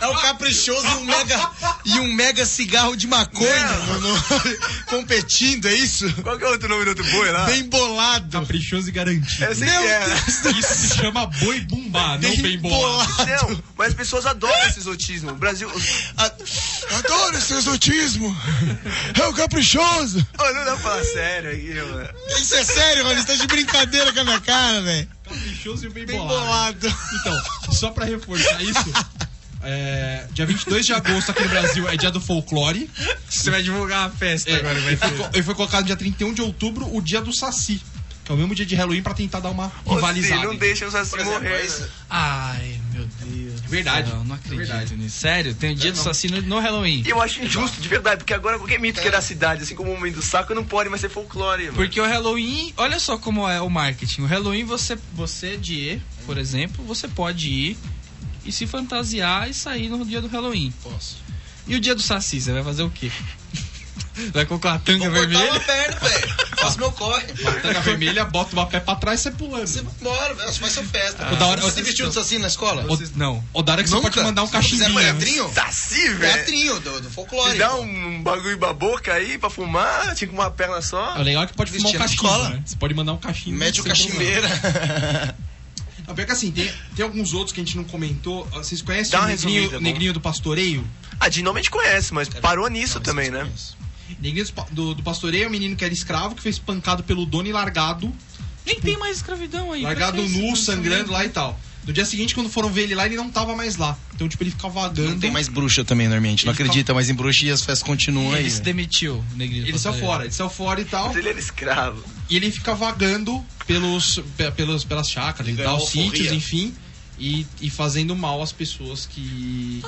É 0.00 0.06
o 0.06 0.14
caprichoso 0.16 0.86
e 0.86 0.90
um 0.96 1.04
mega, 1.04 1.50
e 1.84 2.00
um 2.00 2.12
mega 2.12 2.44
cigarro 2.44 2.94
de 2.96 3.06
maconha 3.06 3.66
no- 3.68 4.00
no- 4.00 4.24
competindo, 4.88 5.66
é 5.66 5.74
isso? 5.74 6.12
Qual 6.22 6.36
que 6.36 6.44
é 6.44 6.46
o 6.48 6.50
outro 6.50 6.68
nome 6.68 6.84
do 6.84 6.88
outro 6.90 7.04
boi 7.10 7.30
lá? 7.30 7.44
Bem 7.46 7.64
bolado. 7.68 8.30
Caprichoso 8.40 8.88
e 8.88 8.92
garantido. 8.92 9.44
Eu 9.44 9.54
sei 9.54 9.66
que 9.68 9.74
é. 9.74 10.14
Isso 10.58 10.74
se 10.74 10.96
chama 10.96 11.26
boi 11.26 11.60
bumbá, 11.60 12.12
não 12.12 12.18
Bem 12.20 12.42
bem 12.42 12.58
bolado. 12.58 13.26
Não, 13.26 13.62
mas 13.76 13.88
as 13.88 13.94
pessoas 13.94 14.26
adoram 14.26 14.66
esse 14.66 14.80
exotismo. 14.80 15.30
O 15.30 15.34
Brasil. 15.36 15.70
Adoro 16.98 17.36
esse 17.38 17.54
exotismo. 17.54 18.36
É 19.20 19.26
o 19.26 19.32
caprichoso. 19.32 20.26
Oh, 20.38 20.44
não 20.52 20.64
dá 20.64 20.72
pra 20.72 20.76
falar 20.76 21.04
sério 21.04 21.50
aqui, 21.50 21.74
mano. 21.74 22.08
Isso 22.38 22.54
é 22.54 22.64
sério, 22.64 23.04
mano. 23.04 23.20
Você 23.20 23.26
tá 23.26 23.34
de 23.36 23.46
brincadeira 23.46 24.12
com 24.12 24.20
a 24.20 24.24
minha 24.24 24.40
cara, 24.40 24.82
velho. 24.82 25.08
Caprichoso 25.64 25.86
e 25.86 25.88
bem, 25.88 26.04
Bem 26.04 26.18
bolado. 26.18 26.44
bolado. 26.78 26.94
Então, 27.20 27.42
só 27.72 27.90
pra 27.90 28.04
reforçar 28.04 28.62
isso, 28.62 28.92
é, 29.62 30.26
dia 30.32 30.44
22 30.44 30.84
de 30.84 30.92
agosto 30.92 31.30
aqui 31.30 31.42
no 31.42 31.48
Brasil 31.48 31.88
é 31.88 31.96
dia 31.96 32.10
do 32.10 32.20
folclore. 32.20 32.90
Você 33.28 33.50
vai 33.50 33.62
divulgar 33.62 34.06
a 34.08 34.10
festa 34.10 34.50
É, 34.50 34.56
agora, 34.56 34.78
vai 34.80 34.92
e, 34.92 34.96
foi, 34.96 35.10
ter. 35.10 35.16
co- 35.16 35.30
e 35.38 35.42
foi 35.42 35.54
colocado 35.54 35.84
dia 35.86 35.96
31 35.96 36.34
de 36.34 36.42
outubro 36.42 36.94
o 36.94 37.00
dia 37.00 37.20
do 37.22 37.32
Saci, 37.32 37.80
que 38.24 38.30
é 38.30 38.34
o 38.34 38.38
mesmo 38.38 38.54
dia 38.54 38.66
de 38.66 38.74
Halloween 38.74 39.02
pra 39.02 39.14
tentar 39.14 39.40
dar 39.40 39.50
uma 39.50 39.72
Ô, 39.86 39.94
rivalizada. 39.94 40.42
Não 40.44 40.56
deixa 40.56 40.86
os 40.86 40.92
Por 40.92 41.18
exemplo, 41.18 41.32
morrer. 41.42 41.62
mas- 41.62 41.80
né? 41.80 41.88
Ai, 42.10 42.80
meu 42.92 43.06
Deus. 43.22 43.43
Verdade. 43.74 44.10
céu, 44.10 44.24
não 44.24 44.34
acredito 44.34 44.58
Verdade. 44.58 44.96
nisso. 44.96 45.18
Sério, 45.18 45.54
tem 45.54 45.72
o 45.72 45.74
dia 45.74 45.92
do 45.92 45.98
Saci 45.98 46.28
no, 46.28 46.40
no 46.42 46.60
Halloween. 46.60 47.02
E 47.06 47.10
eu 47.10 47.20
acho 47.20 47.42
injusto, 47.42 47.80
de 47.80 47.88
verdade, 47.88 48.18
porque 48.18 48.34
agora 48.34 48.58
qualquer 48.58 48.78
mito 48.78 49.00
que 49.00 49.08
é 49.08 49.10
da 49.10 49.20
cidade, 49.20 49.62
assim 49.62 49.74
como 49.74 49.90
o 49.90 49.94
homem 49.94 50.12
do 50.12 50.22
saco, 50.22 50.54
não 50.54 50.64
pode 50.64 50.88
mais 50.88 51.00
ser 51.00 51.08
folclore, 51.08 51.64
mano. 51.64 51.76
Porque 51.76 52.00
o 52.00 52.04
Halloween, 52.06 52.72
olha 52.76 52.98
só 52.98 53.18
como 53.18 53.48
é 53.48 53.60
o 53.60 53.68
marketing. 53.68 54.22
O 54.22 54.26
Halloween, 54.26 54.64
você, 54.64 54.98
você 55.12 55.56
de 55.56 55.74
E, 55.74 56.02
por 56.26 56.38
exemplo, 56.38 56.84
você 56.84 57.08
pode 57.08 57.48
ir 57.48 57.78
e 58.44 58.52
se 58.52 58.66
fantasiar 58.66 59.48
e 59.48 59.54
sair 59.54 59.88
no 59.88 60.04
dia 60.04 60.20
do 60.20 60.28
Halloween. 60.28 60.72
Posso. 60.82 61.16
E 61.66 61.74
o 61.74 61.80
dia 61.80 61.94
do 61.94 62.02
Saci, 62.02 62.40
você 62.40 62.52
vai 62.52 62.62
fazer 62.62 62.82
o 62.82 62.90
quê? 62.90 63.10
Vai 64.32 64.46
colocar 64.46 64.70
uma 64.72 64.78
tanga 64.78 65.10
Vou 65.10 65.18
cortar 65.18 65.28
vermelha? 65.28 65.50
uma 65.52 65.60
perna, 65.60 65.96
velho. 66.00 66.34
Faço 66.56 66.78
meu 66.78 66.92
corre. 66.92 67.24
Tanga 67.62 67.80
vermelha, 67.80 68.24
bota 68.24 68.52
uma 68.52 68.66
pé 68.66 68.78
pra 68.80 68.94
trás 68.96 69.20
e 69.20 69.22
sai 69.24 69.32
pulando. 69.32 69.66
Você 69.66 69.82
vai 69.82 69.92
embora, 70.00 70.34
velho. 70.34 70.52
Você 70.52 70.58
faz 70.60 70.72
sua 70.72 70.84
festa. 70.84 71.24
Toda 71.26 71.46
hora- 71.46 71.60
Você 71.62 71.82
vestiu 71.82 72.08
de 72.08 72.18
assim 72.18 72.38
na 72.38 72.46
escola? 72.46 72.82
Vocês- 72.82 73.14
não. 73.16 73.42
O 73.52 73.62
da 73.62 73.72
hora 73.72 73.82
que 73.82 73.88
você 73.88 73.96
Nunca? 73.96 74.10
pode 74.10 74.24
mandar 74.24 74.42
um 74.42 74.44
não 74.46 74.52
cachimbinho. 74.52 74.94
teatrinho? 75.00 75.52
Saci, 75.52 76.08
velho. 76.10 76.32
Teatrinho 76.32 76.80
do, 76.80 77.00
do 77.02 77.10
folclore. 77.10 77.52
Se 77.52 77.58
dá 77.58 77.74
um 77.74 78.22
bagulho 78.22 78.56
pra 78.58 78.72
boca 78.72 79.12
aí 79.12 79.36
pra 79.36 79.50
fumar, 79.50 80.14
tinha 80.14 80.28
com 80.28 80.34
uma 80.34 80.50
perna 80.50 80.80
só. 80.80 81.16
O 81.18 81.22
legal 81.22 81.42
é 81.42 81.46
que 81.48 81.54
pode 81.54 81.70
fumar 81.72 81.92
um 81.92 81.98
cachimbo, 81.98 82.22
escola. 82.26 82.48
né? 82.50 82.62
Você 82.64 82.76
pode 82.76 82.94
mandar 82.94 83.12
um 83.12 83.18
cachimbo. 83.18 83.56
Mete 83.58 83.80
o 83.80 83.84
cachimbeira. 83.84 84.48
Não, 86.06 86.14
pior 86.14 86.26
que 86.26 86.32
assim, 86.32 86.50
tem, 86.50 86.70
tem 86.94 87.02
alguns 87.02 87.32
outros 87.32 87.52
que 87.54 87.60
a 87.62 87.64
gente 87.64 87.78
não 87.78 87.84
comentou. 87.84 88.44
Vocês 88.52 88.82
conhecem 88.82 89.10
Dá 89.10 89.22
o 89.22 89.26
negrinho, 89.26 89.62
resumida, 89.62 89.80
negrinho 89.80 90.12
do 90.12 90.20
pastoreio? 90.20 90.86
Ah, 91.18 91.30
de 91.30 91.42
nome 91.42 91.60
a 91.60 91.62
gente 91.62 91.70
conhece, 91.70 92.12
mas 92.12 92.28
parou 92.28 92.68
nisso 92.68 93.00
também, 93.00 93.30
né? 93.30 93.48
Do 94.18 94.52
pa- 94.52 94.66
do, 94.70 94.94
do 94.94 95.02
pastoreio 95.02 95.44
é 95.44 95.46
um 95.46 95.50
menino 95.50 95.76
que 95.76 95.84
era 95.84 95.92
escravo, 95.94 96.34
que 96.34 96.42
foi 96.42 96.50
espancado 96.50 97.02
pelo 97.02 97.24
dono 97.26 97.48
e 97.48 97.52
largado. 97.52 98.12
Nem 98.66 98.80
tem 98.80 98.96
mais 98.96 99.16
escravidão 99.18 99.72
aí. 99.72 99.82
largado 99.82 100.22
nu, 100.22 100.56
sangrando 100.56 101.12
lá 101.12 101.24
e 101.24 101.28
tal. 101.28 101.58
No 101.86 101.92
dia 101.92 102.06
seguinte, 102.06 102.34
quando 102.34 102.48
foram 102.48 102.70
ver 102.70 102.84
ele 102.84 102.94
lá, 102.94 103.04
ele 103.04 103.14
não 103.16 103.28
tava 103.30 103.54
mais 103.54 103.76
lá. 103.76 103.94
Então, 104.14 104.26
tipo, 104.26 104.42
ele 104.42 104.50
ficava 104.50 104.80
vagando. 104.80 105.10
Não 105.10 105.18
tem 105.18 105.30
mais 105.30 105.48
bruxa 105.48 105.84
também, 105.84 106.06
normalmente. 106.08 106.46
Não 106.46 106.52
Ele 106.54 106.62
acredita 106.62 106.94
mais 106.94 107.10
em 107.10 107.14
bruxa 107.14 107.44
e 107.44 107.50
as 107.50 107.60
festas 107.60 107.82
continuam 107.86 108.32
aí. 108.32 108.40
Ele 108.40 108.50
se 108.50 108.62
demitiu, 108.62 109.22
o 109.32 109.36
negrinho. 109.36 109.64
do 109.64 109.68
Ele 109.68 109.78
saiu 109.78 109.94
fora, 110.00 110.24
ele 110.24 110.32
saiu 110.32 110.48
fora 110.48 110.80
e 110.80 110.84
tal. 110.86 111.08
Mas 111.08 111.16
ele 111.16 111.28
era 111.28 111.38
escravo. 111.38 112.02
E 112.30 112.36
ele 112.36 112.50
fica 112.50 112.74
vagando 112.74 113.44
pelos, 113.66 114.18
pe- 114.34 114.50
pelos, 114.52 114.82
pelas 114.82 115.10
chácaras 115.10 115.46
e 115.52 115.56
Ganhou 115.56 115.76
tal, 115.76 115.86
sítios, 115.86 116.32
enfim. 116.32 116.74
E, 117.16 117.46
e 117.60 117.70
fazendo 117.70 118.16
mal 118.16 118.42
às 118.42 118.50
pessoas 118.50 119.06
que, 119.06 119.20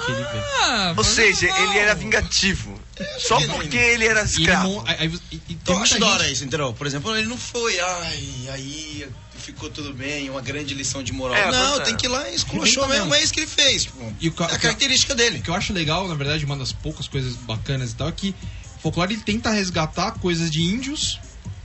que 0.07 0.13
ele 0.13 0.23
vê. 0.23 0.39
Ah, 0.63 0.95
Ou 0.97 1.03
seja, 1.03 1.49
não. 1.49 1.57
ele 1.65 1.79
era 1.79 1.95
vingativo. 1.95 2.81
Só 3.19 3.41
porque 3.49 3.77
ele 3.77 4.05
era 4.07 4.21
ele 4.21 4.29
escravo. 4.29 4.69
mon- 4.69 4.85
aí- 4.87 4.97
aí- 5.01 5.21
e- 5.33 5.35
e 5.35 5.55
tem 5.55 5.59
Eu 5.67 5.79
muita 5.79 5.83
acho 5.83 5.99
da 5.99 6.07
hora 6.07 6.23
gente- 6.25 6.33
isso, 6.35 6.45
entendeu? 6.45 6.73
Por 6.73 6.87
exemplo, 6.87 7.17
ele 7.17 7.27
não 7.27 7.37
foi, 7.37 7.81
ai, 7.81 8.49
aí 8.53 9.09
ficou 9.39 9.69
tudo 9.71 9.93
bem, 9.93 10.31
uma 10.31 10.41
grande 10.41 10.73
lição 10.73 11.03
de 11.03 11.13
moral. 11.13 11.37
É, 11.37 11.51
não, 11.51 11.81
tem 11.81 11.97
que 11.97 12.07
ir 12.07 12.09
lá 12.09 12.29
e 12.31 12.35
esculachou 12.37 12.87
mesmo, 12.89 13.13
é 13.15 13.23
isso 13.23 13.33
que 13.33 13.41
ele 13.41 13.47
fez. 13.49 13.83
Tipo, 13.85 14.15
E 14.21 14.29
o 14.29 14.33
ca- 14.33 14.47
é 14.51 14.55
a 14.55 14.59
característica 14.59 15.15
dele. 15.15 15.39
O 15.41 15.43
que 15.43 15.51
eu 15.51 15.55
acho 15.55 15.73
legal, 15.73 16.07
na 16.07 16.15
verdade, 16.15 16.45
uma 16.45 16.57
das 16.57 16.73
poucas 16.73 17.09
coisas 17.09 17.35
bacanas 17.35 17.91
e 17.91 17.95
tal, 17.97 18.09
é 18.09 18.13
que 18.13 18.35
o 18.77 18.81
folclore 18.81 19.15
ele 19.15 19.23
tenta 19.23 19.51
resgatar 19.51 20.13
coisas 20.13 20.49
de 20.51 20.63
índios 20.63 21.19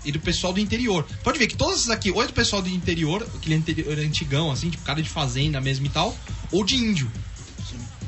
e 0.03 0.11
do 0.11 0.19
pessoal 0.19 0.53
do 0.53 0.59
interior. 0.59 1.05
Pode 1.23 1.37
ver 1.37 1.47
que 1.47 1.55
todas 1.55 1.79
essas 1.79 1.89
aqui, 1.89 2.11
ou 2.11 2.21
é 2.23 2.27
do 2.27 2.33
pessoal 2.33 2.61
do 2.61 2.69
interior, 2.69 3.27
aquele 3.35 3.55
interior 3.55 3.97
antigão, 3.99 4.51
assim, 4.51 4.69
tipo 4.69 4.83
cara 4.83 5.01
de 5.01 5.09
fazenda 5.09 5.61
mesmo 5.61 5.85
e 5.85 5.89
tal, 5.89 6.15
ou 6.51 6.63
de 6.63 6.75
índio. 6.75 7.11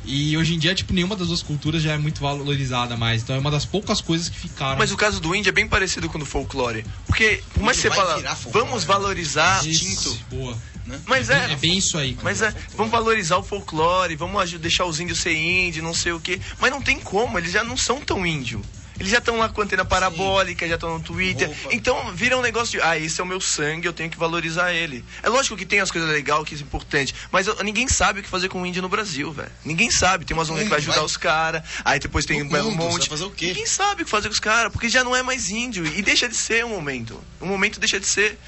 E 0.06 0.36
hoje 0.36 0.54
em 0.54 0.60
dia, 0.60 0.76
tipo, 0.76 0.94
nenhuma 0.94 1.16
das 1.16 1.28
duas 1.28 1.41
culturas 1.41 1.82
já 1.82 1.94
é 1.94 1.98
muito 1.98 2.20
valorizada 2.20 2.98
mais. 2.98 3.24
Então 3.24 3.36
é 3.36 3.39
uma 3.39 3.50
das 3.50 3.66
poucas 3.66 4.02
coisas 4.02 4.28
que 4.28 4.38
ficaram. 4.38 4.78
Mas 4.78 4.91
o 4.91 4.98
caso 4.98 5.22
do 5.22 5.34
índio 5.34 5.50
é 5.50 5.54
bem 5.54 5.68
parecido 5.68 6.10
com 6.10 6.18
o 6.18 6.20
do 6.20 6.26
folclore. 6.26 6.86
Porque, 7.08 7.41
por 7.54 7.64
mais 7.64 7.78
que 7.78 7.84
você 7.84 7.96
fala, 7.96 8.22
vamos 8.52 8.82
né? 8.82 8.88
valorizar. 8.88 9.66
Isso, 9.66 10.20
Boa. 10.30 10.58
Mas 11.06 11.30
É 11.30 11.54
é. 11.54 11.56
bem 11.56 11.78
isso 11.78 11.98
aí. 11.98 12.18
Mas 12.22 12.41
é, 12.41 12.54
vamos 12.76 12.91
valorizar 12.91 13.38
o 13.38 13.44
folclore, 13.44 14.18
vamos 14.18 14.52
deixar 14.54 14.86
os 14.86 15.00
índios 15.00 15.20
ser 15.20 15.34
índio, 15.34 15.82
não 15.82 15.94
sei 15.94 16.12
o 16.12 16.20
quê. 16.20 16.39
Mas 16.60 16.72
não 16.72 16.82
tem 16.82 17.00
como, 17.00 17.38
eles 17.38 17.54
já 17.54 17.64
não 17.64 17.78
são 17.78 18.02
tão 18.02 18.26
índio. 18.26 18.62
Eles 19.04 19.12
já 19.12 19.18
estão 19.18 19.38
lá 19.38 19.49
com 19.49 19.62
antena 19.62 19.84
parabólica, 19.84 20.66
já 20.66 20.76
estão 20.76 20.97
no 20.97 21.04
Twitter. 21.04 21.47
Roupa. 21.49 21.76
Então 21.76 22.14
vira 22.14 22.38
um 22.38 22.41
negócio 22.41 22.72
de, 22.80 22.82
ah, 22.82 22.97
esse 22.97 23.20
é 23.20 23.24
o 23.24 23.28
meu 23.28 23.41
sangue, 23.41 23.86
eu 23.86 23.91
tenho 23.91 24.10
que 24.10 24.18
valorizar 24.18 24.72
ele. 24.72 25.04
É 25.22 25.28
lógico 25.28 25.58
que 25.58 25.66
tem 25.66 25.82
as 25.82 25.91
coisas 25.91 26.10
legais, 26.10 26.41
que 26.45 26.56
é 26.56 26.58
importante, 26.60 27.14
mas 27.30 27.45
eu- 27.45 27.62
ninguém 27.64 27.86
sabe 27.88 28.22
o 28.22 28.24
que 28.24 28.30
fazer 28.30 28.47
com 28.47 28.62
o 28.62 28.66
índio 28.66 28.82
no 28.82 28.88
Brasil, 28.88 29.30
velho. 29.34 29.51
Ninguém 29.66 29.91
sabe. 29.91 30.24
Tem 30.24 30.36
umas 30.36 30.49
ONG 30.49 30.64
que 30.64 30.70
vai 30.70 30.80
ajudar 30.80 30.95
Vai. 30.95 31.06
os 31.06 31.18
caras, 31.18 31.64
aí 31.84 31.99
depois 31.99 32.26
tem 32.26 32.41
um 32.41 32.45
mundo, 32.45 32.62
você 32.62 32.78
monte. 32.78 33.10
fazer 33.10 33.26
o 33.26 33.30
quê? 33.32 33.47
Ninguém 33.47 33.66
sabe 33.66 34.04
o 34.04 34.06
que 34.06 34.12
fazer 34.12 34.30
com 34.30 34.34
os 34.34 34.39
caras, 34.39 34.72
porque 34.72 34.88
já 34.88 35.04
não 35.04 35.14
é 35.14 35.22
mais 35.22 35.49
índio. 35.49 35.86
E 35.86 36.01
deixa 36.01 36.30
de 36.30 36.36
ser 36.38 36.64
um 36.64 36.70
momento. 36.70 37.22
Um 37.41 37.47
momento 37.47 37.82
deixa 37.82 37.99
de 37.99 38.08
ser. 38.08 38.39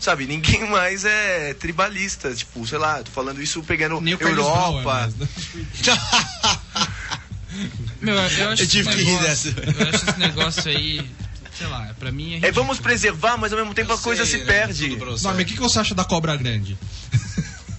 Sabe, 0.00 0.26
ninguém 0.26 0.68
mais 0.68 1.04
é 1.04 1.54
tribalista. 1.54 2.32
Tipo, 2.34 2.64
sei 2.66 2.78
lá, 2.78 3.02
tô 3.02 3.10
falando 3.10 3.42
isso 3.42 3.62
pegando 3.64 4.00
Brown, 4.00 4.18
Europa. 4.28 5.12
é, 7.54 7.68
mas- 7.80 8.00
Meu, 8.00 8.14
eu 8.14 8.20
acho 8.20 8.62
Eu 8.62 8.66
tive 8.66 8.90
que 8.90 9.02
rir 9.02 9.18
dessa. 9.20 9.48
Eu 9.48 9.88
acho 9.88 10.08
esse 10.10 10.18
negócio 10.18 10.68
aí, 10.70 11.10
sei 11.56 11.66
lá, 11.68 11.94
pra 11.98 12.10
mim 12.12 12.24
é 12.24 12.32
É, 12.32 12.34
ridículo. 12.36 12.54
vamos 12.54 12.78
preservar, 12.78 13.36
mas 13.36 13.52
ao 13.52 13.58
mesmo 13.58 13.74
tempo 13.74 13.92
a 13.92 13.98
coisa 13.98 14.24
se 14.26 14.38
perde. 14.38 14.96
Norma, 15.22 15.40
o 15.40 15.44
que, 15.44 15.54
que 15.54 15.60
você 15.60 15.78
acha 15.78 15.94
da 15.94 16.04
cobra 16.04 16.36
grande? 16.36 16.76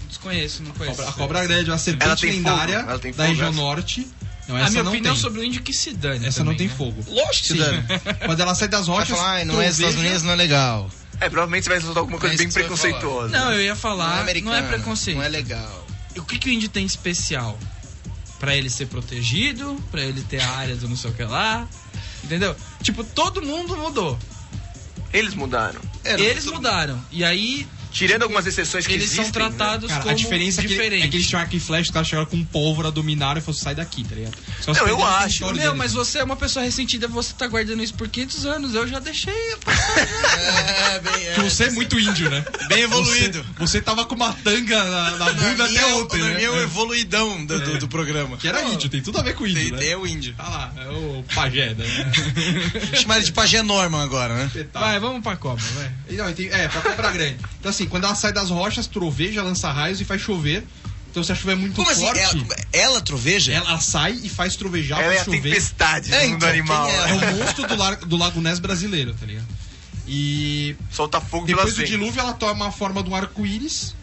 Desconheço, 0.07 0.63
não 0.63 0.71
conheço. 0.71 1.01
A 1.01 1.11
cobra 1.11 1.43
grande 1.45 1.69
é 1.69 1.73
uma 1.73 1.77
serpente 1.79 2.25
lendária 2.25 2.83
da 2.83 2.97
fogo, 2.99 3.21
região 3.21 3.49
essa. 3.49 3.51
norte. 3.57 4.07
Não, 4.47 4.55
A 4.57 4.69
minha 4.69 4.83
não 4.83 4.91
opinião 4.91 5.13
tem. 5.15 5.21
sobre 5.21 5.39
o 5.39 5.43
índio 5.43 5.61
que 5.63 5.73
se 5.73 5.91
dane. 5.91 6.25
Essa 6.27 6.37
também, 6.39 6.51
não 6.53 6.57
tem 6.57 6.67
né? 6.67 6.73
fogo. 6.77 7.03
Lógico 7.09 7.47
que 7.47 7.53
Sim. 7.53 7.57
dano. 7.57 7.83
Quando 8.25 8.39
ela 8.39 8.53
sai 8.53 8.67
das 8.67 8.85
Vai 8.85 8.97
rochas. 8.97 9.17
falar, 9.17 9.31
ai, 9.31 9.45
não 9.45 9.59
é 9.59 9.69
Estados 9.69 9.95
Unidos, 9.95 10.21
não 10.21 10.33
é 10.33 10.35
legal. 10.35 10.89
É, 11.19 11.29
provavelmente 11.29 11.63
você 11.63 11.69
vai 11.69 11.81
soltar 11.81 12.01
alguma 12.01 12.19
coisa 12.19 12.35
É 12.35 12.37
bem 12.37 12.47
vai 12.49 12.61
preconceituosa. 12.63 13.29
Não, 13.37 13.51
eu 13.53 13.61
ia 13.63 13.75
falar, 13.75 14.23
não 14.23 14.29
é 14.29 14.41
não 14.41 14.53
é, 14.53 14.61
preconceito. 14.61 15.17
Não 15.17 15.23
é 15.23 15.29
legal. 15.29 15.87
O 16.15 16.21
que, 16.23 16.37
que 16.37 16.49
o 16.49 16.51
índio 16.51 16.69
tem 16.69 16.85
especial? 16.85 17.57
Pra 18.45 18.55
ele 18.55 18.69
ser 18.69 18.85
protegido, 18.85 19.75
pra 19.89 20.03
ele 20.03 20.21
ter 20.21 20.39
a 20.39 20.51
área 20.51 20.75
do 20.75 20.87
não 20.87 20.95
sei 20.95 21.09
o 21.09 21.13
que 21.15 21.23
lá, 21.23 21.67
entendeu? 22.23 22.55
Tipo, 22.83 23.03
todo 23.03 23.41
mundo 23.41 23.75
mudou. 23.75 24.19
Eles 25.11 25.33
mudaram. 25.33 25.81
É, 26.03 26.13
Eles 26.21 26.45
mudaram. 26.45 27.03
E 27.11 27.23
aí, 27.23 27.67
Tirando 27.95 28.23
algumas 28.23 28.45
exceções 28.45 28.85
que 28.85 28.91
eles 28.93 29.05
existem. 29.05 29.23
são 29.23 29.31
tratados 29.31 29.87
Cara, 29.89 30.01
como 30.01 30.11
a 30.11 30.15
diferença 30.15 30.59
é 30.61 30.65
que, 30.65 30.73
é 30.73 31.07
que 31.07 31.15
eles 31.15 31.27
tinham 31.27 31.39
arco 31.39 31.55
e 31.55 31.59
flecha, 31.61 31.83
os 31.83 31.91
caras 31.91 32.07
chegaram 32.09 32.27
com 32.29 32.43
pólvora, 32.43 32.91
dominaram 32.91 33.39
e 33.39 33.41
falaram, 33.41 33.63
sai 33.63 33.73
daqui, 33.73 34.03
tá 34.03 34.13
ligado? 34.15 34.35
Não, 34.67 34.87
eu 34.87 35.03
acho. 35.03 35.45
Meu, 35.45 35.53
deles. 35.53 35.73
mas 35.77 35.93
você 35.93 36.19
é 36.19 36.23
uma 36.23 36.35
pessoa 36.35 36.65
ressentida, 36.65 37.07
você 37.07 37.33
tá 37.33 37.47
guardando 37.47 37.81
isso 37.81 37.93
por 37.93 38.09
500 38.09 38.45
anos. 38.45 38.75
Eu 38.75 38.85
já 38.87 38.99
deixei. 38.99 39.33
É, 40.35 40.99
bem, 40.99 41.13
Que 41.13 41.39
é. 41.41 41.43
você 41.43 41.65
é 41.65 41.71
muito 41.71 41.99
índio, 41.99 42.29
né? 42.29 42.43
Bem 42.67 42.81
evoluído. 42.83 43.43
Você, 43.57 43.77
você 43.77 43.81
tava 43.81 44.05
com 44.05 44.15
uma 44.15 44.33
tanga 44.33 44.83
na, 44.83 45.11
na 45.11 45.33
bunda 45.33 45.65
até 45.65 45.77
é 45.77 45.85
ontem, 45.95 46.17
Norminha 46.19 46.47
é 46.47 46.49
o 46.49 46.55
né? 46.55 46.63
evoluidão 46.63 47.45
do, 47.45 47.59
do, 47.59 47.77
do 47.79 47.87
programa. 47.87 48.37
Que 48.37 48.47
era 48.47 48.61
índio, 48.63 48.89
tem 48.89 49.01
tudo 49.01 49.17
a 49.19 49.21
ver 49.23 49.35
com 49.35 49.45
índio, 49.47 49.61
Tem, 49.61 49.71
né? 49.71 49.77
tem 49.77 49.95
o 49.95 50.05
índio. 50.07 50.33
Tá 50.35 50.43
lá, 50.47 50.73
é 50.77 50.89
o 50.89 51.23
pajé, 51.33 51.73
né? 51.73 51.85
Chama 53.01 53.15
ele 53.17 53.25
de 53.25 53.31
pajé 53.31 53.61
Norman 53.61 54.03
agora, 54.03 54.33
né? 54.35 54.51
Vai, 54.73 54.99
vamos 54.99 55.21
pra 55.23 55.35
cobra, 55.35 55.63
vai. 55.75 55.91
Não, 56.17 56.33
tem- 56.33 56.49
é, 56.49 56.67
pra 56.67 56.81
cobra 56.81 57.11
grande. 57.11 57.37
Então 57.59 57.69
assim, 57.69 57.84
quando 57.87 58.05
ela 58.05 58.15
sai 58.15 58.31
das 58.33 58.49
rochas, 58.49 58.87
troveja, 58.87 59.41
lança 59.43 59.71
raios 59.71 59.99
e 60.01 60.05
faz 60.05 60.21
chover. 60.21 60.63
Então 61.11 61.23
se 61.23 61.31
a 61.31 61.35
chuva 61.35 61.53
é 61.53 61.55
muito 61.55 61.75
Como 61.75 61.89
assim? 61.89 62.01
forte, 62.01 62.19
Ela, 62.19 62.45
ela 62.73 63.01
troveja? 63.01 63.53
ela 63.53 63.79
sai 63.79 64.19
e 64.23 64.27
faz 64.29 64.55
trovejar, 64.57 64.99
Ela 65.01 65.13
é 65.13 65.15
faz 65.17 65.21
a 65.21 65.25
chover. 65.25 65.41
tempestade 65.43 66.13
É, 66.13 66.19
do 66.19 66.27
mundo 66.27 66.35
então, 66.37 66.49
animal. 66.49 66.85
quem 66.87 66.95
É 66.95 67.13
o 67.13 67.35
monstro 67.37 67.67
do, 67.67 67.75
lar- 67.77 67.95
do 67.99 68.17
Lago 68.17 68.41
Ness 68.41 68.59
brasileiro, 68.59 69.13
tá 69.17 69.25
ligado? 69.25 69.47
E 70.07 70.75
Solta 70.91 71.19
fogo 71.21 71.45
depois 71.47 71.73
do 71.73 71.83
dilúvio 71.83 72.19
ela 72.19 72.33
toma 72.33 72.67
a 72.67 72.71
forma 72.71 73.01
de 73.01 73.09
um 73.09 73.15
arco-íris 73.15 73.95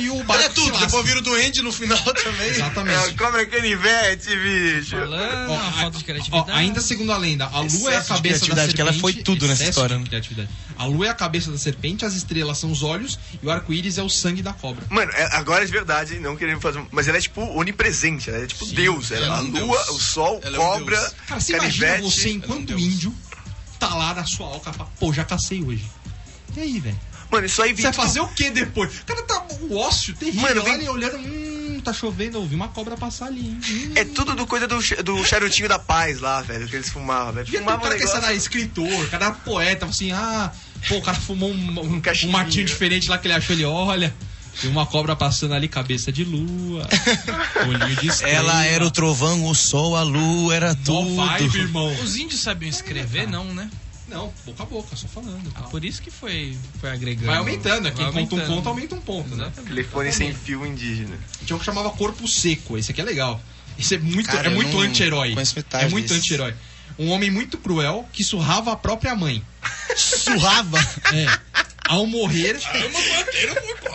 E 0.00 0.08
o 0.10 0.14
Olha 0.16 0.24
barco 0.24 0.44
se 0.44 0.50
tudo, 0.54 0.78
depois 0.78 1.04
vira 1.06 1.18
o 1.18 1.22
duende 1.22 1.60
no 1.62 1.72
final 1.72 1.98
também. 2.14 2.46
É, 2.46 2.50
Exatamente. 2.50 3.14
como 3.16 3.36
é 3.36 3.44
que 3.46 3.54
ele 3.56 3.72
inverte, 3.72 4.28
bicho? 4.36 4.96
Falando, 4.96 5.50
Ó, 5.50 5.58
falta 5.72 5.90
de 5.98 6.04
ó, 6.04 6.06
criatividade. 6.06 6.50
ainda 6.52 6.80
segundo 6.80 7.12
a 7.12 7.16
lenda, 7.18 7.46
a 7.46 7.60
lua 7.60 7.92
é 7.92 7.96
a 7.96 7.98
Excesso 7.98 8.08
cabeça 8.14 8.46
da 8.46 8.54
serpente. 8.54 8.74
que 8.74 8.80
ela 8.80 8.92
foi 8.92 9.12
tudo 9.12 9.46
nessa 9.46 9.62
excesso 9.64 9.70
história, 9.70 9.96
de 9.96 10.02
né? 10.02 10.08
criatividade. 10.08 10.48
A 10.78 10.84
lua 10.86 11.06
é 11.06 11.08
a 11.10 11.14
cabeça 11.14 11.50
da 11.50 11.58
serpente, 11.58 12.04
as 12.04 12.14
estrelas 12.14 12.56
são 12.58 12.70
os 12.70 12.82
olhos 12.82 13.18
e 13.42 13.46
o 13.46 13.50
arco-íris 13.50 13.98
é 13.98 14.02
o 14.02 14.08
sangue 14.08 14.42
da 14.42 14.52
cobra. 14.52 14.86
Mano, 14.88 15.10
é- 15.12 15.36
agora 15.36 15.62
é 15.62 15.66
de 15.66 15.72
verdade, 15.72 16.18
não 16.18 16.36
querendo 16.36 16.60
fazer. 16.60 16.82
Mas 16.90 17.08
ela 17.08 17.18
é 17.18 17.20
tipo 17.20 17.40
onipresente, 17.42 18.30
ela 18.30 18.38
é 18.44 18.46
tipo 18.46 18.64
Deus. 18.66 19.10
Ela, 19.10 19.26
ela 19.26 19.36
é 19.36 19.38
a 19.38 19.42
lua, 19.42 19.76
Deus. 19.84 19.88
o 19.88 19.98
sol, 20.00 20.40
Ela 20.44 20.56
é 20.56 20.60
um 20.60 20.62
cobra, 20.62 20.98
Deus. 21.00 21.14
Cara, 21.26 21.40
você 21.40 21.52
imagina 21.54 21.98
você 21.98 22.30
enquanto 22.30 22.66
Deus. 22.68 22.80
índio 22.80 23.14
tá 23.78 23.94
lá 23.94 24.14
na 24.14 24.24
sua 24.24 24.46
alca, 24.46 24.72
fala, 24.72 24.88
pô, 24.98 25.12
já 25.12 25.24
cacei 25.24 25.62
hoje. 25.62 25.84
E 26.56 26.60
aí, 26.60 26.80
velho? 26.80 26.98
Mano, 27.30 27.46
isso 27.46 27.60
aí 27.62 27.74
Você 27.74 27.82
vai 27.82 27.92
fazer 27.92 28.20
o 28.20 28.28
que 28.28 28.50
depois? 28.50 29.00
O 29.00 29.04
cara 29.04 29.22
tá 29.22 29.46
o 29.60 29.76
ócio 29.76 30.14
terrível, 30.14 30.42
Mano, 30.42 30.62
vem- 30.62 30.88
olha 30.88 30.92
olhando, 30.92 31.18
hum, 31.18 31.80
tá 31.84 31.92
chovendo, 31.92 32.38
eu 32.38 32.40
ouvi 32.42 32.54
uma 32.54 32.68
cobra 32.68 32.96
passar 32.96 33.26
ali. 33.26 33.40
hein? 33.48 33.60
Hum. 33.68 33.92
É 33.94 34.04
tudo 34.04 34.34
do 34.34 34.46
coisa 34.46 34.66
do, 34.66 34.78
do 35.02 35.24
charutinho 35.24 35.68
da 35.68 35.78
paz 35.78 36.20
lá, 36.20 36.40
velho, 36.42 36.66
que 36.66 36.74
eles 36.76 36.88
fumavam, 36.88 37.34
velho. 37.34 37.46
Ter 37.46 37.56
um 37.56 37.60
Fumavam 37.60 37.80
um 37.80 37.82
cara 37.82 37.94
que 37.96 38.04
negócio... 38.04 38.24
era 38.24 38.34
escritor, 38.34 39.04
o 39.04 39.08
cara 39.08 39.26
era 39.26 39.34
poeta, 39.34 39.86
assim, 39.86 40.10
ah, 40.12 40.50
pô, 40.88 40.96
o 40.96 41.02
cara 41.02 41.18
fumou 41.18 41.50
um, 41.50 41.80
um, 41.80 42.02
um 42.24 42.30
matinho 42.30 42.64
diferente 42.64 43.08
lá 43.10 43.18
que 43.18 43.26
ele 43.26 43.34
achou, 43.34 43.54
ele 43.54 43.64
olha, 43.66 44.14
tem 44.60 44.70
uma 44.70 44.86
cobra 44.86 45.14
passando 45.14 45.54
ali, 45.54 45.68
cabeça 45.68 46.10
de 46.10 46.24
lua, 46.24 46.88
olhinho 47.68 47.96
de 48.00 48.08
estrela. 48.08 48.36
Ela 48.38 48.64
era 48.64 48.84
o 48.84 48.90
trovão, 48.90 49.44
o 49.46 49.54
sol, 49.54 49.94
a 49.96 50.02
lua, 50.02 50.54
era 50.54 50.74
tudo. 50.74 51.14
vibe, 51.14 51.58
irmão. 51.58 51.92
Os 52.02 52.16
índios 52.16 52.40
sabiam 52.40 52.68
escrever, 52.70 53.28
não, 53.28 53.44
né? 53.44 53.70
Não, 54.08 54.32
boca 54.46 54.62
a 54.62 54.66
boca, 54.66 54.96
só 54.96 55.06
falando. 55.06 55.52
Ah, 55.54 55.62
por 55.62 55.84
isso 55.84 56.00
que 56.00 56.10
foi, 56.10 56.56
foi 56.80 56.90
agregando. 56.90 57.26
Vai 57.26 57.36
aumentando, 57.36 57.82
né? 57.82 57.90
Quem 57.90 58.10
conta 58.10 58.34
um 58.36 58.46
ponto, 58.46 58.68
aumenta 58.68 58.94
um 58.94 59.00
ponto, 59.00 59.28
né? 59.30 59.44
Exatamente. 59.44 59.68
Telefone 59.68 60.12
sem 60.12 60.32
fio 60.34 60.66
indígena. 60.66 61.18
Tinha 61.44 61.56
um 61.56 61.58
que 61.58 61.64
chamava 61.64 61.90
Corpo 61.90 62.26
Seco, 62.26 62.78
esse 62.78 62.90
aqui 62.90 63.00
é 63.00 63.04
legal. 63.04 63.40
Esse 63.78 63.94
é 63.94 63.98
muito, 63.98 64.28
Cara, 64.28 64.48
é 64.48 64.50
eu 64.50 64.54
muito 64.54 64.72
não 64.72 64.80
anti-herói. 64.80 65.34
É 65.72 65.88
muito 65.88 66.12
anti-herói. 66.12 66.54
Um 66.98 67.10
homem 67.10 67.30
muito 67.30 67.58
cruel 67.58 68.08
que 68.12 68.24
surrava 68.24 68.72
a 68.72 68.76
própria 68.76 69.14
mãe. 69.14 69.44
Surrava. 69.96 70.78
É. 71.14 71.48
Ao 71.88 72.06
morrer. 72.06 72.58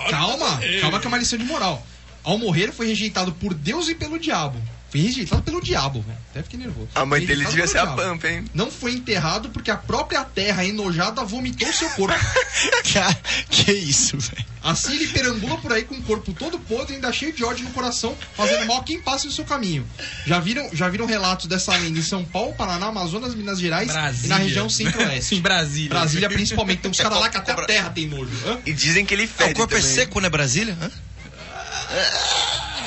Calma, 0.09 0.59
calma 0.81 0.99
que 0.99 1.05
é 1.05 1.07
uma 1.07 1.17
lição 1.17 1.37
de 1.37 1.45
moral. 1.45 1.85
Ao 2.23 2.39
morrer, 2.39 2.71
foi 2.71 2.87
rejeitado 2.87 3.31
por 3.33 3.53
Deus 3.53 3.87
e 3.87 3.93
pelo 3.93 4.17
diabo. 4.17 4.59
Foi 4.93 5.01
rejeitado 5.01 5.41
pelo 5.41 5.59
diabo, 5.59 6.01
velho. 6.03 6.19
Até 6.29 6.43
fiquei 6.43 6.59
nervoso. 6.59 6.87
A 6.93 7.03
mãe 7.03 7.25
dele 7.25 7.43
devia 7.45 7.65
ser 7.65 7.79
a 7.79 7.85
diabo. 7.85 7.99
Pampa, 7.99 8.27
hein? 8.29 8.45
Não 8.53 8.69
foi 8.69 8.93
enterrado 8.93 9.49
porque 9.49 9.71
a 9.71 9.75
própria 9.75 10.23
terra 10.23 10.63
enojada 10.63 11.23
vomitou 11.23 11.73
seu 11.73 11.89
corpo. 11.89 12.13
Cara, 12.93 13.17
que 13.49 13.71
isso, 13.71 14.19
velho. 14.19 14.45
Assim 14.61 14.93
ele 14.93 15.07
perambula 15.07 15.57
por 15.57 15.73
aí 15.73 15.83
com 15.83 15.95
o 15.95 16.01
corpo 16.03 16.31
todo 16.31 16.59
podre, 16.59 16.93
ainda 16.93 17.11
cheio 17.11 17.33
de 17.33 17.43
ódio 17.43 17.65
no 17.65 17.71
coração, 17.71 18.15
fazendo 18.37 18.67
mal 18.67 18.77
a 18.81 18.83
quem 18.83 19.01
passa 19.01 19.25
no 19.25 19.31
seu 19.31 19.43
caminho. 19.45 19.83
Já 20.27 20.39
viram, 20.39 20.69
já 20.71 20.87
viram 20.89 21.07
relatos 21.07 21.47
dessa 21.47 21.75
lenda 21.75 21.97
em 21.97 22.03
São 22.03 22.23
Paulo, 22.23 22.53
Paraná, 22.53 22.85
Amazonas, 22.85 23.33
Minas 23.33 23.59
Gerais 23.59 23.87
Brasília. 23.91 24.25
e 24.25 24.29
na 24.29 24.35
região 24.37 24.69
centro-oeste. 24.69 25.33
Em 25.33 25.41
Brasília. 25.41 25.89
Brasília 25.89 26.29
principalmente. 26.29 26.81
Tem 26.81 26.91
uns 26.91 26.97
caras 26.97 27.19
lá 27.19 27.29
que 27.29 27.37
até 27.37 27.51
a 27.51 27.65
terra 27.65 27.89
tem 27.89 28.05
nojo. 28.07 28.29
Hã? 28.45 28.59
E 28.63 28.71
dizem 28.71 29.03
que 29.07 29.15
ele 29.15 29.23
Ah, 29.23 29.27
fede 29.27 29.53
o 29.53 29.55
corpo 29.55 29.73
é 29.73 29.79
também. 29.79 29.95
seco, 29.95 30.19
né, 30.19 30.29
Brasília? 30.29 30.77
Hã? 30.79 30.91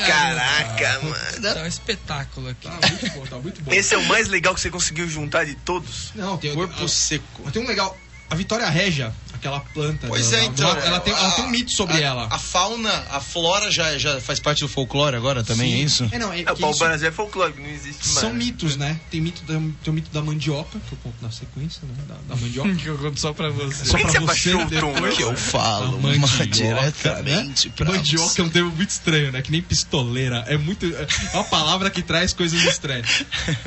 Caraca, 0.06 1.00
mano. 1.02 1.54
Tá 1.54 1.62
um 1.62 1.66
espetáculo 1.66 2.48
aqui. 2.48 2.68
Tá 2.68 2.88
muito 2.88 3.10
bom, 3.12 3.26
tá 3.26 3.36
muito 3.38 3.62
bom. 3.62 3.72
Esse 3.72 3.94
é 3.94 3.98
o 3.98 4.04
mais 4.04 4.28
legal 4.28 4.54
que 4.54 4.60
você 4.60 4.70
conseguiu 4.70 5.08
juntar 5.08 5.44
de 5.44 5.54
todos? 5.54 6.12
Não, 6.14 6.36
tem 6.36 6.54
Corpo 6.54 6.74
tem- 6.74 6.88
seco. 6.88 7.50
Tem 7.50 7.62
um 7.62 7.66
legal. 7.66 7.96
A 8.28 8.34
Vitória 8.34 8.68
Régia, 8.68 9.14
aquela 9.32 9.60
planta. 9.60 10.08
Pois 10.08 10.28
da- 10.30 10.36
é, 10.36 10.40
da- 10.40 10.46
então. 10.46 10.68
Ela 10.78 10.98
tem, 11.00 11.12
ela 11.14 11.30
tem 11.30 11.44
um 11.44 11.48
mito 11.48 11.70
sobre 11.70 11.98
a, 11.98 12.00
ela. 12.00 12.26
A 12.28 12.38
fauna, 12.38 12.90
a 13.10 13.20
flora 13.20 13.70
já, 13.70 13.96
já 13.96 14.20
faz 14.20 14.40
parte 14.40 14.60
do 14.60 14.68
folclore 14.68 15.14
agora 15.14 15.44
também, 15.44 15.74
é 15.74 15.78
isso? 15.78 16.08
É, 16.10 16.18
não, 16.18 16.32
é, 16.32 16.40
É, 16.42 16.52
o 16.52 16.70
isso- 16.70 16.78
Brasil 16.80 17.08
é 17.08 17.12
folclórico, 17.12 17.60
não 17.60 17.68
existe 17.70 18.04
mais. 18.08 18.18
São 18.18 18.32
mitos, 18.34 18.76
né? 18.76 18.98
Tem, 19.12 19.20
mito 19.20 19.42
da, 19.42 19.54
tem 19.54 19.70
o 19.86 19.92
mito 19.92 20.10
da 20.10 20.20
mandioca, 20.22 20.78
que 20.88 20.92
eu 20.92 20.98
conto 21.04 21.16
na 21.22 21.30
sequência, 21.30 21.82
né? 21.84 21.94
Da, 22.08 22.34
da 22.34 22.40
mandioca. 22.40 22.74
Que 22.74 22.86
eu 22.90 22.98
conto 22.98 23.20
só 23.20 23.32
pra 23.32 23.48
você. 23.50 23.84
Só 23.84 23.96
pra 23.98 24.10
que 24.10 24.18
você 24.18 24.52
você 24.54 24.64
depois. 24.66 25.16
Que 25.16 25.22
eu 25.22 25.36
falo 25.36 26.00
mandioca, 26.00 26.46
diretamente 26.48 27.70
pra 27.70 27.86
Mandioca 27.92 28.28
você. 28.28 28.40
é 28.40 28.44
um 28.44 28.48
termo 28.48 28.70
muito 28.72 28.90
estranho, 28.90 29.30
né? 29.32 29.40
Que 29.42 29.50
nem 29.52 29.62
pistoleira. 29.62 30.44
É 30.48 30.56
muito. 30.56 30.84
É 30.86 31.06
uma 31.34 31.44
palavra 31.44 31.90
que 31.90 32.02
traz 32.02 32.32
coisas 32.32 32.60
estranhas. 32.64 33.24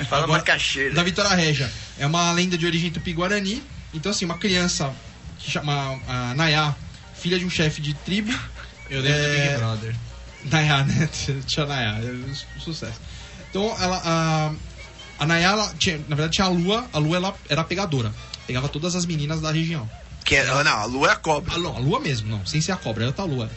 Fala 0.10 0.24
Agora, 0.24 0.40
macaxeira. 0.40 0.94
Da 0.94 1.04
Vitória 1.04 1.32
Régia. 1.34 1.72
É 1.98 2.06
uma 2.06 2.32
lenda 2.34 2.58
de 2.58 2.66
origem 2.66 2.92
tupi-guarani. 2.92 3.64
Então, 3.94 4.12
assim, 4.12 4.26
uma 4.26 4.38
criança 4.38 4.94
que 5.38 5.50
chama 5.50 6.00
a 6.08 6.34
Nayá, 6.36 6.76
filha 7.16 7.40
de 7.40 7.46
um 7.46 7.50
chefe 7.50 7.82
de 7.82 7.94
tribo. 7.94 8.32
Eu 8.90 9.02
lembro 9.02 9.20
do 9.20 9.26
É, 9.26 9.48
Big 9.48 9.58
Brother. 9.58 9.96
Nayá, 10.46 10.84
né? 10.84 11.10
Tia 11.46 11.66
Nayá, 11.66 12.00
é 12.02 12.12
um 12.12 12.60
sucesso. 12.60 13.00
Então, 13.50 13.76
ela, 13.80 14.02
a, 14.04 14.52
a 15.24 15.26
Nayá, 15.26 15.52
ela 15.52 15.74
tinha, 15.78 15.98
na 16.08 16.16
verdade, 16.16 16.34
tinha 16.34 16.48
a 16.48 16.50
lua. 16.50 16.88
A 16.94 16.98
lua 17.00 17.18
ela 17.18 17.36
era 17.48 17.64
pegadora. 17.64 18.14
Pegava 18.46 18.68
todas 18.70 18.96
as 18.96 19.06
meninas 19.06 19.42
da 19.42 19.52
região. 19.52 19.90
Que 20.26 20.36
é, 20.36 20.46
não, 20.46 20.72
a 20.72 20.86
lua 20.86 21.10
é 21.10 21.12
a 21.12 21.16
cobra. 21.16 21.54
A 21.54 21.58
lua, 21.58 21.76
a 21.76 21.80
lua 21.80 22.00
mesmo, 22.00 22.30
não, 22.30 22.46
sem 22.46 22.62
ser 22.62 22.72
a 22.72 22.78
cobra, 22.78 23.04
é 23.04 23.08
outra 23.08 23.26
lua. 23.26 23.50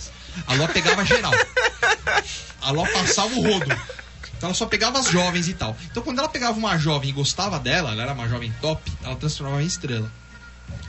A 0.46 0.54
lua 0.54 0.68
pegava 0.68 1.04
geral. 1.04 1.32
A 2.62 2.70
lua 2.70 2.88
passava 2.88 3.34
o 3.34 3.42
rodo. 3.42 3.66
Então 4.36 4.48
ela 4.48 4.54
só 4.54 4.66
pegava 4.66 4.98
as 4.98 5.08
jovens 5.08 5.48
e 5.48 5.54
tal. 5.54 5.76
Então 5.90 6.02
quando 6.02 6.18
ela 6.18 6.28
pegava 6.28 6.58
uma 6.58 6.76
jovem 6.78 7.10
e 7.10 7.12
gostava 7.12 7.58
dela, 7.60 7.92
ela 7.92 8.02
era 8.02 8.12
uma 8.12 8.28
jovem 8.28 8.52
top, 8.60 8.90
ela 9.04 9.14
transformava 9.16 9.62
em 9.62 9.66
estrela. 9.66 10.10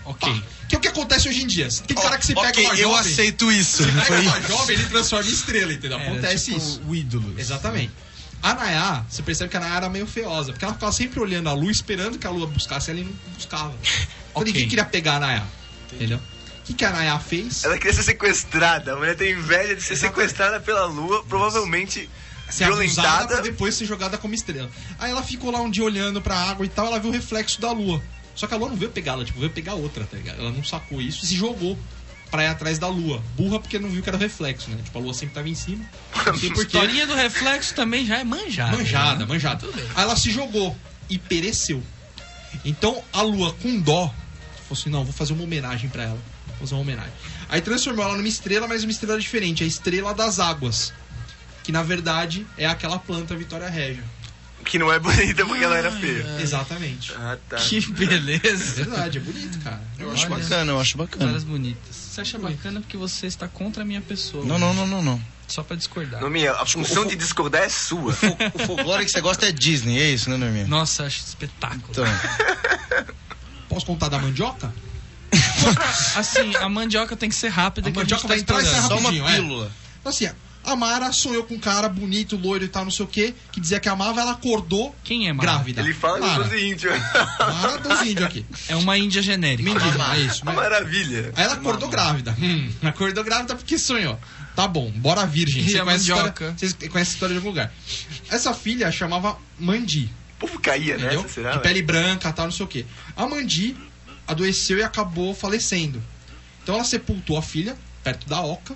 Ok. 0.05 0.43
Que 0.67 0.75
é 0.75 0.77
o 0.77 0.81
que 0.81 0.87
acontece 0.87 1.29
hoje 1.29 1.43
em 1.43 1.47
dia. 1.47 1.67
Tem 1.87 1.95
cara 1.95 2.17
que 2.17 2.25
se 2.25 2.33
pega 2.35 2.49
ok, 2.49 2.65
uma 2.65 2.73
eu 2.75 2.89
jovem. 2.89 3.11
aceito 3.13 3.51
isso. 3.51 3.83
Pega 3.85 4.01
Foi- 4.03 4.21
uma 4.21 4.41
jovem, 4.41 4.75
ele 4.75 4.85
transforma 4.89 5.29
em 5.29 5.33
estrela, 5.33 5.73
entendeu? 5.73 5.97
Era 5.99 6.11
Acontece 6.11 6.45
tipo 6.45 6.57
isso. 6.57 6.81
O 6.87 6.95
ídolo. 6.95 7.33
Exatamente. 7.37 7.91
A 8.41 8.53
Nayá, 8.53 9.05
você 9.09 9.21
percebe 9.23 9.49
que 9.49 9.55
a 9.55 9.59
Nayá 9.61 9.75
era 9.77 9.89
meio 9.89 10.05
feiosa, 10.05 10.51
porque 10.51 10.65
ela 10.65 10.73
ficava 10.73 10.91
sempre 10.91 11.19
olhando 11.21 11.47
a 11.47 11.53
lua, 11.53 11.71
esperando 11.71 12.17
que 12.19 12.27
a 12.27 12.29
lua 12.29 12.45
buscasse 12.47 12.91
ela 12.91 12.99
e 12.99 13.03
não 13.05 13.13
buscava. 13.35 13.73
Então 13.81 14.41
Ok. 14.41 14.51
ninguém 14.51 14.67
queria 14.67 14.83
pegar 14.83 15.15
a 15.15 15.19
Nayá. 15.21 15.43
Entendeu? 15.93 16.17
O 16.17 16.63
que, 16.65 16.73
que 16.73 16.83
a 16.83 16.91
Nayá 16.91 17.17
fez? 17.19 17.63
Ela 17.63 17.77
queria 17.77 17.93
ser 17.93 18.03
sequestrada. 18.03 18.93
A 18.93 18.95
mulher 18.97 19.15
tem 19.15 19.31
inveja 19.31 19.75
de 19.75 19.81
ser 19.81 19.95
sequestrada 19.95 20.59
pela 20.59 20.85
lua, 20.85 21.23
provavelmente 21.25 22.09
ser 22.49 22.65
violentada. 22.65 23.27
pra 23.27 23.41
depois 23.41 23.75
ser 23.75 23.85
jogada 23.85 24.17
como 24.17 24.33
estrela. 24.33 24.69
Aí 24.99 25.11
ela 25.11 25.23
ficou 25.23 25.49
lá 25.51 25.61
um 25.61 25.69
dia 25.69 25.83
olhando 25.83 26.21
pra 26.21 26.35
água 26.35 26.65
e 26.65 26.69
tal, 26.69 26.87
ela 26.87 26.99
viu 26.99 27.09
o 27.09 27.13
reflexo 27.13 27.61
da 27.61 27.71
lua. 27.71 28.01
Só 28.35 28.47
que 28.47 28.53
a 28.53 28.57
lua 28.57 28.69
não 28.69 28.75
veio 28.75 28.91
pegar 28.91 29.13
ela, 29.13 29.25
tipo, 29.25 29.39
veio 29.39 29.51
pegar 29.51 29.75
outra, 29.75 30.05
tá 30.05 30.17
ligado? 30.17 30.39
Ela 30.39 30.51
não 30.51 30.63
sacou 30.63 31.01
isso 31.01 31.23
e 31.23 31.27
se 31.27 31.35
jogou 31.35 31.77
pra 32.31 32.43
ir 32.43 32.47
atrás 32.47 32.79
da 32.79 32.87
lua. 32.87 33.21
Burra 33.37 33.59
porque 33.59 33.77
não 33.77 33.89
viu 33.89 34.01
que 34.01 34.09
era 34.09 34.17
reflexo, 34.17 34.69
né? 34.71 34.77
Tipo, 34.83 34.97
a 34.97 35.01
lua 35.01 35.13
sempre 35.13 35.35
tava 35.35 35.47
em 35.47 35.53
cima. 35.53 35.85
Não 36.25 36.33
A 36.33 36.35
historinha 36.35 37.05
do 37.05 37.13
reflexo 37.13 37.75
também 37.75 38.05
já 38.05 38.17
é 38.17 38.23
manjada. 38.23 38.75
Manjada, 38.75 39.19
né? 39.19 39.25
manjada. 39.25 39.59
Tudo 39.59 39.75
bem. 39.75 39.85
Aí 39.93 40.03
ela 40.03 40.15
se 40.15 40.31
jogou 40.31 40.75
e 41.07 41.19
pereceu. 41.19 41.83
Então 42.65 43.03
a 43.13 43.21
lua, 43.21 43.53
com 43.61 43.79
dó, 43.79 44.07
falou 44.07 44.71
assim: 44.71 44.89
não, 44.89 45.03
vou 45.03 45.13
fazer 45.13 45.33
uma 45.33 45.43
homenagem 45.43 45.89
pra 45.91 46.03
ela. 46.03 46.19
Vou 46.47 46.57
fazer 46.61 46.73
uma 46.73 46.81
homenagem. 46.81 47.13
Aí 47.49 47.61
transformou 47.61 48.03
ela 48.03 48.15
numa 48.15 48.27
estrela, 48.27 48.67
mas 48.67 48.83
uma 48.83 48.91
estrela 48.91 49.19
diferente, 49.19 49.63
a 49.63 49.67
estrela 49.67 50.13
das 50.13 50.39
águas. 50.39 50.91
Que 51.63 51.71
na 51.71 51.83
verdade 51.83 52.47
é 52.57 52.65
aquela 52.65 52.97
planta 52.97 53.35
Vitória 53.35 53.69
Régia. 53.69 54.03
Que 54.65 54.79
não 54.79 54.91
é 54.91 54.99
bonita 54.99 55.45
porque 55.45 55.63
ela 55.63 55.77
era 55.77 55.91
feia. 55.91 56.25
Exatamente. 56.39 57.13
Ah, 57.15 57.37
tá. 57.49 57.57
Que 57.57 57.77
É 57.77 57.81
beleza. 57.81 58.83
verdade, 58.83 59.17
é 59.17 59.21
bonito, 59.21 59.59
cara. 59.59 59.81
Eu 59.99 60.11
acho 60.11 60.25
Olha. 60.25 60.37
bacana, 60.43 60.71
eu 60.71 60.79
acho 60.79 60.97
bacana. 60.97 61.25
Caras 61.27 61.43
bonitas. 61.43 61.95
Você 61.95 62.21
acha 62.21 62.39
bacana 62.39 62.79
porque 62.81 62.97
você 62.97 63.27
está 63.27 63.47
contra 63.47 63.83
a 63.83 63.85
minha 63.85 64.01
pessoa. 64.01 64.45
Não, 64.45 64.57
não, 64.59 64.73
não, 64.73 64.87
não, 64.87 65.01
não. 65.03 65.21
Só 65.47 65.61
pra 65.61 65.75
discordar. 65.75 66.21
Nominha, 66.21 66.53
a 66.53 66.65
função 66.65 67.05
de 67.05 67.15
discordar 67.15 67.63
é 67.63 67.69
sua. 67.69 68.15
O 68.53 68.59
folclore 68.59 69.03
que 69.05 69.11
você 69.11 69.21
gosta 69.21 69.45
é 69.47 69.51
Disney, 69.51 69.99
é 69.99 70.09
isso, 70.09 70.29
né, 70.29 70.37
Norminha? 70.37 70.65
Nossa, 70.67 71.03
acho 71.05 71.19
espetáculo. 71.19 71.83
Então, 71.89 72.05
Posso 73.69 73.85
contar 73.85 74.09
da 74.09 74.19
mandioca? 74.19 74.73
Assim, 76.15 76.55
a 76.55 76.69
mandioca 76.69 77.15
tem 77.15 77.29
que 77.29 77.35
ser 77.35 77.49
rápida 77.49 77.89
A 77.89 77.91
que 77.91 77.97
a 77.97 78.01
mandioca 78.01 78.21
gente 78.21 78.27
vai 78.27 78.37
tá 78.37 78.41
entrar 78.41 78.61
e 78.61 78.65
sai 78.65 78.79
estourando. 78.81 79.01
só 79.03 79.09
uma 79.21 79.29
é. 79.29 79.35
pílula. 79.35 79.71
Então, 79.99 80.09
assim, 80.11 80.29
a 80.63 80.75
Mara 80.75 81.11
sonhou 81.11 81.43
com 81.43 81.55
um 81.55 81.59
cara 81.59 81.89
bonito, 81.89 82.37
loiro 82.37 82.63
e 82.65 82.67
tal, 82.67 82.83
não 82.85 82.91
sei 82.91 83.05
o 83.05 83.07
quê, 83.07 83.33
que 83.51 83.59
dizia 83.59 83.79
que 83.79 83.89
amava, 83.89 84.21
ela 84.21 84.31
acordou 84.31 84.95
Quem 85.03 85.27
é 85.27 85.33
Mara? 85.33 85.51
grávida. 85.51 85.81
Ele 85.81 85.93
fala 85.93 86.19
Mara. 86.19 86.43
dos 86.43 86.53
índios. 86.61 86.93
Mara 87.39 87.77
dos 87.79 88.01
índios 88.01 88.25
aqui. 88.25 88.45
É 88.69 88.75
uma 88.75 88.97
índia 88.97 89.21
genérica. 89.21 89.69
Mendiga, 89.69 90.15
é 90.15 90.19
isso. 90.19 90.41
A 90.47 90.53
maravilha. 90.53 91.31
Aí 91.35 91.43
ela 91.43 91.53
acordou 91.53 91.89
grávida. 91.89 92.35
Hum, 92.39 92.69
acordou 92.83 93.23
grávida 93.23 93.55
porque 93.55 93.77
sonhou. 93.77 94.19
Tá 94.55 94.67
bom, 94.67 94.91
bora 94.91 95.25
virgem. 95.25 95.63
Você 95.67 95.79
conhece, 95.81 96.03
história, 96.11 96.33
você 96.57 96.73
conhece 96.89 97.11
a 97.11 97.13
história 97.13 97.33
de 97.33 97.37
algum 97.39 97.49
lugar. 97.49 97.73
Essa 98.29 98.53
filha 98.53 98.91
chamava 98.91 99.37
Mandi, 99.59 100.09
O 100.37 100.47
povo 100.47 100.59
caía 100.59 100.97
será? 100.99 101.09
de 101.15 101.27
velho? 101.27 101.59
pele 101.61 101.81
branca, 101.81 102.31
tal, 102.31 102.45
não 102.45 102.51
sei 102.51 102.65
o 102.65 102.69
quê. 102.69 102.85
A 103.15 103.25
Mandi 103.27 103.75
adoeceu 104.27 104.77
e 104.77 104.83
acabou 104.83 105.33
falecendo. 105.33 106.01
Então 106.61 106.75
ela 106.75 106.83
sepultou 106.83 107.35
a 107.37 107.41
filha 107.41 107.75
perto 108.03 108.27
da 108.29 108.41
oca 108.41 108.75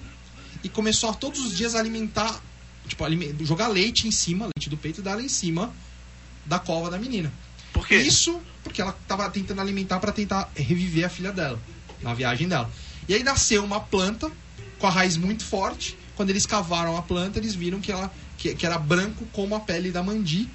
e 0.64 0.70
começou 0.70 1.10
a 1.10 1.14
todos 1.14 1.46
os 1.46 1.56
dias 1.56 1.76
alimentar, 1.76 2.42
tipo, 2.88 3.04
jogar 3.46 3.68
leite 3.68 4.08
em 4.08 4.12
cima, 4.12 4.50
leite 4.58 4.70
do 4.70 4.78
peito 4.78 5.02
dela 5.02 5.22
em 5.22 5.30
cima 5.30 5.74
da 6.46 6.60
cova 6.60 6.90
da 6.90 6.98
menina. 6.98 7.32
Por 7.74 7.88
quê? 7.88 7.98
Isso 7.98 8.42
porque 8.64 8.82
ela 8.82 8.92
tava 9.08 9.30
tentando 9.30 9.62
alimentar 9.62 10.00
para 10.00 10.12
tentar 10.12 10.50
reviver 10.56 11.06
a 11.06 11.10
filha 11.10 11.32
dela 11.32 11.60
na 12.02 12.14
viagem 12.14 12.48
dela. 12.48 12.70
E 13.08 13.14
aí 13.14 13.24
nasceu 13.24 13.64
uma 13.64 13.80
planta 13.80 14.32
com 14.80 14.88
a 14.88 14.90
raiz 14.90 15.18
muito 15.18 15.44
forte. 15.44 15.98
Quando 16.16 16.30
eles 16.30 16.46
cavaram 16.46 16.98
a 16.98 17.02
planta, 17.02 17.40
eles 17.40 17.54
viram 17.54 17.80
que 17.80 17.92
ela 17.92 18.12
que, 18.38 18.54
que 18.56 18.66
era 18.66 18.78
branco 18.78 19.26
como 19.32 19.56
a 19.56 19.60
pele 19.60 19.92
da 19.92 20.04
mandi. 20.04 20.50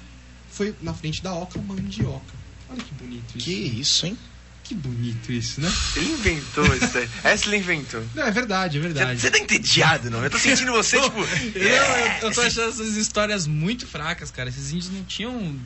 Foi 0.49 0.75
na 0.81 0.93
frente 0.93 1.23
da 1.23 1.33
oca, 1.33 1.59
mandioca. 1.59 2.33
Olha 2.69 2.83
que 2.83 2.93
bonito 2.93 3.37
isso. 3.37 3.45
Que 3.45 3.53
isso, 3.53 4.05
hein? 4.05 4.17
Que 4.63 4.73
bonito 4.73 5.31
isso, 5.31 5.59
né? 5.59 5.71
Ele 5.95 6.11
inventou 6.13 6.65
isso 6.75 6.97
aí. 6.97 7.09
Essa 7.23 7.47
ele 7.47 7.57
inventou. 7.57 8.01
Não, 8.15 8.23
é 8.23 8.31
verdade, 8.31 8.77
é 8.77 8.81
verdade. 8.81 9.19
você 9.19 9.29
tá 9.29 9.37
entediado, 9.37 10.09
não? 10.09 10.23
Eu 10.23 10.29
tô 10.29 10.39
sentindo 10.39 10.71
você, 10.73 10.99
tipo. 11.01 11.19
Eu, 11.53 11.61
eu, 11.61 12.11
eu 12.21 12.31
tô 12.31 12.41
achando 12.41 12.69
essas 12.69 12.95
histórias 12.95 13.45
muito 13.45 13.85
fracas, 13.85 14.31
cara. 14.31 14.47
Esses 14.49 14.71
índios 14.71 14.89
não 14.89 15.03
tinham. 15.03 15.59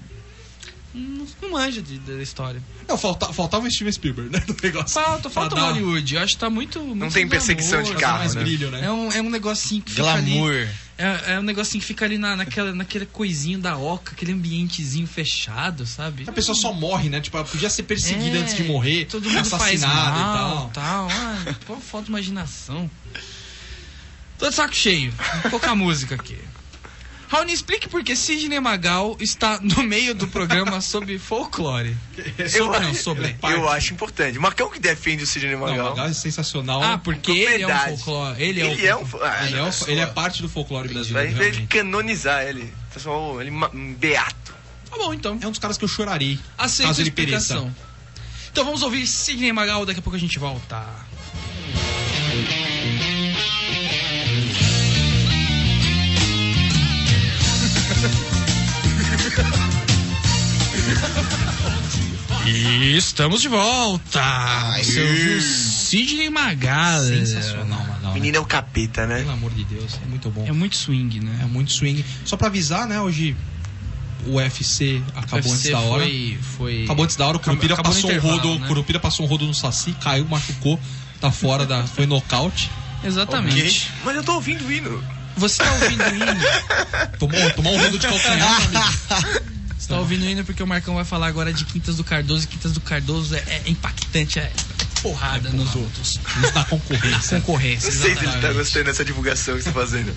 Não, 0.94 1.28
não 1.44 1.52
manja 1.52 1.80
de, 1.80 2.00
da 2.00 2.22
história. 2.24 2.60
Não, 2.88 2.98
falta, 2.98 3.32
faltava 3.32 3.68
o 3.68 3.72
Steven 3.72 3.92
Spielberg, 3.92 4.32
né? 4.32 4.40
Do 4.40 4.56
negócio. 4.64 4.90
Falta, 5.00 5.30
falta 5.30 5.56
dar- 5.56 5.62
Hollywood. 5.74 6.16
Eu 6.16 6.22
acho 6.22 6.34
que 6.34 6.40
tá 6.40 6.50
muito. 6.50 6.80
muito 6.82 7.14
tem 7.14 7.28
perseguição 7.28 7.84
de 7.84 7.90
glamour, 7.90 8.02
carro, 8.02 8.20
mais 8.20 8.34
né? 8.34 8.42
brilho, 8.42 8.72
né? 8.72 8.86
É 8.86 8.92
um, 8.92 9.12
é 9.12 9.22
um 9.22 9.30
negocinho 9.30 9.84
que 9.84 9.92
fica 9.92 10.12
ali. 10.12 10.40
É, 10.98 11.34
é 11.34 11.40
um 11.40 11.44
negocinho 11.44 11.80
que 11.80 11.86
fica 11.88 12.06
ali 12.06 12.18
na, 12.18 12.36
naquela, 12.36 12.74
naquele 12.74 13.06
coisinho 13.06 13.60
da 13.60 13.78
oca, 13.78 14.14
aquele 14.14 14.32
ambientezinho 14.32 15.06
fechado, 15.06 15.86
sabe? 15.86 16.24
A 16.28 16.32
pessoa 16.32 16.56
só 16.56 16.74
morre, 16.74 17.08
né? 17.08 17.22
Tipo, 17.22 17.38
ela 17.38 17.46
podia 17.46 17.70
ser 17.70 17.84
perseguida 17.84 18.38
É, 18.38 18.42
antes 18.42 18.56
de 18.56 18.64
morrer, 18.64 19.06
todo 19.06 19.30
mundo 19.30 19.46
faz 19.46 19.84
assassinada 19.84 20.20
mal, 20.20 20.70
e 20.70 20.74
tal. 20.74 21.08
tal. 21.08 21.08
Ah, 21.12 21.56
pô, 21.68 21.76
falta 21.78 22.06
de 22.06 22.10
imaginação. 22.12 22.90
Tô 24.40 24.50
de 24.50 24.56
saco 24.56 24.76
cheio. 24.76 25.14
Vou 25.44 25.52
colocar 25.52 25.76
música 25.76 26.16
aqui. 26.16 26.38
Raoni, 27.30 27.52
explique 27.52 27.90
por 27.90 28.04
que 28.04 28.16
Sidney 28.16 28.60
Magal 28.60 29.18
está 29.20 29.60
no 29.62 29.84
meio 29.84 30.16
do 30.16 30.28
programa 30.30 30.80
sobre 30.82 31.20
folclore. 31.20 31.96
Sobre, 32.50 32.80
não, 32.80 32.94
sobre. 32.94 33.36
Eu 33.44 33.68
acho 33.70 33.94
importante. 33.94 34.40
Marcão 34.40 34.70
que 34.70 34.80
defende 34.80 35.24
o 35.24 35.28
Sidney 35.28 35.52
Não, 35.56 35.64
o 35.64 35.70
Magal. 35.70 35.90
Magal 35.90 36.08
é 36.08 36.14
sensacional. 36.14 36.82
Ah, 36.82 36.98
porque 36.98 37.32
ele 37.32 37.64
é 37.64 37.68
um 37.68 37.80
folclore. 37.98 38.42
Ele 38.42 38.62
é, 38.62 38.72
Ele 38.72 38.88
é 38.88 38.96
o 38.96 39.00
um. 39.02 39.06
folclore. 39.06 39.34
ah, 39.38 39.46
ele, 39.46 39.58
é 39.58 39.64
o- 39.64 39.72
ele 39.90 40.00
é 40.02 40.06
parte 40.06 40.42
do 40.42 40.48
folclore 40.48 40.88
Vai 40.88 40.94
brasileiro. 40.96 41.30
ele 41.32 41.38
realmente. 41.40 41.68
canonizar 41.68 42.44
ele. 42.46 42.74
Transformou 42.92 43.42
ele 43.42 43.52
ma- 43.52 43.70
um 43.74 43.94
beato. 43.94 44.56
Tá 44.90 44.96
bom, 44.98 45.14
então. 45.14 45.38
É 45.42 45.48
um 45.48 45.52
dos 45.52 45.60
caras 45.60 45.78
que 45.78 45.84
eu 45.84 45.90
chorarei. 45.90 46.40
Aceito 46.58 46.88
caso 46.88 47.02
a 47.02 47.04
ele 47.04 47.12
pereça. 47.12 47.38
explicação. 47.56 47.76
Então 48.52 48.64
vamos 48.64 48.82
ouvir 48.82 49.06
Sidney 49.06 49.52
Magal, 49.52 49.86
daqui 49.86 50.00
a 50.00 50.02
pouco 50.02 50.16
a 50.16 50.20
gente 50.20 50.40
volta. 50.40 50.82
E 62.50 62.96
estamos 62.96 63.42
de 63.42 63.50
volta! 63.50 64.22
Você 64.82 65.02
ouviu 65.02 65.42
Sidney 65.42 66.30
Magal. 66.30 67.04
Sensacional, 67.04 67.80
Magal. 67.80 67.98
né? 68.04 68.14
Menino 68.14 68.38
é 68.38 68.40
o 68.40 68.46
capeta, 68.46 69.06
né? 69.06 69.18
Pelo 69.20 69.32
amor 69.32 69.52
de 69.54 69.66
Deus, 69.66 70.00
é 70.02 70.06
muito 70.08 70.30
bom. 70.30 70.46
É 70.48 70.52
muito 70.54 70.78
swing, 70.78 71.18
É 71.18 71.22
né? 71.22 71.46
muito 71.52 71.74
swing. 71.74 72.06
Só 72.24 72.38
pra 72.38 72.48
avisar, 72.48 72.88
né? 72.88 73.02
Hoje 73.02 73.36
o 74.26 74.36
UFC 74.36 75.02
acabou 75.14 75.52
antes 75.52 75.66
UFC 75.66 75.72
da 75.72 75.80
hora. 75.80 76.04
Foi, 76.06 76.40
foi... 76.58 76.84
Acabou 76.86 77.04
antes 77.04 77.16
da 77.18 77.28
hora, 77.28 77.38
o 77.38 77.40
Curupira 77.42 77.74
Acabou 77.74 77.94
passou 77.94 78.12
um 78.12 78.20
rodo, 78.20 78.60
né? 78.60 78.68
Curupira 78.68 79.00
passou 79.00 79.26
um 79.26 79.30
rodo 79.30 79.46
no 79.46 79.54
Saci, 79.54 79.92
caiu, 80.02 80.26
machucou, 80.26 80.80
tá 81.20 81.30
fora 81.32 81.66
da. 81.66 81.84
Foi 81.86 82.06
nocaute. 82.06 82.72
Exatamente. 83.04 83.92
Mas 84.06 84.16
eu 84.16 84.24
tô 84.24 84.36
ouvindo 84.36 84.66
o 84.66 84.72
hino. 84.72 85.04
Você 85.36 85.62
tá 85.64 85.72
ouvindo 85.74 86.02
o 86.02 86.16
hino? 86.16 86.42
Tomou, 87.20 87.52
tomou 87.52 87.74
um 87.74 87.78
rodo 87.84 88.00
de 88.00 88.08
calcanhar. 88.08 88.62
Você 89.88 89.94
tá 89.94 90.00
ouvindo 90.02 90.26
hino 90.26 90.44
porque 90.44 90.62
o 90.62 90.68
Marcão 90.68 90.96
vai 90.96 91.06
falar 91.06 91.28
agora 91.28 91.54
de 91.54 91.64
Quintas 91.64 91.96
do 91.96 92.04
Cardoso. 92.04 92.44
E 92.44 92.48
Quintas 92.48 92.74
do 92.74 92.82
Cardoso 92.82 93.34
é, 93.34 93.40
é 93.48 93.62
impactante, 93.68 94.38
é 94.38 94.52
porrada 95.02 95.50
nos 95.50 95.74
outros. 95.78 96.20
Na 96.54 96.66
concorrência. 96.66 97.40
Concorrência. 97.40 97.90
Não 97.94 98.02
sei 98.02 98.16
se 98.18 98.26
ele 98.26 98.42
tá 98.42 98.52
gostando 98.52 98.84
dessa 98.84 99.06
divulgação 99.06 99.56
que 99.56 99.64
você 99.64 99.72
tá 99.72 99.80
fazendo. 99.80 100.14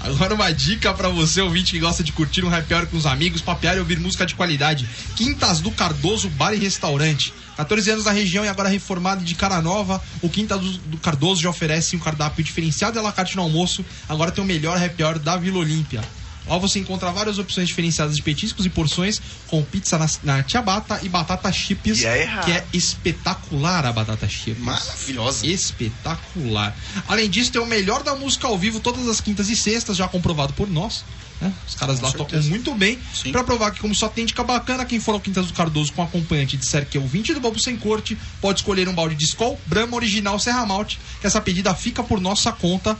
Agora 0.00 0.34
uma 0.34 0.50
dica 0.52 0.92
pra 0.92 1.08
você, 1.08 1.40
ouvinte 1.40 1.70
que 1.70 1.78
gosta 1.78 2.02
de 2.02 2.10
curtir 2.10 2.44
um 2.44 2.52
happy 2.52 2.74
hour 2.74 2.86
com 2.88 2.96
os 2.96 3.06
amigos, 3.06 3.40
papear 3.40 3.76
e 3.76 3.78
ouvir 3.78 4.00
música 4.00 4.26
de 4.26 4.34
qualidade. 4.34 4.88
Quintas 5.14 5.60
do 5.60 5.70
Cardoso 5.70 6.28
Bar 6.30 6.52
e 6.52 6.58
Restaurante. 6.58 7.32
14 7.56 7.92
anos 7.92 8.04
na 8.06 8.10
região 8.10 8.44
e 8.44 8.48
agora 8.48 8.68
reformado 8.68 9.24
de 9.24 9.36
cara 9.36 9.62
nova, 9.62 10.02
o 10.20 10.28
Quintas 10.28 10.60
do, 10.60 10.72
do 10.78 10.96
Cardoso 10.96 11.40
já 11.40 11.48
oferece 11.48 11.94
um 11.94 12.00
cardápio 12.00 12.42
diferenciado 12.42 12.98
e 12.98 12.98
alacarte 12.98 13.36
no 13.36 13.42
almoço. 13.42 13.84
Agora 14.08 14.32
tem 14.32 14.42
o 14.42 14.46
melhor 14.46 14.82
happy 14.82 15.04
hour 15.04 15.20
da 15.20 15.36
Vila 15.36 15.58
Olímpia. 15.58 16.02
Lá 16.46 16.58
você 16.58 16.78
encontra 16.78 17.10
várias 17.10 17.38
opções 17.38 17.68
diferenciadas 17.68 18.16
de 18.16 18.22
petiscos 18.22 18.66
e 18.66 18.68
porções, 18.70 19.20
com 19.48 19.62
pizza 19.62 19.96
na, 19.98 20.08
na 20.22 20.44
ciabatta 20.48 21.00
e 21.02 21.08
batata 21.08 21.50
chips, 21.50 22.00
E 22.00 22.06
é 22.06 22.26
que 22.44 22.52
é 22.52 22.64
espetacular 22.72 23.86
a 23.86 23.92
batata 23.92 24.28
chips. 24.28 24.62
Maravilhosa. 24.62 25.46
Espetacular. 25.46 26.76
Além 27.08 27.28
disso, 27.30 27.50
tem 27.52 27.60
o 27.60 27.66
melhor 27.66 28.02
da 28.02 28.14
música 28.14 28.46
ao 28.46 28.58
vivo 28.58 28.80
todas 28.80 29.08
as 29.08 29.20
quintas 29.20 29.48
e 29.48 29.56
sextas, 29.56 29.96
já 29.96 30.06
comprovado 30.08 30.52
por 30.52 30.68
nós. 30.68 31.04
né? 31.40 31.52
Os 31.66 31.74
caras 31.74 32.00
lá 32.00 32.10
tocam 32.12 32.38
muito 32.50 32.74
bem. 32.74 32.98
Pra 33.32 33.42
provar 33.42 33.70
que, 33.70 33.80
como 33.80 33.94
só 33.94 34.08
tem 34.08 34.26
dica 34.26 34.42
bacana, 34.44 34.84
quem 34.84 35.00
for 35.00 35.12
ao 35.12 35.20
Quintas 35.20 35.46
do 35.46 35.52
Cardoso 35.54 35.92
com 35.92 36.02
acompanhante 36.02 36.56
disser 36.56 36.86
que 36.86 36.96
é 36.98 37.00
o 37.00 37.06
20 37.06 37.34
do 37.34 37.40
Bobo 37.40 37.58
Sem 37.58 37.76
Corte, 37.76 38.16
pode 38.40 38.60
escolher 38.60 38.88
um 38.88 38.94
balde 38.94 39.14
de 39.14 39.24
Skol, 39.24 39.58
Brahma 39.66 39.96
Original 39.96 40.38
Serra 40.38 40.64
Malte, 40.66 40.98
que 41.20 41.26
essa 41.26 41.40
pedida 41.40 41.74
fica 41.74 42.02
por 42.04 42.20
nossa 42.20 42.52
conta. 42.52 42.96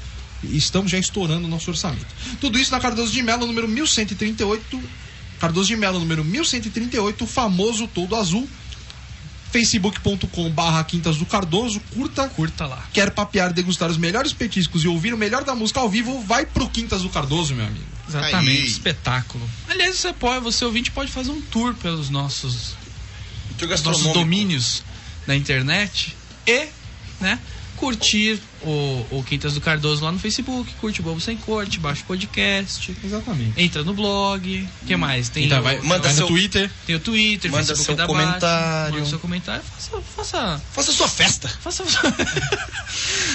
E 0.51 0.57
Estamos 0.57 0.91
já 0.91 0.99
estourando 0.99 1.47
o 1.47 1.49
nosso 1.49 1.71
orçamento. 1.71 2.07
Tudo 2.41 2.59
isso 2.59 2.71
na 2.73 2.81
Cardoso 2.81 3.13
de 3.13 3.23
Melo, 3.23 3.47
número 3.47 3.69
1138. 3.69 4.83
Cardoso 5.41 5.69
de 5.69 5.77
Melo, 5.77 5.99
número 5.99 6.25
1138, 6.25 7.27
famoso 7.27 7.87
todo 7.89 8.17
azul. 8.17 8.49
facebook.com 9.53 10.51
barra 10.51 10.83
Quintas 10.85 11.17
do 11.17 11.27
Cardoso, 11.27 11.81
curta, 11.93 12.29
Curta 12.29 12.67
lá. 12.67 12.89
quer 12.93 13.11
papear, 13.11 13.53
degustar 13.53 13.89
os 13.89 13.97
melhores 13.97 14.33
petiscos 14.33 14.83
e 14.85 14.89
ouvir 14.89 15.15
o 15.15 15.19
melhor 15.19 15.45
da 15.45 15.55
música 15.55 15.79
ao 15.81 15.89
vivo, 15.89 16.21
vai 16.23 16.45
pro 16.45 16.69
Quintas 16.69 17.03
do 17.03 17.09
Cardoso, 17.09 17.55
meu 17.55 17.65
amigo. 17.65 17.85
Exatamente. 18.09 18.63
Aí. 18.63 18.67
Espetáculo. 18.67 19.49
Aliás, 19.69 19.97
você 19.97 20.13
pode, 20.13 20.43
você 20.43 20.65
ouvinte 20.65 20.91
pode 20.91 21.11
fazer 21.11 21.31
um 21.31 21.41
tour 21.41 21.75
pelos 21.75 22.11
nossos, 22.11 22.75
nossos 23.85 24.13
domínios 24.13 24.83
na 25.27 25.37
internet 25.37 26.17
e, 26.47 26.67
né, 27.21 27.39
curtir 27.77 28.41
o, 28.65 29.07
o 29.19 29.23
Quintas 29.25 29.55
do 29.55 29.61
Cardoso 29.61 30.05
lá 30.05 30.11
no 30.13 30.19
Facebook, 30.19 30.73
curte 30.81 31.01
o 31.01 31.03
Bobo 31.05 31.21
Sem 31.21 31.37
Corte, 31.37 31.79
baixa 31.79 32.03
o 32.03 32.07
podcast, 32.07 32.95
Exatamente. 33.05 33.61
entra 33.61 33.83
no 33.85 33.95
blog, 33.95 34.69
o 34.83 34.87
que 34.87 34.97
mais? 34.97 35.29
Tem, 35.29 35.45
Então, 35.47 35.61
o, 35.61 35.63
vai, 35.63 35.81
manda 35.81 36.03
vai 36.05 36.13
seu- 36.13 36.23
no 36.23 36.29
Twitter. 36.29 36.71
tem 36.87 36.97
o 36.97 37.01
Twitter, 37.01 37.51
Manda 37.51 37.65
Facebook 37.65 37.87
seu 37.87 37.97
da 37.97 38.07
comentário. 38.07 38.41
Bate, 38.87 38.93
manda 38.97 39.09
seu 39.09 39.19
comentário, 39.19 39.63
faça, 39.63 40.01
faça 40.17 40.63
Faça 40.73 40.93
sua 40.93 41.09
festa. 41.09 41.49
Faça. 41.49 41.85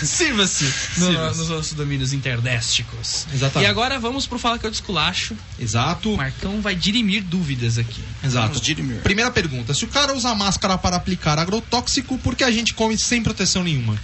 Sirva-se 0.04 0.64
no- 0.98 1.08
Sirva-se. 1.08 1.40
nos 1.40 1.50
nossos 1.50 1.74
domínios 1.74 2.14
internésticos. 2.14 3.26
Exatamente. 3.34 3.68
E 3.68 3.70
agora 3.70 4.00
vamos 4.00 4.26
pro 4.28 4.40
Fala 4.40 4.58
que 4.58 4.66
eu 4.66 4.72
desculacho. 4.72 5.36
Exato. 5.60 6.14
O 6.14 6.18
Marcão 6.18 6.62
vai 6.62 6.74
dirimir 6.76 7.24
dúvidas 7.24 7.78
aqui. 7.78 8.02
Exato. 8.24 8.48
Vamos, 8.48 8.62
Dirimir. 8.62 9.02
Primeira 9.02 9.30
pergunta: 9.32 9.74
se 9.74 9.84
o 9.84 9.88
cara 9.88 10.14
usa 10.16 10.34
máscara 10.34 10.78
para 10.78 10.96
aplicar 10.96 11.38
agrotóxico, 11.38 12.18
por 12.20 12.36
que 12.36 12.44
a 12.44 12.52
gente 12.52 12.74
come 12.74 12.98
sem 12.98 13.22
proteção 13.22 13.64
nenhuma? 13.64 13.98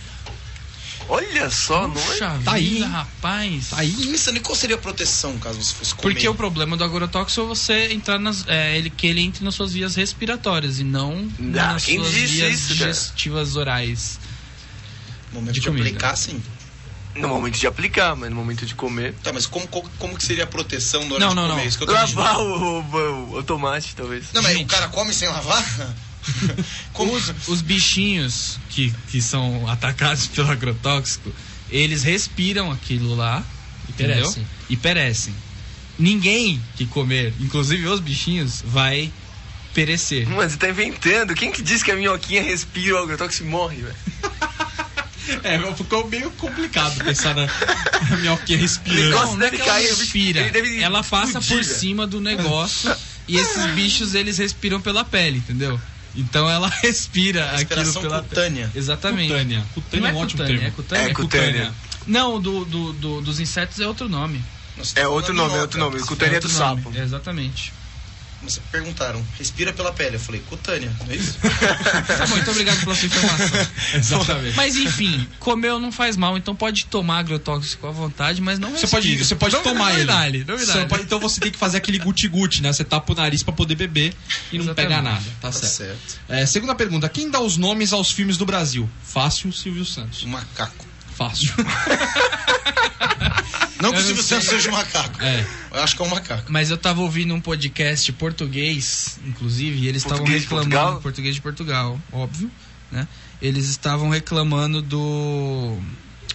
Olha 1.07 1.49
só, 1.51 1.87
não 1.87 1.95
é? 2.01 2.05
Puxa 2.05 2.39
Tá 2.43 2.53
aí, 2.53 2.81
rapaz. 2.81 3.69
Tá 3.69 3.77
aí. 3.77 3.89
Insano, 3.91 4.37
e 4.37 4.39
qual 4.41 4.55
seria 4.55 4.75
a 4.75 4.79
proteção 4.79 5.37
caso 5.37 5.61
você 5.63 5.73
fosse 5.75 5.93
comer? 5.95 6.13
Porque 6.13 6.27
o 6.27 6.33
problema 6.33 6.75
do 6.75 6.83
agrotóxico 6.83 7.41
é 7.41 7.45
você 7.45 7.93
entrar 7.93 8.17
nas. 8.19 8.43
É, 8.47 8.77
ele, 8.77 8.89
que 8.89 9.05
ele 9.05 9.21
entre 9.21 9.43
nas 9.43 9.53
suas 9.55 9.71
vias 9.73 9.95
respiratórias 9.95 10.79
e 10.79 10.83
não 10.83 11.29
nas 11.37 11.85
quem 11.85 11.99
suas 11.99 12.11
disse 12.11 12.25
vias 12.27 12.53
isso, 12.55 12.67
cara? 12.79 12.91
digestivas 12.91 13.55
orais. 13.55 14.19
No 15.31 15.41
momento 15.41 15.53
de 15.55 15.61
de, 15.61 15.69
aplicar, 15.69 16.15
sim. 16.15 16.41
No 17.15 17.27
momento 17.29 17.57
de 17.57 17.67
aplicar, 17.67 18.15
mas 18.15 18.29
no 18.29 18.35
momento 18.35 18.65
de 18.65 18.73
comer. 18.75 19.13
Tá, 19.23 19.31
mas 19.31 19.45
como, 19.45 19.65
como, 19.67 19.89
como 19.99 20.17
que 20.17 20.25
seria 20.25 20.43
a 20.43 20.47
proteção 20.47 21.07
do 21.07 21.13
hora 21.15 21.23
Não, 21.23 21.29
de 21.29 21.35
não, 21.35 21.49
comer? 21.49 21.63
não. 21.65 21.71
Tô 21.71 21.85
pedindo. 21.85 21.93
Lavar 22.19 22.39
o, 22.39 22.81
o- 22.81 23.37
o 23.37 23.43
tomate, 23.43 23.95
talvez. 23.95 24.25
Não, 24.33 24.41
mas 24.41 24.53
Gente. 24.53 24.65
o 24.65 24.67
cara 24.67 24.87
come 24.89 25.13
sem 25.13 25.27
lavar? 25.29 25.63
como? 26.93 27.13
Os, 27.13 27.33
os 27.47 27.61
bichinhos 27.61 28.59
que, 28.69 28.93
que 29.09 29.21
são 29.21 29.67
atacados 29.69 30.27
pelo 30.27 30.49
agrotóxico, 30.51 31.33
eles 31.69 32.03
respiram 32.03 32.71
aquilo 32.71 33.15
lá, 33.15 33.43
entendeu? 33.89 34.15
perecem. 34.17 34.47
E 34.69 34.77
perecem. 34.77 35.35
Ninguém 35.97 36.61
que 36.75 36.85
comer, 36.85 37.33
inclusive 37.39 37.87
os 37.87 37.99
bichinhos, 37.99 38.61
vai 38.65 39.11
perecer. 39.73 40.27
Mano, 40.27 40.49
você 40.49 40.57
tá 40.57 40.69
inventando. 40.69 41.33
Quem 41.33 41.51
que 41.51 41.61
disse 41.61 41.83
que 41.83 41.91
a 41.91 41.95
minhoquinha 41.95 42.41
respira 42.41 42.95
o 42.95 42.97
agrotóxico 43.03 43.45
e 43.45 43.49
morre, 43.49 43.77
velho? 43.81 43.95
É, 45.43 45.57
ficou 45.75 46.07
meio 46.07 46.29
complicado 46.31 47.03
pensar 47.03 47.33
na, 47.33 47.47
na 48.09 48.17
minhoquinha 48.17 48.59
respirando. 48.59 49.09
Não, 49.09 49.37
não 49.37 49.45
é 49.47 49.49
que 49.49 49.55
ela 49.61 49.65
cair, 49.65 49.87
bicho- 49.87 49.99
respira. 50.01 50.41
Ela 50.79 51.03
passa 51.03 51.39
explodir, 51.39 51.55
por 51.57 51.63
cima 51.63 52.05
do 52.05 52.21
negócio 52.21 52.95
e 53.27 53.35
esses 53.37 53.65
bichos 53.73 54.13
eles 54.13 54.37
respiram 54.37 54.79
pela 54.79 55.03
pele, 55.03 55.39
entendeu? 55.39 55.79
Então 56.15 56.49
ela 56.49 56.67
respira 56.81 57.43
aquilo 57.45 57.59
Respiração 57.59 58.01
pela 58.01 58.21
cutânea. 58.21 58.71
Exatamente. 58.75 59.27
Cutânea. 59.31 59.57
Não 59.59 59.65
Cutânea 59.73 60.07
é 60.07 60.09
é 60.09 60.13
um 60.13 60.17
ótimo 60.17 60.41
cutânea, 60.43 60.67
é 60.67 60.71
cutânea. 60.71 61.09
É 61.09 61.13
cutânea. 61.13 61.73
Não, 62.07 62.39
do, 62.39 62.63
do, 62.65 62.93
do- 62.93 63.21
dos 63.21 63.39
insetos 63.39 63.79
é 63.79 63.87
outro 63.87 64.07
nome. 64.07 64.41
É 64.95 65.07
outro 65.07 65.33
nome, 65.33 65.55
é 65.55 65.61
outro 65.61 65.79
nome. 65.79 65.99
Cutânea 66.01 66.37
é 66.37 66.39
do 66.39 66.45
outro 66.47 66.59
nome. 66.59 66.83
sapo. 66.83 66.97
É, 66.97 67.01
exatamente. 67.01 67.73
Mas 68.45 68.59
perguntaram, 68.71 69.25
respira 69.39 69.73
pela 69.73 69.91
pele. 69.91 70.15
Eu 70.15 70.19
falei, 70.19 70.39
cutânea, 70.41 70.91
não 71.03 71.11
é 71.11 71.15
isso? 71.15 71.37
Tá 72.05 72.27
bom, 72.27 72.35
muito 72.35 72.51
obrigado 72.51 72.79
pela 72.81 72.95
sua 72.95 73.07
informação. 73.07 73.67
Exatamente. 73.95 74.55
Mas 74.55 74.75
enfim, 74.75 75.27
comeu 75.39 75.79
não 75.79 75.91
faz 75.91 76.15
mal, 76.15 76.37
então 76.37 76.55
pode 76.55 76.85
tomar 76.85 77.19
agrotóxico 77.19 77.87
à 77.87 77.91
vontade, 77.91 78.41
mas 78.41 78.59
não 78.59 78.69
Você 78.71 78.87
pode, 78.87 79.17
você 79.17 79.35
pode 79.35 79.55
Não- 79.55 79.63
tomar 79.63 79.93
não 79.93 79.99
ele. 80.23 80.43
não 80.47 80.57
Você 80.57 80.85
pode- 80.85 81.03
então 81.03 81.19
você 81.19 81.41
tem 81.41 81.51
que 81.51 81.57
fazer 81.57 81.77
aquele 81.77 81.97
guti-guti, 81.99 82.61
né? 82.61 82.71
Você 82.71 82.83
tapa 82.83 83.11
o 83.11 83.15
nariz 83.15 83.41
pra 83.41 83.51
poder 83.53 83.75
beber 83.75 84.13
e 84.51 84.57
não 84.57 84.65
Exatamente. 84.65 84.89
pega 84.89 85.01
nada. 85.01 85.23
Tá, 85.41 85.49
Tá 85.49 85.51
certo. 85.51 85.71
certo. 85.73 86.19
É, 86.29 86.45
segunda 86.45 86.75
pergunta: 86.75 87.09
quem 87.09 87.29
dá 87.31 87.39
os 87.41 87.57
nomes 87.57 87.91
aos 87.93 88.11
filmes 88.11 88.37
do 88.37 88.45
Brasil? 88.45 88.87
Fácil, 89.03 89.51
Silvio 89.51 89.85
Santos. 89.85 90.23
Um 90.23 90.27
macaco. 90.29 90.84
Fácil. 91.15 91.53
Não 93.81 93.91
que 93.91 93.99
o 93.99 94.01
Silvio. 94.01 94.23
Santos 94.23 94.47
seja 94.47 94.69
um 94.69 94.73
macaco. 94.73 95.21
É. 95.21 95.45
Eu 95.71 95.83
acho 95.83 95.95
que 95.95 96.01
é 96.01 96.05
um 96.05 96.09
macaco. 96.09 96.51
Mas 96.51 96.69
eu 96.69 96.77
tava 96.77 97.01
ouvindo 97.01 97.33
um 97.33 97.41
podcast 97.41 98.11
português, 98.13 99.19
inclusive, 99.25 99.79
e 99.79 99.87
eles 99.87 100.03
estavam 100.03 100.25
de 100.25 100.31
reclamando. 100.31 100.69
Portugal? 100.69 101.01
Português 101.01 101.35
de 101.35 101.41
Portugal, 101.41 102.01
óbvio, 102.11 102.49
né? 102.91 103.07
Eles 103.41 103.67
estavam 103.67 104.09
reclamando 104.09 104.81
do. 104.81 105.77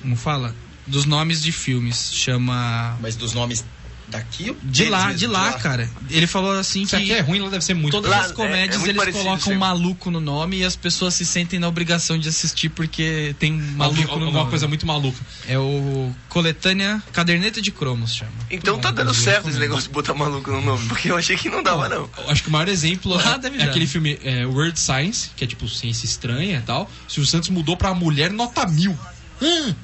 Como 0.00 0.16
fala? 0.16 0.54
Dos 0.86 1.04
nomes 1.04 1.42
de 1.42 1.52
filmes. 1.52 2.12
Chama. 2.12 2.96
Mas 3.00 3.16
dos 3.16 3.32
nomes 3.32 3.64
daqui? 4.10 4.54
De 4.62 4.84
lá, 4.88 5.04
mesmo, 5.06 5.18
de 5.18 5.26
lá, 5.26 5.52
cara. 5.54 5.88
Ele 6.10 6.26
falou 6.26 6.52
assim 6.52 6.82
Isso 6.82 6.94
aqui 6.96 7.06
que. 7.06 7.12
é 7.12 7.20
ruim, 7.20 7.40
lá 7.40 7.48
deve 7.48 7.64
ser 7.64 7.74
muito. 7.74 7.92
Todas 7.92 8.10
Lá, 8.10 8.18
as 8.20 8.30
é- 8.30 8.34
comédias 8.34 8.76
é 8.82 8.84
muito 8.84 9.02
eles 9.02 9.14
colocam 9.16 9.38
sempre. 9.40 9.58
maluco 9.58 10.10
no 10.10 10.20
nome 10.20 10.58
e 10.58 10.64
as 10.64 10.76
pessoas 10.76 11.14
se 11.14 11.24
sentem 11.24 11.58
na 11.58 11.68
obrigação 11.68 12.18
de 12.18 12.28
assistir 12.28 12.68
porque 12.68 13.34
tem 13.38 13.52
maluco 13.52 14.02
no 14.02 14.12
alguma 14.12 14.30
nome. 14.32 14.50
coisa 14.50 14.68
muito 14.68 14.86
maluca. 14.86 15.18
É 15.48 15.58
o 15.58 16.12
Coletânea 16.28 17.02
Caderneta 17.12 17.62
de 17.62 17.70
Cromos, 17.70 18.14
chama. 18.14 18.30
Então 18.50 18.78
tá 18.78 18.90
dando 18.90 19.14
certo 19.14 19.48
esse 19.48 19.58
negócio 19.58 19.84
de 19.84 19.94
botar 19.94 20.14
maluco 20.14 20.50
no 20.50 20.60
nome, 20.60 20.86
porque 20.88 21.10
eu 21.10 21.16
achei 21.16 21.36
que 21.36 21.48
não 21.48 21.62
dava, 21.62 21.88
não. 21.88 22.08
Acho 22.28 22.42
que 22.42 22.48
o 22.48 22.52
maior 22.52 22.68
exemplo 22.68 23.12
Lá 23.14 23.34
é, 23.34 23.38
deve 23.38 23.58
é 23.58 23.64
aquele 23.64 23.86
filme 23.86 24.18
é, 24.24 24.44
Word 24.46 24.78
Science, 24.78 25.30
que 25.36 25.44
é 25.44 25.46
tipo 25.46 25.68
ciência 25.68 26.04
estranha 26.06 26.58
e 26.58 26.62
tal. 26.62 26.90
O 27.08 27.12
Silvio 27.12 27.30
Santos 27.30 27.48
mudou 27.50 27.76
pra 27.76 27.94
mulher 27.94 28.30
nota 28.32 28.66
mil. 28.66 28.98
Hum, 29.42 29.74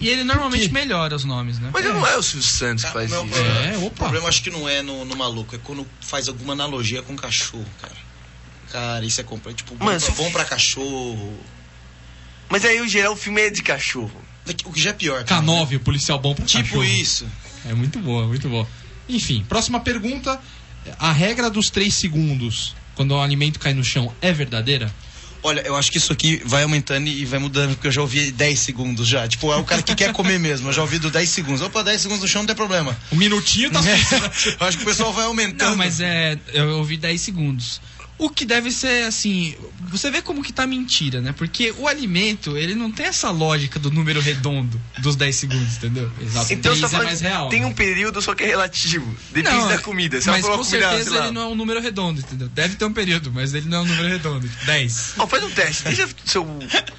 E 0.00 0.08
ele 0.08 0.24
normalmente 0.24 0.68
quê? 0.68 0.72
melhora 0.74 1.14
os 1.14 1.24
nomes, 1.24 1.58
né? 1.58 1.70
Mas 1.72 1.84
não 1.84 2.06
é 2.06 2.16
o 2.16 2.22
Silvio 2.22 2.42
Santos 2.46 2.84
que 2.84 2.92
faz 2.92 3.10
Não, 3.10 3.24
isso. 3.24 3.34
problema- 3.34 3.60
É, 3.66 3.76
O 3.78 3.84
opa. 3.86 3.96
problema 3.96 4.28
acho 4.28 4.42
que 4.42 4.50
não 4.50 4.68
é 4.68 4.82
no, 4.82 5.04
no 5.04 5.16
maluco, 5.16 5.54
é 5.54 5.58
quando 5.58 5.86
faz 6.00 6.28
alguma 6.28 6.52
analogia 6.54 7.02
com 7.02 7.14
cachorro, 7.16 7.66
cara. 7.80 7.94
Cara, 8.72 9.04
isso 9.06 9.20
é 9.20 9.24
compra, 9.24 9.52
tipo, 9.54 9.74
bom, 9.76 9.84
pra, 9.86 10.00
se- 10.00 10.10
bom 10.12 10.30
pra 10.32 10.44
cachorro. 10.44 11.38
Mas 12.48 12.64
aí 12.64 12.80
o 12.80 12.88
geral 12.88 13.12
o 13.12 13.16
filme 13.16 13.40
é 13.40 13.50
de 13.50 13.62
cachorro. 13.62 14.20
O 14.64 14.72
que 14.72 14.80
já 14.80 14.90
é 14.90 14.92
pior. 14.92 15.24
cara. 15.24 15.42
K9, 15.42 15.76
o 15.76 15.80
policial 15.80 16.18
bom 16.18 16.34
pra 16.34 16.44
Tipo 16.44 16.62
cachorro. 16.62 16.84
isso. 16.84 17.26
É 17.64 17.74
muito 17.74 17.98
boa, 17.98 18.26
muito 18.26 18.48
boa. 18.48 18.66
Enfim, 19.08 19.44
próxima 19.48 19.80
pergunta. 19.80 20.40
A 20.98 21.10
regra 21.10 21.50
dos 21.50 21.66
3 21.66 21.92
segundos, 21.92 22.74
quando 22.94 23.10
o 23.12 23.20
alimento 23.20 23.58
cai 23.58 23.74
no 23.74 23.82
chão, 23.82 24.14
é 24.20 24.32
verdadeira? 24.32 24.94
Olha, 25.46 25.60
eu 25.60 25.76
acho 25.76 25.92
que 25.92 25.98
isso 25.98 26.12
aqui 26.12 26.42
vai 26.44 26.64
aumentando 26.64 27.06
e 27.06 27.24
vai 27.24 27.38
mudando, 27.38 27.74
porque 27.74 27.86
eu 27.86 27.92
já 27.92 28.00
ouvi 28.00 28.32
10 28.32 28.58
segundos 28.58 29.06
já. 29.06 29.28
Tipo, 29.28 29.52
é 29.52 29.56
o 29.56 29.62
cara 29.62 29.80
que 29.80 29.94
quer 29.94 30.12
comer 30.12 30.40
mesmo. 30.40 30.68
Eu 30.68 30.72
já 30.72 30.82
ouvi 30.82 30.98
do 30.98 31.08
10 31.08 31.28
segundos. 31.28 31.62
Opa, 31.62 31.84
10 31.84 32.00
segundos 32.00 32.22
no 32.22 32.28
chão 32.28 32.42
não 32.42 32.46
tem 32.48 32.56
problema. 32.56 32.98
Um 33.12 33.16
minutinho 33.16 33.70
tá 33.70 33.78
eu 34.58 34.66
acho 34.66 34.76
que 34.76 34.82
o 34.82 34.86
pessoal 34.86 35.12
vai 35.12 35.24
aumentando. 35.24 35.70
Não, 35.70 35.76
mas 35.76 36.00
é. 36.00 36.36
Eu 36.52 36.78
ouvi 36.78 36.96
10 36.96 37.20
segundos. 37.20 37.80
O 38.18 38.30
que 38.30 38.46
deve 38.46 38.70
ser 38.70 39.04
assim. 39.04 39.54
Você 39.90 40.10
vê 40.10 40.22
como 40.22 40.42
que 40.42 40.50
tá 40.52 40.66
mentira, 40.66 41.20
né? 41.20 41.32
Porque 41.36 41.72
o 41.76 41.86
alimento, 41.86 42.56
ele 42.56 42.74
não 42.74 42.90
tem 42.90 43.06
essa 43.06 43.30
lógica 43.30 43.78
do 43.78 43.90
número 43.90 44.20
redondo 44.20 44.80
dos 44.98 45.14
10 45.16 45.36
segundos, 45.36 45.76
entendeu? 45.76 46.10
Exato. 46.20 46.50
Então 46.52 46.74
você 46.74 46.80
tá 46.80 46.86
é 46.86 46.90
falando 46.90 47.06
mais 47.08 47.20
que 47.20 47.26
real. 47.26 47.48
tem 47.50 47.60
né? 47.60 47.66
um 47.66 47.72
período 47.74 48.22
só 48.22 48.34
que 48.34 48.42
é 48.42 48.46
relativo. 48.46 49.14
Depende 49.32 49.56
Não, 49.56 49.68
da 49.68 49.78
comida. 49.78 50.18
Se 50.20 50.28
mas 50.30 50.40
com 50.44 50.52
comida, 50.52 50.64
certeza 50.70 51.10
lá. 51.18 51.24
ele 51.26 51.30
não 51.34 51.42
é 51.42 51.46
um 51.48 51.54
número 51.54 51.78
redondo, 51.80 52.20
entendeu? 52.20 52.48
Deve 52.48 52.76
ter 52.76 52.84
um 52.86 52.92
período, 52.92 53.30
mas 53.30 53.52
ele 53.52 53.68
não 53.68 53.78
é 53.78 53.80
um 53.82 53.84
número 53.84 54.08
redondo. 54.08 54.48
10. 54.64 55.12
Ó, 55.18 55.26
faz 55.26 55.42
um 55.44 55.50
teste. 55.50 55.84
Deixa 55.84 56.08
seu 56.24 56.46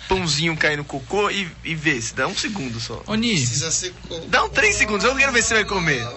pãozinho 0.07 0.55
cair 0.55 0.77
no 0.77 0.85
cocô 0.85 1.31
e, 1.31 1.47
e 1.65 1.73
vê 1.75 1.99
se 1.99 2.13
dá 2.13 2.27
um 2.27 2.35
segundo 2.35 2.79
só. 2.79 3.03
Oni, 3.07 3.31
Precisa 3.35 3.71
ser. 3.71 3.91
co- 4.07 4.19
Dá 4.29 4.43
um 4.43 4.49
3 4.49 4.75
segundos, 4.75 5.03
eu 5.03 5.15
quero 5.15 5.31
ver 5.31 5.41
se 5.41 5.47
você 5.49 5.53
vai 5.55 5.65
comer. 5.65 6.07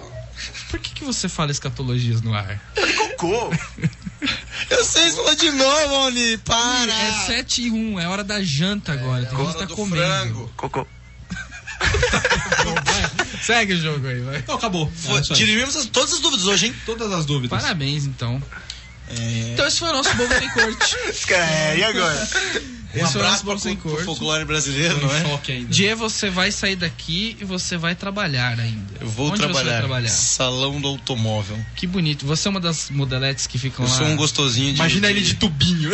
por 0.69 0.79
que, 0.79 0.91
que 0.93 1.03
você 1.03 1.27
fala 1.27 1.51
escatologias 1.51 2.21
no 2.21 2.33
ar? 2.35 2.61
Cocô. 3.17 3.49
Eu 4.71 4.85
sei 4.85 5.07
isso 5.07 5.17
falou 5.17 5.35
de 5.35 5.51
novo, 5.51 5.93
Oni. 6.07 6.37
Para. 6.39 6.91
É 6.93 7.11
7 7.27 7.61
e 7.63 7.71
1, 7.71 7.99
é 7.99 8.07
hora 8.07 8.23
da 8.23 8.41
janta 8.41 8.93
agora. 8.93 9.25
Tem 9.25 9.35
Hora 9.37 9.43
gente 9.45 9.53
que 9.53 9.59
tá 9.59 9.65
do 9.65 9.75
comendo. 9.75 9.97
frango. 10.05 10.51
Cocô. 10.55 10.87
Segue 13.41 13.73
o 13.73 13.81
jogo 13.81 14.07
aí, 14.07 14.19
vai. 14.21 14.37
Então 14.37 14.55
acabou. 14.55 14.91
Foi- 14.95 15.19
as- 15.19 15.27
todas 15.91 16.13
as 16.13 16.19
dúvidas 16.19 16.45
hoje, 16.45 16.67
hein? 16.67 16.75
Todas 16.85 17.11
as 17.11 17.25
dúvidas. 17.25 17.61
Parabéns, 17.61 18.05
então. 18.05 18.41
É. 19.09 19.51
Então 19.53 19.67
esse 19.67 19.79
foi 19.79 19.89
o 19.89 19.93
nosso 19.93 20.13
Bobo 20.15 20.33
Sem 20.37 20.49
Corte. 20.51 20.95
É, 21.33 21.77
e 21.77 21.83
agora? 21.83 22.29
Um 22.93 22.97
Esse 23.05 23.17
o 23.17 23.21
nosso 23.21 23.41
abraço 23.49 23.63
pro 23.75 23.75
Corte. 23.77 24.05
folclore 24.05 24.45
brasileiro, 24.45 24.99
não 25.01 25.13
é? 25.13 25.23
ainda. 25.47 25.69
Die, 25.69 25.93
você 25.95 26.29
vai 26.29 26.51
sair 26.51 26.75
daqui 26.75 27.37
e 27.39 27.45
você 27.45 27.77
vai 27.77 27.95
trabalhar 27.95 28.59
ainda. 28.59 28.93
Eu 28.99 29.07
vou 29.07 29.27
Onde 29.29 29.37
Você 29.37 29.43
vai 29.45 29.53
trabalhar. 29.53 29.77
trabalhar? 29.79 30.09
Salão 30.09 30.79
do 30.81 30.87
automóvel. 30.89 31.57
Que 31.75 31.87
bonito. 31.87 32.25
Você 32.25 32.47
é 32.47 32.51
uma 32.51 32.59
das 32.59 32.89
modeletes 32.89 33.47
que 33.47 33.57
ficam 33.57 33.85
Eu 33.85 33.91
lá. 33.91 33.97
sou 33.97 34.07
um 34.07 34.15
gostosinho 34.15 34.73
de. 34.73 34.79
Imagina 34.79 35.09
ele 35.09 35.21
de 35.21 35.35
tubinho. 35.35 35.91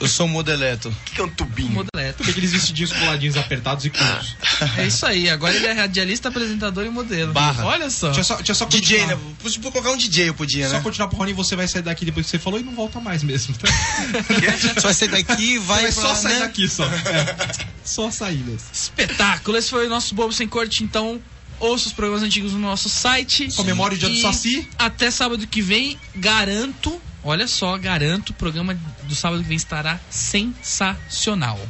Eu 0.00 0.08
sou 0.08 0.26
um 0.26 0.28
modeleto. 0.28 0.88
O 0.88 0.94
que, 1.04 1.14
que 1.14 1.20
é 1.20 1.24
um 1.24 1.28
tubinho? 1.28 1.70
modelete. 1.70 2.22
Com 2.22 2.30
aqueles 2.30 2.52
vestidinhos 2.52 2.92
coladinhos 2.92 3.36
apertados 3.36 3.84
e 3.84 3.90
curtos. 3.90 4.36
É 4.76 4.86
isso 4.86 5.06
aí. 5.06 5.28
Agora 5.30 5.54
ele 5.54 5.66
é 5.66 5.72
radialista, 5.72 6.28
apresentador 6.28 6.84
e 6.84 6.90
modelo. 6.90 7.32
Barra. 7.32 7.64
Olha 7.66 7.88
só. 7.90 8.10
Tinha 8.10 8.24
só, 8.24 8.42
tinha 8.42 8.54
só 8.54 8.64
DJ, 8.66 8.98
continuar. 9.00 9.16
né? 9.18 9.34
Podia 9.42 9.70
colocar 9.70 9.90
um 9.92 9.96
DJ, 9.96 10.28
eu 10.30 10.34
podia, 10.34 10.68
Só 10.68 10.74
né? 10.74 10.80
continuar 10.80 11.08
pro 11.08 11.18
Rony 11.18 11.30
e 11.30 11.34
você 11.34 11.54
vai 11.56 11.66
sair 11.68 11.82
daqui 11.82 12.04
depois 12.04 12.26
que 12.26 12.30
você 12.30 12.38
falou 12.38 12.58
e 12.58 12.62
não 12.62 12.74
volta 12.74 13.00
mais 13.00 13.22
mesmo. 13.22 13.54
Tá? 13.54 13.68
Você 14.74 14.80
vai 14.80 14.94
sair 14.94 15.08
daqui, 15.08 15.58
vai, 15.58 15.82
Vai 15.82 15.92
pra, 15.92 16.02
só 16.02 16.14
sair 16.28 16.34
né? 16.34 16.40
daqui 16.40 16.68
só. 16.68 16.84
É. 16.84 17.74
Só 17.84 18.10
saídas. 18.10 18.62
Espetáculo. 18.72 19.58
Esse 19.58 19.68
foi 19.68 19.86
o 19.86 19.90
nosso 19.90 20.14
Bobo 20.14 20.32
Sem 20.32 20.48
Corte. 20.48 20.82
Então, 20.82 21.20
ouça 21.60 21.86
os 21.86 21.92
programas 21.92 22.22
antigos 22.22 22.52
no 22.52 22.58
nosso 22.58 22.88
site. 22.88 23.48
Comemore 23.54 23.94
o 23.96 23.98
dia 23.98 24.08
do 24.08 24.16
Saci. 24.16 24.66
Até 24.78 25.10
sábado 25.10 25.46
que 25.46 25.60
vem, 25.60 25.98
garanto. 26.16 27.00
Olha 27.22 27.46
só, 27.46 27.76
garanto, 27.78 28.30
o 28.30 28.34
programa 28.34 28.78
do 29.04 29.14
sábado 29.14 29.42
que 29.42 29.48
vem 29.48 29.56
estará 29.56 30.00
sensacional. 30.10 31.60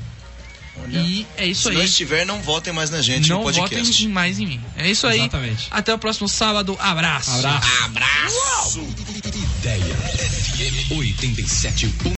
Olha. 0.82 0.98
E 0.98 1.26
é 1.36 1.46
isso 1.46 1.62
Se 1.62 1.68
aí. 1.68 1.76
não 1.76 1.84
estiver, 1.84 2.26
não 2.26 2.42
votem 2.42 2.72
mais 2.72 2.90
na 2.90 3.00
gente 3.00 3.28
não 3.28 3.38
no 3.38 3.44
podcast. 3.44 3.92
votem 3.92 4.08
mais 4.08 4.40
em 4.40 4.46
mim. 4.46 4.60
É 4.76 4.90
isso 4.90 5.06
aí. 5.06 5.20
Exatamente. 5.20 5.68
Até 5.70 5.94
o 5.94 5.98
próximo 5.98 6.28
sábado. 6.28 6.76
Abraço. 6.80 7.30
Abraço. 7.84 8.80
Ideia 9.60 9.94
FM 9.94 10.90
87. 10.92 11.94